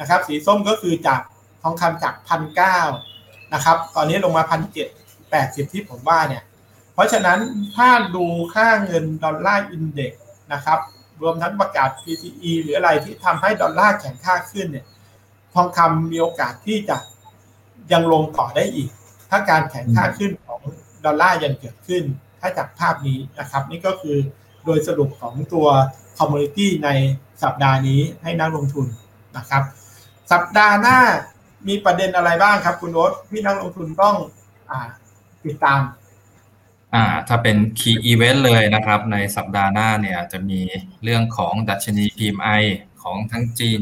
[0.00, 1.20] นะครับ สีส้มก็คือจาก
[1.62, 2.78] ทองคำจากพันเก้า
[3.54, 4.88] นะครับ ตอนนี้ลงมาพันเจ็ด
[5.30, 6.42] แปดสิบที่ผมว่าเนี่ย
[6.94, 7.38] เพราะฉะนั้น
[7.76, 10.12] ถ้าดูค่าเงิน dollar index
[10.52, 10.78] นะครับ
[11.22, 14.86] รวมทั้งประกาศ PCE หรืออะไรที่ทำให้ดอลลาร์แข็งค่าขึ้นเนี่ย
[15.54, 16.96] ทองคำมีโอกาสที่จะ
[17.92, 18.90] ยังลงต่อได้อีก
[19.30, 20.60] ถ้าการแข็งค่าขึ้นของ
[21.04, 22.04] ดอลลาร์ยังเกิดขึ้น
[22.40, 24.16] ถ้าจากภาพนี้นะครับ นี่ก็คือ
[24.64, 25.66] โดยสรุปของตัว
[26.18, 26.88] คอมมูนิตี้ใน
[27.44, 28.86] สัปดาห์นี้ให้นักลงทุน
[29.36, 29.62] นะครับ
[30.32, 30.98] สัปดาห์หน้า
[31.68, 34.16] มีประเด็นอะไรบ้างครับ คุณโอ๊ตที่นักลงทุนต้อง
[34.70, 34.72] อ
[35.44, 35.80] ติดตาม
[36.94, 40.60] อ่า ถ้าเป็น Key Event เลยนะครับ ในสัปดาห์หน้าเนี่ยจะมี
[41.04, 42.62] เรื่องของดัชนี PMI
[43.02, 43.78] ของทั้งจีน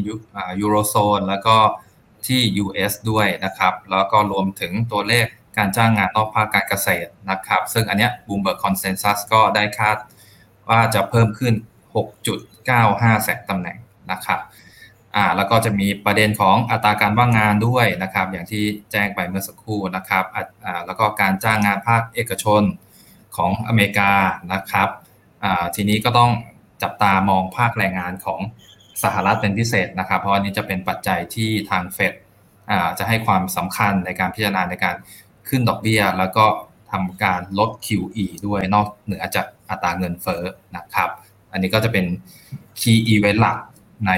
[0.60, 1.56] ยูโรโซน แล้วก็
[2.26, 9.96] ที่ US ด้วยนะครับ แล้วก็รวมถึงตัวเลขการจ้างงานนอกภาคการเกษตรนะครับ ซึ่งอันเนี้ย Bloomberg Consensus ก็ได้คาด
[10.68, 11.54] ว่าจะเพิ่มขึ้น
[12.58, 13.78] 6.95 แสนตำแหน่ง
[14.12, 14.40] นะครับ
[15.16, 20.24] อ่าแล้วก็จะมีประเด็นของอัตราการว่างงานด้วยนะครับ อย่างที่แจ้งไปเมื่อสักครู่นะครับ
[20.64, 22.62] อ่าแล้วก็การจ้างงานภาคเอกชน
[23.36, 24.12] ของอเมริกา
[24.52, 24.88] นะครับ
[25.44, 26.30] อ่าทีนี้ก็ต้อง
[26.82, 28.40] จับตามองภาคแรงงานของ
[29.02, 32.12] สหรัฐเป็นพิเศษนะครับ เพราะอันนี้จะเป็นปัจจัยที่ทางเฟด
[32.70, 34.96] อ่าจะให้ความสำคัญในการพิจารณาในการ
[35.48, 36.46] ขึ้นดอกเบี้ย แล้วก็
[36.90, 40.42] ทำการลด QE ด้วยนอกเหนือจากอัตราเงินเฟ้อ
[40.76, 41.10] นะครับ
[41.52, 42.04] อันนี้ก็จะเป็น
[42.80, 43.58] Key Event หลัก
[44.06, 44.12] ใน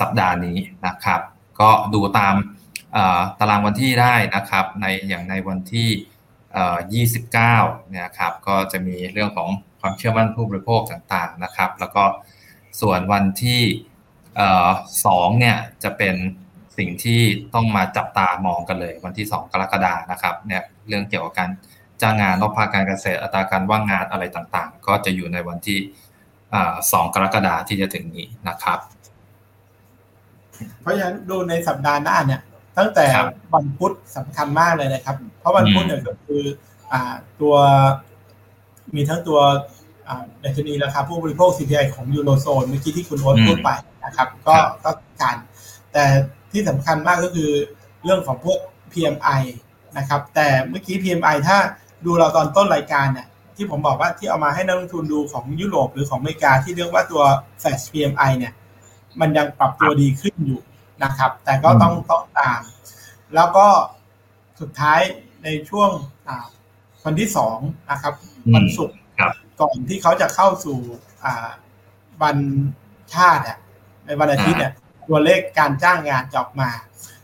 [0.00, 0.56] สัปดาห์นี้
[0.86, 1.20] นะครับ
[1.60, 2.34] ก็ดูตาม
[3.40, 7.30] ตารางวันที่ได้นะครับ ในอย่างในวันที่ 29
[7.90, 9.48] เนี่ยครับก็จะมีเรื่องของ
[9.80, 12.04] ความเชื่อมั่นผู้บริโภคต่างๆนะครับ แล้วก็
[12.80, 13.60] ส่วนวันที่
[15.06, 16.14] สองเนี่ยจะเป็น
[16.78, 17.20] สิ่งที่
[17.54, 21.50] ต้องมาจับตามองกันเลย วันที่ 2 กรกฎานะครับเนี่ยเรื่องเกี่ยวกับการ
[22.02, 25.78] จ้างงานนอกภาคการเกษตรอัตราการว่างงานอะไรต่างๆ ก็จะอยู่ในวันที่
[26.92, 28.78] สองกรกฎาที่จะถึงนี้นะครับ
[30.80, 32.40] เพราะฉะนั้นดูในสัปดาห์หน้าเนี่ย
[32.78, 33.04] ตั้งแต่
[33.54, 36.42] วันพุธสำคัญมากเลยนะครับ เพราะวันพุธเนี่ยก็คือ
[36.92, 37.54] อ่าตัว
[38.94, 39.38] มีทั้งตัว
[40.44, 43.70] ดัชนีราคาผู้บริโภค CPI ของยูโรโซนเมื่อกี้ที่คุณโอ๊ตพูดไป
[44.04, 44.90] นะครับ ก็ก็
[45.22, 45.36] การ
[45.92, 46.04] แต่
[46.52, 47.50] ที่สำคัญมากก็คือ
[48.04, 48.58] เรื่องของพวก
[48.92, 49.40] PMI
[49.98, 51.58] นะครับ แต่เมื่อกี้ PMI ถ้า
[52.04, 53.26] ดูเราตอนต้นรายการเนี่ย
[53.60, 57.22] ที่ผมบอกว่าที่เอามาให้นักลงทุนดูของยุโรปหรือของอเมริกาที่เรียกว่าตัว
[57.62, 58.52] Flash PMI เนี่ย
[59.20, 60.60] มันยังปรับตัวดีขึ้นอยู่
[61.04, 62.60] นะครับ แต่ก็ต้องต้องตาม
[63.34, 63.66] แล้วก็
[64.60, 65.00] สุดท้าย
[65.44, 65.90] ในช่วง
[67.04, 67.58] วันที่สอง
[67.90, 68.14] นะครับ
[68.54, 68.96] วันศุกร์
[69.60, 70.78] ก่อนที่เขาจะเข้าสู่
[72.22, 72.38] วัน
[73.14, 73.44] ชาติ
[74.06, 74.72] ในวันอาทิตย์เนี่ย
[75.08, 76.70] ตัวเลขการจ้างงานจะออกมา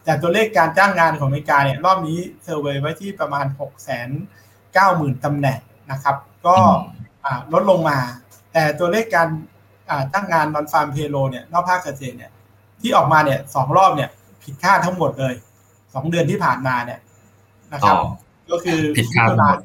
[0.04, 4.00] แต่ตัวเลขการจ้างงานของอเมริกาเนี่ยรอบนี้เซอร์เวยไว้ที่ประมาณ6 9 0
[4.76, 5.60] 0 0 0ตำแหน่ง
[5.90, 6.16] นะครับ
[6.46, 6.56] ก็
[7.52, 7.98] ลดลงมา
[8.52, 9.28] แต่ตัวเลขการ
[10.12, 12.30] จ้างงานนอนฟาร์มเพโลเนี่ยนอกภาคเกษตรเนี่ย
[12.80, 14.10] ที่ออกมาเนี่ยสองรอบเนี่ย
[14.42, 15.34] ผิดคาดทั้งหมดเลย
[15.94, 17.00] สองเดือนที่ผ่านมาเนี่ย
[17.72, 17.96] นะครับ
[18.50, 19.24] ก็คือผิดคา
[19.54, 19.56] ด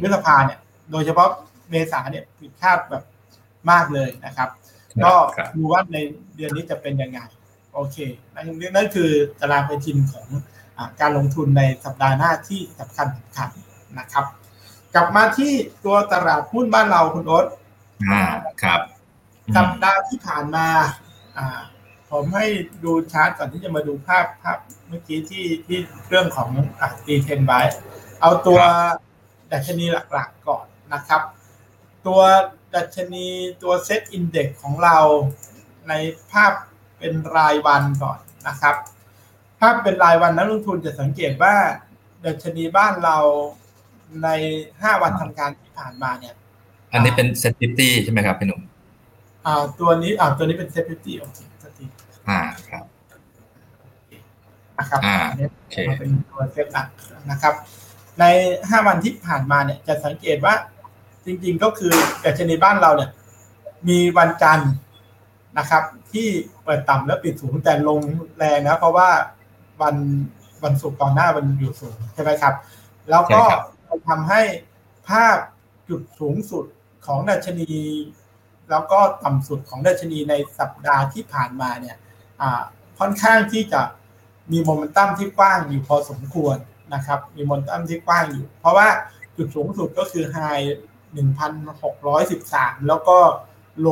[0.00, 0.58] พฤษภาเนี่ย
[0.92, 1.28] โดยเฉพาะ
[1.70, 3.02] เมษาเนี่ยผิดคาดแบบ
[3.70, 4.48] มากเลยนะครับ
[5.04, 5.12] ก็
[5.56, 5.96] ดูว่าใน
[6.36, 7.20] เดือนนี้จะเป็นยังไง
[7.74, 7.96] โอเค
[8.34, 8.46] นั่น
[8.76, 10.26] นั่นคือตารางเป็นทินของ
[10.76, 13.50] อการลงทุนในสัปดาห์หน้าที่สำคัญสำคัญ
[13.98, 14.24] นะครับ
[14.94, 15.52] กลับมาที่
[15.84, 17.46] ตัวตลาดหุ้นบ้านเราคุณโอ๊ต
[18.10, 18.22] อ่า
[18.62, 18.80] ครับ
[19.56, 20.66] สัปดาห์ที่ผ่านมา
[21.38, 21.60] อ่า
[22.10, 22.46] ผมให้
[22.84, 25.78] ดูชาร์ตก่อนที่จะมาดูภาพภาพเมื่อกี้ที่ที่
[26.08, 27.60] เรื่องของอ่าตีเทนไว้
[28.20, 28.60] เอาตัว
[29.52, 31.22] ดัชนีหลักๆก่อนนะครับ
[32.06, 32.20] ตัว
[32.74, 33.26] ดัชนี
[33.62, 34.98] ตัวเซตอินเด็กของเรา
[35.88, 35.92] ใน
[36.32, 36.52] ภาพ
[36.98, 38.18] เป็นรายวันก่อน
[38.48, 38.76] นะครับ
[39.60, 41.54] ภาพเป็นรายวันนักลงทุนจะสังเกตว่า
[42.24, 43.18] ดัชนีบ้านเรา
[44.22, 44.28] ใน
[44.82, 46.34] ห้าวันทำการที่ผ่านมาเนี่ย
[46.92, 48.60] อันนี้เป็น SET fifty ใช่ไหมครับพี่หนุ่ม
[49.46, 51.84] อ่าตัวนี้อ่าตัวนี้เป็น SET fifty โอเคสติ
[52.28, 52.40] อ่า
[52.70, 52.84] ครับ
[54.78, 55.16] นะครับอ่า
[55.58, 56.88] โอเคเป็นตัวเซตหลัก
[57.30, 57.54] นะครับ
[58.20, 58.24] ใน
[58.68, 60.54] ห้าวันที่ผ่านมาเนี่ยจะสังเกตว่า
[61.26, 61.92] จริง ๆ ก็คือ
[62.24, 63.10] ดัชนีบ้านเราเนี่ย
[63.88, 64.72] มีวันจันทร์
[65.58, 66.28] นะครับ ที่
[66.64, 68.00] เปิดต่ำแล้วปิดสูงแต่ลง
[68.38, 69.08] แรงนะเพราะว่า
[69.82, 69.96] วัน
[70.64, 72.54] วันศุกร์ก่อนหน้ามันอยู่สูงใช่ไหมครับ
[73.10, 73.40] แล้วก็
[74.08, 74.42] ทำให้
[75.08, 75.36] ภาพ
[75.88, 76.64] จุดสูงสุด
[77.06, 77.72] ของดัชนี
[78.70, 81.96] แล้วก็ต่ำสุดของดัชนีในสัปดาห์ที่ผ่านมาเนี่ย
[82.98, 83.82] ค่อนข้างที่จะ
[84.52, 86.56] มีโมเมนตัมที่กว้างอยู่พอสมควร
[86.94, 88.88] นะครับ มีโมเมนตัมที่กว้างอยู่ เพราะว่า
[89.36, 90.38] จุดสูงสุดก็คือไฮ
[91.16, 93.18] 1,613 แล้วก็
[93.80, 93.88] โล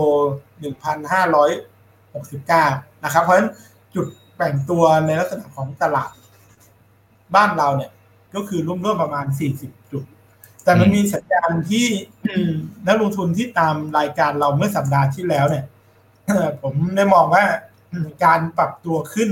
[1.31, 3.51] 1,569 นะครับ เพราะฉะนั้น
[3.95, 6.11] จุดแบ่งตัวในลักษณะของตลาด
[7.35, 7.91] บ้านเราเนี่ย
[8.35, 9.27] ก็คือร่วมๆประมาณ
[9.59, 10.05] 40 จุด
[10.65, 11.87] แต่มันมีสัญญาณที่
[12.87, 15.65] นักลงทุนที่ตามรายการเราเมื่อสัปดาห์ที่แล้วเนี่ย
[16.63, 17.45] ผมได้มองว่า
[18.25, 19.31] การปรับตัวขึ้น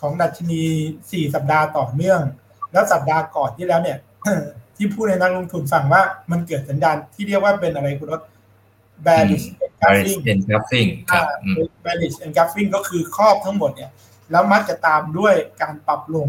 [0.00, 0.62] ของดัชนี
[0.98, 2.20] 4 สัปดาห์ต่อเนื่อง
[2.72, 3.98] แล้วสัปดาห์ก่อนที่แล้วเนี่ย
[4.76, 8.22] ที่พูดในนักลงทุนฟังว่ามันเกิดสัญญาณที่เรียกว่าเป็นอะไรคุณรถ
[9.06, 9.46] bearish
[10.32, 11.24] engulfing ครับ
[11.84, 13.90] bearish engulfing ก็คือครอบทั้งหมดเนี่ย
[14.30, 16.28] แล้วมักจะตามด้วยการปรับลง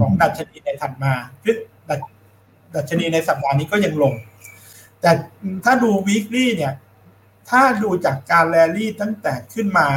[0.00, 1.56] ของดัชนีในถัดมาคือ
[2.74, 4.14] ดัชนีในสัปดาห์นี้ก็ยังลง
[5.00, 5.10] แต่
[5.64, 6.74] ถ้าดู weekly เนี่ย
[7.50, 9.88] ถ้าดูจากการแรลลี่ตั้งแต่ขึ้นมา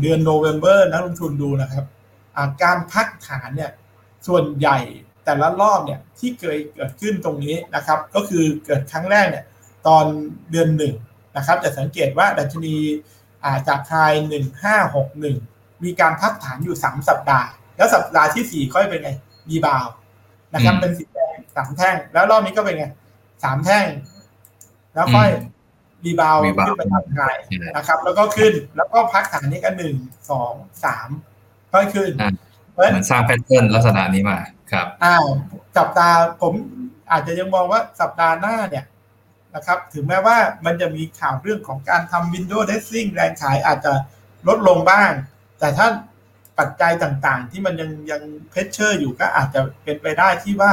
[0.00, 1.84] เดือนโนเวม ber นักลงทุนดูนะครับ
[2.62, 3.72] การพักฐานเนี่ย
[4.26, 4.78] ส่วนใหญ่
[5.24, 9.44] แต่ละรอบเนี่ยที่เคยเกิดขึ้นตรงนี้นะครับ ก็คือเกิดครั้งแรกเนี่ย
[9.86, 10.04] ตอน
[10.50, 10.94] เดือนหนึ่ง
[11.36, 12.76] นะครับ จะสังเกตว่าดัชนี
[13.68, 13.94] จากไฮ
[14.28, 15.36] หนึ่งห้าหกหนึ่ง
[15.84, 19.10] มีการพักฐานอยู่สามสัปดาห์ แล้วสัปดาห์ที่สี่ค่อยเป็นไง
[19.48, 19.86] มีบาว
[20.54, 22.86] นะครับ เป็นสีแดงสามแท่ง แล้วรอบนี้ก็เป็นไง
[23.44, 23.86] สามแท่ง
[24.94, 25.28] แล้วค่อย
[26.04, 27.20] rebound ขึ้นไปทำ high
[27.76, 29.94] นะครับ แล้วก็ขึ้นแล้วก็พักฐานนี้กันหนึ่ง
[30.30, 30.52] สอง
[30.84, 31.08] สาม
[31.72, 32.10] ค่อยขึ้น
[32.74, 34.38] เหมือนสร้าง patternลักษณะนี้มา
[34.72, 35.24] ครับอ้าว
[35.76, 36.52] สัปดาห์ผม
[37.12, 38.84] อาจจะยังมองว่าสัปดาห์หน้าเนี่ย
[39.54, 43.92] นะครับ ถึงแม้ว่ามันจะมีข่าวเรื่องของการทำ Windows Dressing แรงขายอาจจะ
[44.48, 45.10] ลดลงบ้าง
[45.60, 45.86] แต่ถ้า
[46.58, 50.72] ปัจจัยต่างๆ ที่มันยังยัง pressure อยู่ก็อาจจะเป็นไปได้ที่ว่า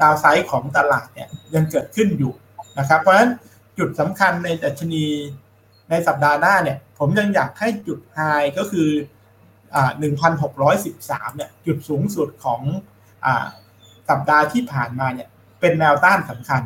[0.00, 2.32] ดาวไซด์ของตลาดเนี่ยยังเกิดขึ้นอยู่
[2.78, 3.30] นะครับ เพราะฉะนั้น
[3.78, 5.04] จุดสำคัญในดัชนี
[5.90, 8.18] ในสัปดาห์หน้าเนี่ย ผมยังอยากให้จุดไฮ
[8.58, 8.88] ก็คือ
[10.12, 12.60] 1,613 เนี่ย จุดสูงสุดของ
[13.24, 13.26] อ
[14.08, 15.28] สัปดาห์ที่ผ่านมาเนี่ย
[15.60, 16.62] เป็นแนวต้านสำคัญ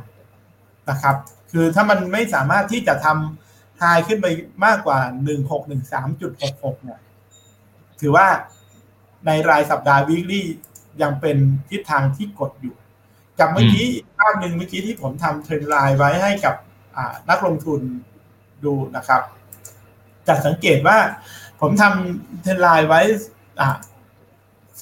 [0.91, 1.17] นะครับ
[1.53, 3.44] คือถ้ามันไม่สามารถที่จะทำ
[3.85, 4.27] ไฮขึ้นไป
[4.67, 5.01] มากกว่า
[5.93, 7.01] 1613.66 เนี่ย
[8.01, 8.27] ถือว่า
[9.27, 10.47] ในรายสัปดาห์วีคลี่
[11.03, 11.37] ยังเป็น
[11.71, 12.77] ทิศทางที่กดอยู่
[13.39, 13.87] จากเมื่อกี้
[14.19, 16.55] ภาพหนึ่งเมื่อกี้ที่ผมทำเทรนไลน์ไว้ให้กับ
[17.31, 17.81] นักลงทุน
[18.65, 19.23] ดูนะครับ
[20.27, 20.99] จะสังเกตว่า
[21.61, 23.01] ผมทำเทรนไลน์ไว้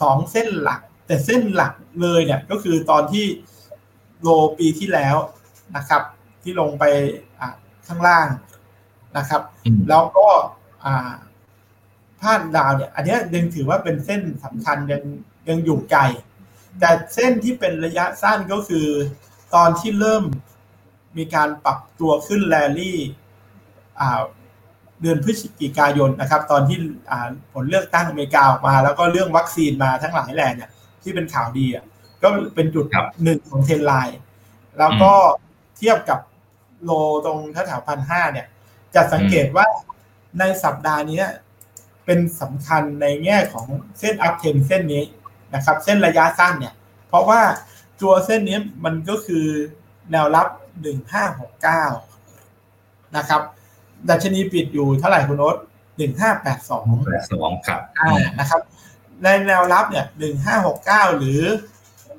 [0.00, 1.72] สองเส้นหลัก แต่เส้นหลัก
[2.02, 3.24] เลยเนี่ยก็คือตอนที่
[4.22, 4.28] โล
[4.58, 5.16] ปีที่แล้ว
[5.76, 6.02] นะครับ
[6.42, 6.84] ที่ลงไป
[7.86, 8.26] ข้างล่าง
[9.16, 9.42] นะครับ
[9.88, 10.26] แล้วก็
[10.84, 11.12] อ่า
[12.20, 15.02] พาดดาวเนี่ย อันนี้ยังถือว่าเป็นเส้นสำคัญยัง
[15.48, 16.02] ยังอยู่ไกล
[16.80, 18.86] แต่เส้นที่เป็นระยะสั้นก็คือ
[19.54, 20.24] ตอนที่เริ่ม
[21.18, 22.98] มีการปรับตัวขึ้นแรลลี่
[25.00, 26.78] เดือนพฤศจิกายนนะครับ ตอนที่
[27.52, 30.70] ผลเลือกตั้งอเมริกาออกมา แล้วก็เรื่องวัคซีนมาทั้งหลายแหล่เนี่ย
[31.02, 31.84] ที่เป็นข่าวดีอะ
[32.22, 32.86] ก็เป็นจุด
[33.24, 34.18] หนึ่งของเทนไลน์
[34.78, 35.12] แล้วก็
[35.76, 36.18] เทียบกับ
[36.84, 36.90] โล
[37.24, 38.46] ตรงแถวพันห้าเนี่ย
[38.94, 39.66] จะสังเกตว่า
[40.38, 41.22] ในสัปดาห์นี้
[42.04, 43.66] เป็นสำคัญในแง่ของ
[43.98, 45.04] เส้นอัพเทนเส้นนี้
[45.54, 46.74] นะครับ เส้นระยะสั้นเนี่ย
[47.08, 47.40] เพราะว่า
[48.00, 49.46] ตัวเส้นนี้มันก็คือ
[50.12, 50.46] แนวรับ
[50.82, 51.84] หนึ่งห้าหกเก้า
[53.16, 53.42] นะครับ
[54.08, 55.56] ดัชนีปิดอยู่เท่าไหร่คุณโน้ต
[55.96, 58.60] หนึ่งห้าแปดสองแปดสองครับอ่านะครับ
[59.22, 61.40] ในแนวรับเนี่ยหนึ่งห้าหกเก้าหรือ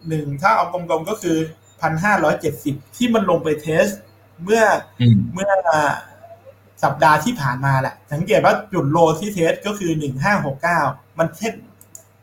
[0.08, 1.38] หนึ่งถ้าเอากลมๆก็คือ
[1.82, 3.86] พันห้าร้อยเจ็ดสิบที่มันลงไป test
[4.44, 4.64] เมื่อ
[5.34, 5.50] เมื่อ
[6.84, 10.80] สัปดาห์ที่ผ่านมาแหละ สังเกตว่าจุด low ที่ test ก็คือหนึ่งห้าหกเก้า
[11.18, 11.54] มัน trend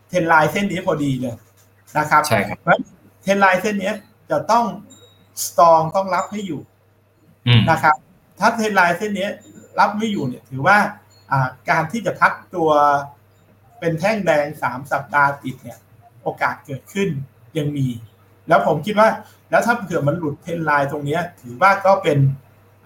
[0.08, 1.34] trend line เส้นนี้พอดีเลย
[1.98, 2.58] นะครับใช่ครับ
[3.22, 3.92] trend line เส้นนี้
[4.30, 4.64] จะต้อง
[5.44, 6.60] สตองต้องรับให้อยู่
[7.70, 7.96] นะครับ
[8.38, 9.28] ถ้า trend line เส้นนี้
[9.78, 10.78] รับไม่อยู่เนี่ยถือว่า
[11.70, 12.70] การที่จะพักตัว
[13.78, 15.78] เป็นแท่งแดงสามสัปดาห์ติดเนี่ย
[16.22, 17.08] โอกาสเกิดขึ้น
[17.58, 17.88] ยังมี
[18.48, 19.08] แล้วผมคิดว่า
[19.50, 22.18] แล้วถ้าเผื่อมันหลุด trend line ตรงนี้ถือว่าก็เป็น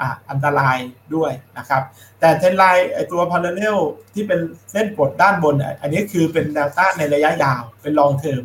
[0.01, 0.79] อะอันตราย
[1.15, 1.83] ด้วยนะครับ
[2.21, 3.77] แต่ trend line ไอตัว parallel
[4.15, 4.41] ที่เป็น
[4.71, 8.43] เส้นกดด้านบน อันนี้คือเป็นแนวต้านในระยะยาวเป็น long term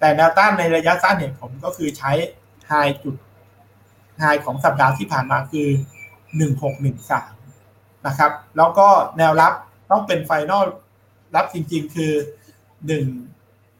[0.00, 2.12] แต่แนวต้านในระยะสั้นเนี่ยผมก็คือใช้
[2.66, 2.72] high
[3.02, 3.14] จุด
[4.18, 5.68] high ของสัปดาห์ที่ผ่านมาคือ
[6.36, 7.32] หนึ่งหกหนึ่งสาม
[8.06, 8.88] นะครับ แล้วก็
[9.18, 9.52] แนวรับ
[9.90, 10.66] ต้องเป็น final
[11.36, 12.12] รับจริงๆ คือ
[12.86, 13.04] หนึ่ง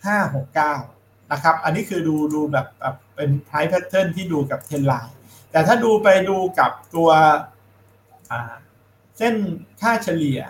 [0.05, 0.75] ห้าหกเก้า
[1.33, 5.14] นะครับ อันนี้คือดูดูแบบแบบเป็น price pattern ที่ดูกับ trend line
[5.51, 7.11] แต่ถ้าดูไปดูกับตัว
[9.18, 9.34] เส้น
[9.80, 10.40] ค่าเฉลี่ย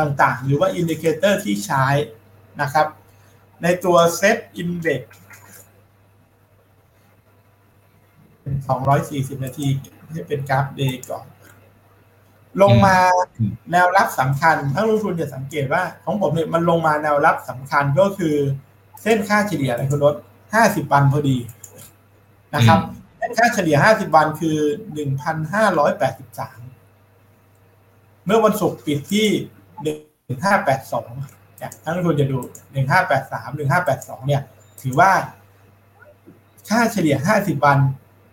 [0.00, 1.86] ต่างๆ หรือว่า indicator ที่ใช้
[2.60, 2.86] นะครับ
[3.62, 5.02] ในตัว SET Index
[8.62, 9.68] 240นาที
[10.12, 11.26] ให้เป็นกราฟเดย์ก่อน
[12.62, 12.96] ลงมา
[13.70, 18.34] แนวรับสำคัญนักลงทุนจะสังเกตว่า ของผมเนี่ยมันลงมาแนวรับสำคัญก็คือ
[19.02, 20.14] เส้นค่าเฉลี่ยอะไรคุณรถ
[20.54, 21.36] 50วันพอดี
[22.54, 22.80] นะครับ
[23.36, 24.58] ค่าเฉลี่ย 50 วันคือ
[25.76, 29.26] 1,583 เมื่อวันศุกร์ปิดที่
[30.36, 32.38] 1582เนี่ยนักลงทุนจะดู
[32.98, 34.42] 1583 1582 เนี่ย
[34.82, 35.12] ถือว่า
[36.68, 37.78] ค่าเฉลี่ย 50 วัน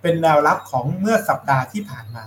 [0.02, 2.26] เป็นแนวรับของเมื่อสัปดาห์ที่ผ่านมา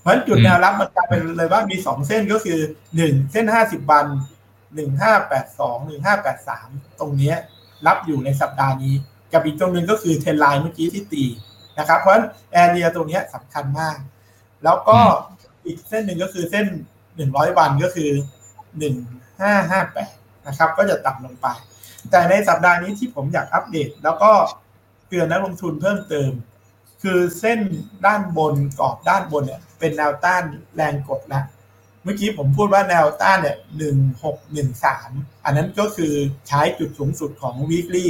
[0.00, 2.58] เพราะฉะนั้นจุดแนวรับมันกลายเป็นเลยว่ามีสองเส้นก็คือ
[2.96, 4.06] หนึ่งเส้นห้าสิบวัน
[4.74, 6.68] หนึ่งห้าแปดสองหนึ่งห้าแปดสาม
[7.00, 7.34] ตรงนี้
[7.86, 8.94] รับอยู่ในสัปดาห์นี้
[9.32, 11.24] กับอีกตรงหนึ่งก็คือเทนไลน์เมื่อกี้ที่ตี
[11.78, 13.96] นะครับ เพราะฉะนั้นแอเรียตรงนี้สำคัญมาก
[14.64, 14.98] แล้วก็
[15.66, 16.66] อีกเส้นหนึ่งก็คือเส้น
[17.16, 18.10] หนึ่งร้อยวันก็คือ
[18.78, 18.94] หนึ่ง
[19.40, 20.12] ห้าห้าแปด
[20.46, 21.46] นะครับ ก็จะต่ำลงไป
[22.10, 24.32] แต่ในสัปดาห์นี้ที่ผมอยากอัปเดต แล้วก็
[25.08, 26.32] เตือนนักลงทุนเพิ่มเติม
[27.02, 27.60] คือเส้น
[28.06, 30.42] ด้านบนกรอบด้านบนเนี่ยเป็นแนวต้าน
[30.76, 31.44] แรงกดแล้ว
[32.02, 35.10] เมื่อกี้ผมพูดว่าแนวต้านเนี่ยหนึ่งหกหนึ่งสาม
[35.44, 36.12] อันนั้นก็คือ
[36.48, 38.06] ใช้จุดสูงสุดของ weekly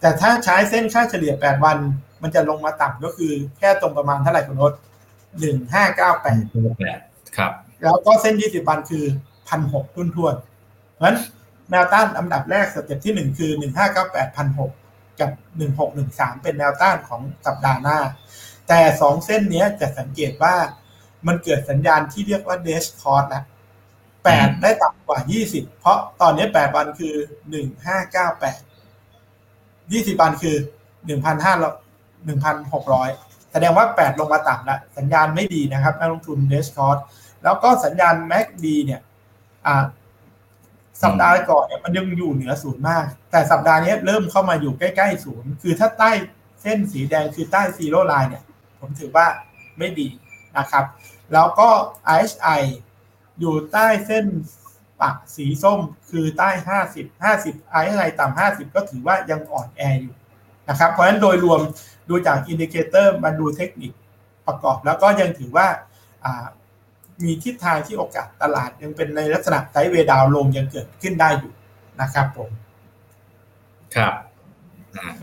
[0.00, 1.78] แต่ถ้าใช้เส้นค่าเฉลี่ยแปดวัน
[2.22, 4.72] มันจะลงมาต่ำก็คือแค่ตรงประมาณเท่าไหร่คุณนศ
[5.40, 6.42] หนึ่งห้าเก้าแปด
[7.36, 7.52] ครับ
[7.82, 9.04] แล้วก็เส้นยี่สิบวันคือ
[9.48, 10.34] พันหกทุ่นทวน
[10.94, 11.18] เพราะฉะนั้น
[11.70, 14.72] แนวต้านอันดับแรก step ที่หนึ่งคือหนึ่งห้าเก้าแปดพันหก
[15.20, 17.98] กับหนึ่งหกหนึ่งสามเป็นแนวต้านของสัปดาห์หน้า
[18.68, 20.54] แต่สองเส้นนี้จะสังเกตว่า
[21.26, 23.44] มันเกิดสัญญาณที่เรียกว่า dead cross แล้ว
[24.24, 27.14] แปดได้ต่ำกว่ายี่สิบเพราะตอนนี้แปดวันคือ
[27.50, 28.60] หนึ่งห้าเก้าแปด
[29.92, 30.56] ยี่สิบวันคือ
[31.06, 31.89] หนึ่งพันห้าหนึ่งพันหกร้อย
[33.52, 36.98] แสดงว่าแปดลงมาต่ำแล้วสัญญาณไม่ดีนะครับนักลงทุนเดชคอร์ส
[37.44, 39.00] แล้วก็สัญญาณแม็กดีเนี่ย
[41.02, 46.10] สัปดาห์ก่อนเนี่ยมันยังอยู่เหนือศูนย์มาก แต่สัปดาห์นี้เริ่มเข้ามาอยู่ใกล้ๆศูนย์คือถ้าใต้
[46.62, 48.42] เส้นสีแดงคือใต้ซีโร่ไลน์เนี่ย
[48.78, 49.26] ผมถือว่า
[49.78, 50.08] ไม่ดี
[50.58, 50.84] นะครับ
[51.32, 51.68] แล้วก็
[52.16, 52.62] RSI
[53.40, 54.26] อยู่ใต้เส้น
[55.00, 56.50] ปักสีส้มคือใต้
[56.86, 60.14] 50 50 RSI ต่ำ50 ก็ถือว่ายังอ่อนแออยู่
[60.68, 61.60] นะครับ เพราะฉะนั้นโดยรวม
[62.10, 63.92] ดูจาก indicator มาดูเทคนิค
[64.46, 65.66] ประกอบ แล้วก็ยังถือว่า
[67.24, 71.52] มีทิศทางที่โอกาสตลาดยังเป็นในลักษณะ sideway down ลงยังเกิดขึ้นได้อยู่
[72.00, 72.50] นะครับผม
[73.96, 74.14] ครับ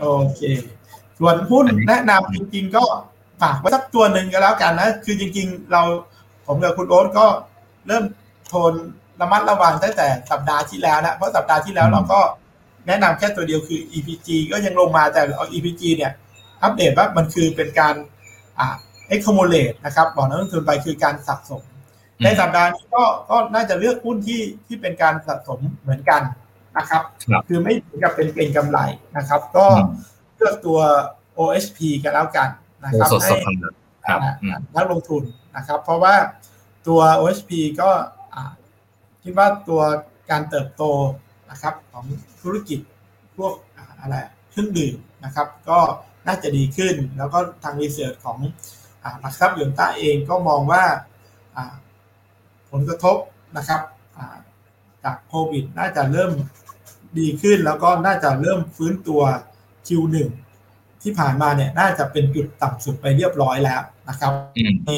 [0.00, 0.40] โอเค
[1.18, 2.84] ส่วนหุ้นแนะนำจริง ๆ ก็
[3.42, 5.82] ฝากไว้สักตัวหนึ่งก็แล้วกันนะ คือจริง ๆ เรา
[6.46, 7.26] ผมกับคุณโอ๊ตก็
[7.86, 8.04] เริ่ม
[8.48, 8.72] โทน
[9.20, 12.20] ระมัดระวังตั้งแต่สัปดาห์ที่แล้วนะ เพราะสัปดาห์ที่แล้วเราก็
[12.86, 16.12] แนะนำแค่ตัวเดียวคือ EPG ก็ยังลงมาแต่เอา EPG เนี่ย
[16.62, 17.94] อัปเดตว่ามันคือเป็นการ
[18.58, 18.76] อ่า
[19.14, 21.62] accumulate นะครับบอกนักลงทุนไปคือการสะสม
[22.24, 26.22] ในสัปดาห์นี้ก็ก็น่าจะเลือกหุ้นที่ที่เป็นการสะสมเหมือนกัน
[26.78, 27.02] นะครับ
[27.48, 28.78] คือไม่ถึงกับเป็นเก็งกำไร
[29.16, 29.66] นะครับ ก็
[30.36, 30.78] เลือกตัว
[31.38, 32.48] OHP กันแล้วกัน
[32.84, 33.36] นะครับให้
[34.76, 35.22] นักลงทุน
[35.56, 36.14] นะครับ เพราะว่า
[36.88, 37.50] ตัว OHP
[37.80, 37.90] ก็
[39.22, 39.82] คิดว่าตัว
[40.30, 40.82] การเติบโต
[41.50, 42.04] นะครับของ
[42.40, 42.80] ธุรกิจ
[43.36, 43.52] พวก
[44.00, 44.16] อะไร
[44.50, 45.78] เครื่องดื่มนะครับ ก็
[46.28, 48.38] น่าจะดีขึ้น แล้วก็ทางรีเสิร์ชของ
[49.20, 50.84] หลักทรัพย์ยนต้าเองก็มองว่า
[52.70, 53.16] ผลกระทบ
[53.56, 53.80] นะครับ
[55.04, 56.32] จากโควิด น่าจะเริ่ม
[57.18, 59.22] ดีขึ้น แล้วก็น่าจะเริ่มฟื้นตัว
[59.86, 60.16] Q1
[61.02, 64.32] ที่ผ่านมาเนี่ยน่าจะเป็นจุดต่ำสุดไปเรียบร้อยแล้วนะครับ
[64.86, 64.90] ใน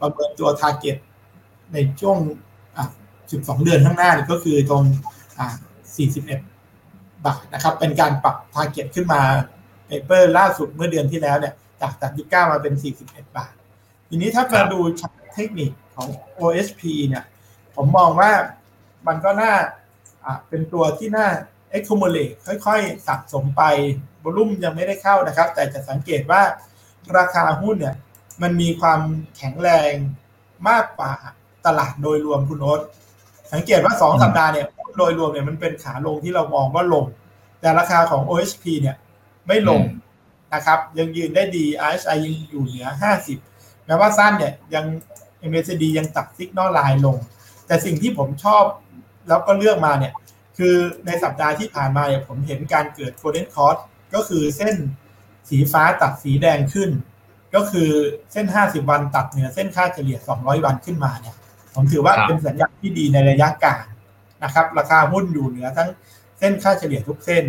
[0.00, 0.96] ประเมินตัว t a r g e t
[1.72, 2.18] ในช่วง
[2.90, 4.82] 12 เดือนข้างหน้าก็คือตรง
[6.04, 9.22] 41 บาทนะครับ เป็นการปรับ t a r g e t ขึ้นมา
[9.92, 11.92] paper ล่าสุดเมื่อเดือนที่แล้วเนี่ยจาก
[12.22, 12.74] 39มาเป็น
[13.04, 13.52] 41 บาท
[14.08, 16.08] ทีนี้ถ้ามาดูชาร์ตเทคนิคของ
[16.40, 17.24] OSP เนี่ย
[17.76, 18.30] ผมมองว่า
[19.06, 19.54] มันก็น่า
[20.48, 21.28] เป็นตัวที่น่า
[21.76, 22.34] accumulate
[22.66, 23.62] ค่อยๆสะสมไป
[24.22, 26.42] วอลุ่มยังไม่ได้เข้านะครับ แต่จะสังเกตว่า
[27.18, 27.96] ราคาหุ้นเนี่ย
[28.42, 29.00] มันมีความ
[29.36, 29.92] แข็งแรง
[30.68, 31.12] มากกว่า
[31.66, 32.80] ตลาดโดยรวมคุณโน้ต
[33.52, 34.66] สังเกตว่าสองสัปดาห์เนี่ย
[34.98, 37.04] โดยรวมเนี่ยมันเป็นขาลงที่เรามองว่าลง
[37.60, 38.96] แต่ราคาของ OHP เนี่ย
[39.46, 39.82] ไม่ลง
[40.54, 42.88] นะครับ ยังยืนได้ดี RSI ยังอยู่เหนือ
[43.36, 44.84] 50 แม้ว่าสั้นเนี่ยยัง
[45.50, 47.16] MACD ยังตัดซิกนอลไลน์ลง
[47.66, 48.64] แต่สิ่งที่ผมชอบ
[49.28, 50.12] แล้วก็เลือกมาเนี่ย
[50.58, 50.74] คือ
[51.06, 53.76] ในสัปดาห์ที่ผ่านมาเนี่ยผมเห็นการเกิดโ o เดนคอร์ส
[54.14, 54.74] ก็คือเส้น
[55.48, 56.90] สีฟ้าตัดสีแดงขึ้น
[57.54, 57.90] ก็คือ
[58.32, 61.34] เส้น 50 วันตัดเหนือเส้นค่าเฉลี่ย 200 วันขึ้นมาเนี่ย
[61.74, 63.84] ผมถือว่าเป็นสัญญาณที่ดีในระยะกลาง
[64.44, 65.88] นะครับ ราคาหุ้นอยู่เหนือทั้ง
[66.38, 67.44] เส้นค่าเฉลี่ยทุกเส้น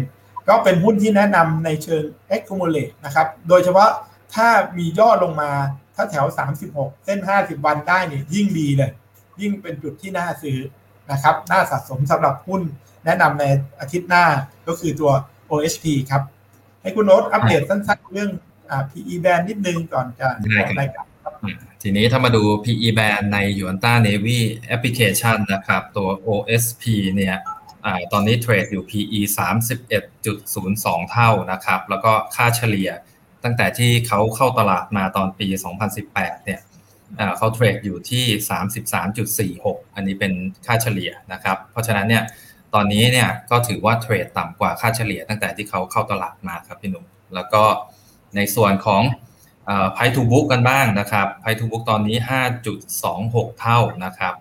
[0.47, 2.03] ก็เป็นหุ้นที่แนะนำในเชิง
[2.35, 3.89] accumulate นะครับ โดยเฉพาะ
[4.35, 5.51] ถ้ามีย่อลงมา
[5.95, 6.25] ถ้าแถว
[6.65, 8.91] 36 เส้น 50 วันได้เนี่ยยิ่งดีเลย
[9.41, 10.57] ยิ่งเป็นจุดที่น่าซื้อ
[11.11, 12.61] นะครับน่าสะสมสำหรับหุ้น
[13.05, 13.45] แนะนำใน
[13.79, 14.25] อาทิตย์หน้า
[14.67, 15.11] ก็คือตัว
[15.49, 16.23] OHP ครับ
[16.81, 18.31] ให้คุณโน้ตอัปเดตสั้นๆ เรื่อง
[18.69, 21.33] อ่า PE band นิดนึงก่อนจะได้ครับรายการครับ
[21.81, 24.39] ทีนี้ถ้ามาดู PE band ใน y u a n t a Navy
[24.75, 26.83] Application นะครับ ตัว OSP
[27.15, 27.35] เนี่ย
[27.85, 29.19] อตอนนี้เทรดอยู่ PE
[29.95, 32.89] 31.02 เท่านะครับ แล้วก็ค่าเฉลี่ย
[33.43, 35.47] ตั้งแต่ที่เขาเข้าตลาดมาตอนปี
[35.95, 36.61] 2018 เนี่ย
[37.37, 38.25] เขาเทรดอยู่ที่
[39.55, 40.33] 33.46 อันนี้เป็น
[40.65, 42.23] ค่าเฉลี่ยนะครับ เพราะฉะนั้นเนี่ย
[42.73, 47.05] ตอนนี้เนี่ยก็ถือว่าเทรดต่ำกว่าค่าเฉลี่ยตั้งแต่ที่เขาเข้าตลาดมาครับพี่หนุ่ม
[47.35, 47.63] แล้วก็
[48.35, 49.03] ในส่วนของ
[49.93, 52.17] ไพทูบุ๊กกันบ้างนะครับไพทูบุ๊กตอนนี้
[52.89, 54.33] 5.26 เท่านะครับ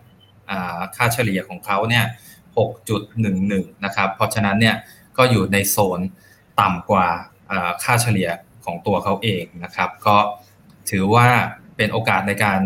[0.97, 2.05] ค่าเฉลี่ยของเขาเนี่ย
[2.57, 4.77] 6.11 นะครับ เพราะฉะนั้นเนี่ย
[5.19, 6.01] ก็อยู่ในโซน
[6.61, 7.09] ต่ำกว่า
[7.51, 8.31] อ่าค่าเฉลี่ย
[8.65, 10.17] ของตัวเขาเองนะครับ ก็
[10.91, 11.27] ถือว่า
[11.77, 12.59] เป็นโอกาสในการ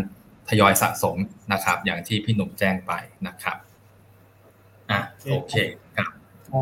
[0.48, 1.16] ทยอยสะสม
[1.52, 2.92] นะครับ อย่างที่พี่หนุ่มแจ้งไป
[3.26, 3.56] นะครับ
[4.90, 5.00] อะ
[5.30, 5.54] โอเค
[5.96, 6.10] ครับ
[6.50, 6.60] ก็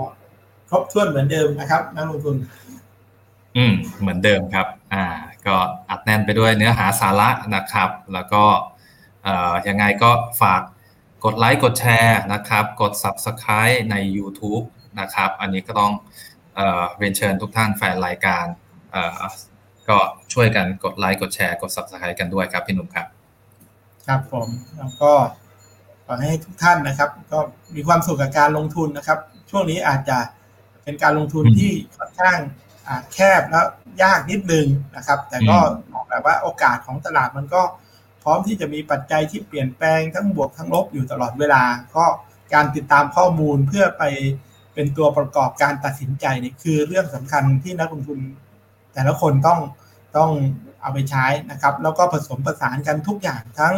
[0.70, 2.36] ครบถ้วนเหมือนเดิมนะครับนักลงทุน
[3.56, 5.04] อืม เหมือนเดิมครับ อ่า
[5.46, 5.56] ก็
[5.88, 8.44] อัดแน่นไปด้วยเนื้อหาสาระนะครับ แล้วก็
[9.22, 10.10] เอ่อยังไงก็
[10.40, 10.62] ฝาก
[11.24, 14.64] กดไลค์กดแชร์นะครับ กด Subscribe ใน YouTube
[15.00, 15.92] นะครับ อันนี้ก็ต้อง
[16.54, 18.46] เอ่อเรียนเชิญทุกท่านแฟนรายการ
[18.92, 19.20] เอ่อ
[19.88, 19.98] ก็
[20.32, 23.06] ช่วยกันกดไลค์กดแชร์กด Subscribe กันด้วยครับพี่หนุ่มครับ
[24.06, 24.48] ครับผม
[24.78, 25.12] แล้วก็
[26.06, 27.38] ขอให้ทุกท่านนะครับ ก็
[27.74, 29.18] มีความสุขกับการลงทุนนะครับ
[29.50, 30.18] ช่วงนี้อาจจะ
[30.84, 32.38] เป็นการลงทุนอืมที่ค่อนข้าง
[32.86, 33.66] อ่าแคบแล้ว
[34.02, 37.62] ยากนิดนึงนะครับ แต่ก็อืมบอกแบบว่าโอกาสของตลาดมันก็
[38.24, 41.62] พร้อมที่จะมีปัจจัยที่เปลี่ยนแปลงทั้งบวกทั้งลบอยู่ตลอดเวลา
[41.96, 42.04] ก็
[42.54, 44.04] การติดตามข้อมูลเพื่อไป
[44.74, 48.18] เป็นตัวประกอบการตัดสินใจเนี่ยคือเรื่องสำคัญที่นักลงทุน
[48.94, 49.60] แต่ละคนต้อง
[50.16, 50.30] ต้อง
[50.80, 53.74] เอาไปใช้นะครับ แล้วก็ผสมผสานกันทุกอย่างทั้ง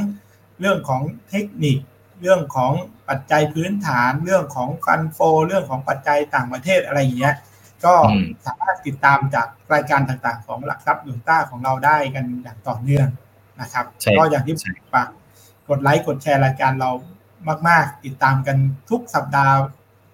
[0.61, 1.79] เรื่องของเทคนิค
[2.21, 2.73] เรื่องของ
[3.09, 7.37] ปัจจัยพื้นฐาน เรื่องของฟันโฟ เรื่องของปัจจัยต่างประเทศอะไรอย่างเงี้ย
[7.85, 13.09] ก็อืมสามารถติดตามจากรายการต่างๆ ของหลักทรัพย์ยูนต้าของเราได้กันอย่างต่อเนื่อง
[13.61, 15.09] นะครับใช่ก็อย่างที่ใช่ฝาก
[15.69, 16.91] กดไลค์กดแชร์รายการเรา
[17.69, 18.57] มาก ๆ ติดตามกัน
[18.91, 19.55] ทุกสัปดาห์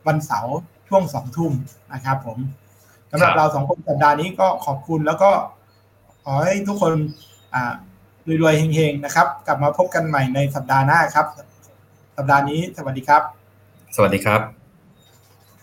[0.06, 0.56] วันเสาร์
[0.88, 1.52] ช่วงสองทุ่ม
[1.92, 2.38] นะครับ ผม
[3.10, 5.30] สำหรับเราสองคนสัปดาห์นี้ก็ขอบคุณแล้วก็
[6.24, 6.92] ขอให้ทุกคน
[7.54, 7.72] อ่า
[8.42, 11.26] รวยๆเฮงๆนะครับ กลับมาพบกันใหม่ในสัปดาห์หน้าครับ
[12.16, 13.22] สัปดาห์นี้สวัสดีครับ
[13.96, 14.61] สวัสดีครับ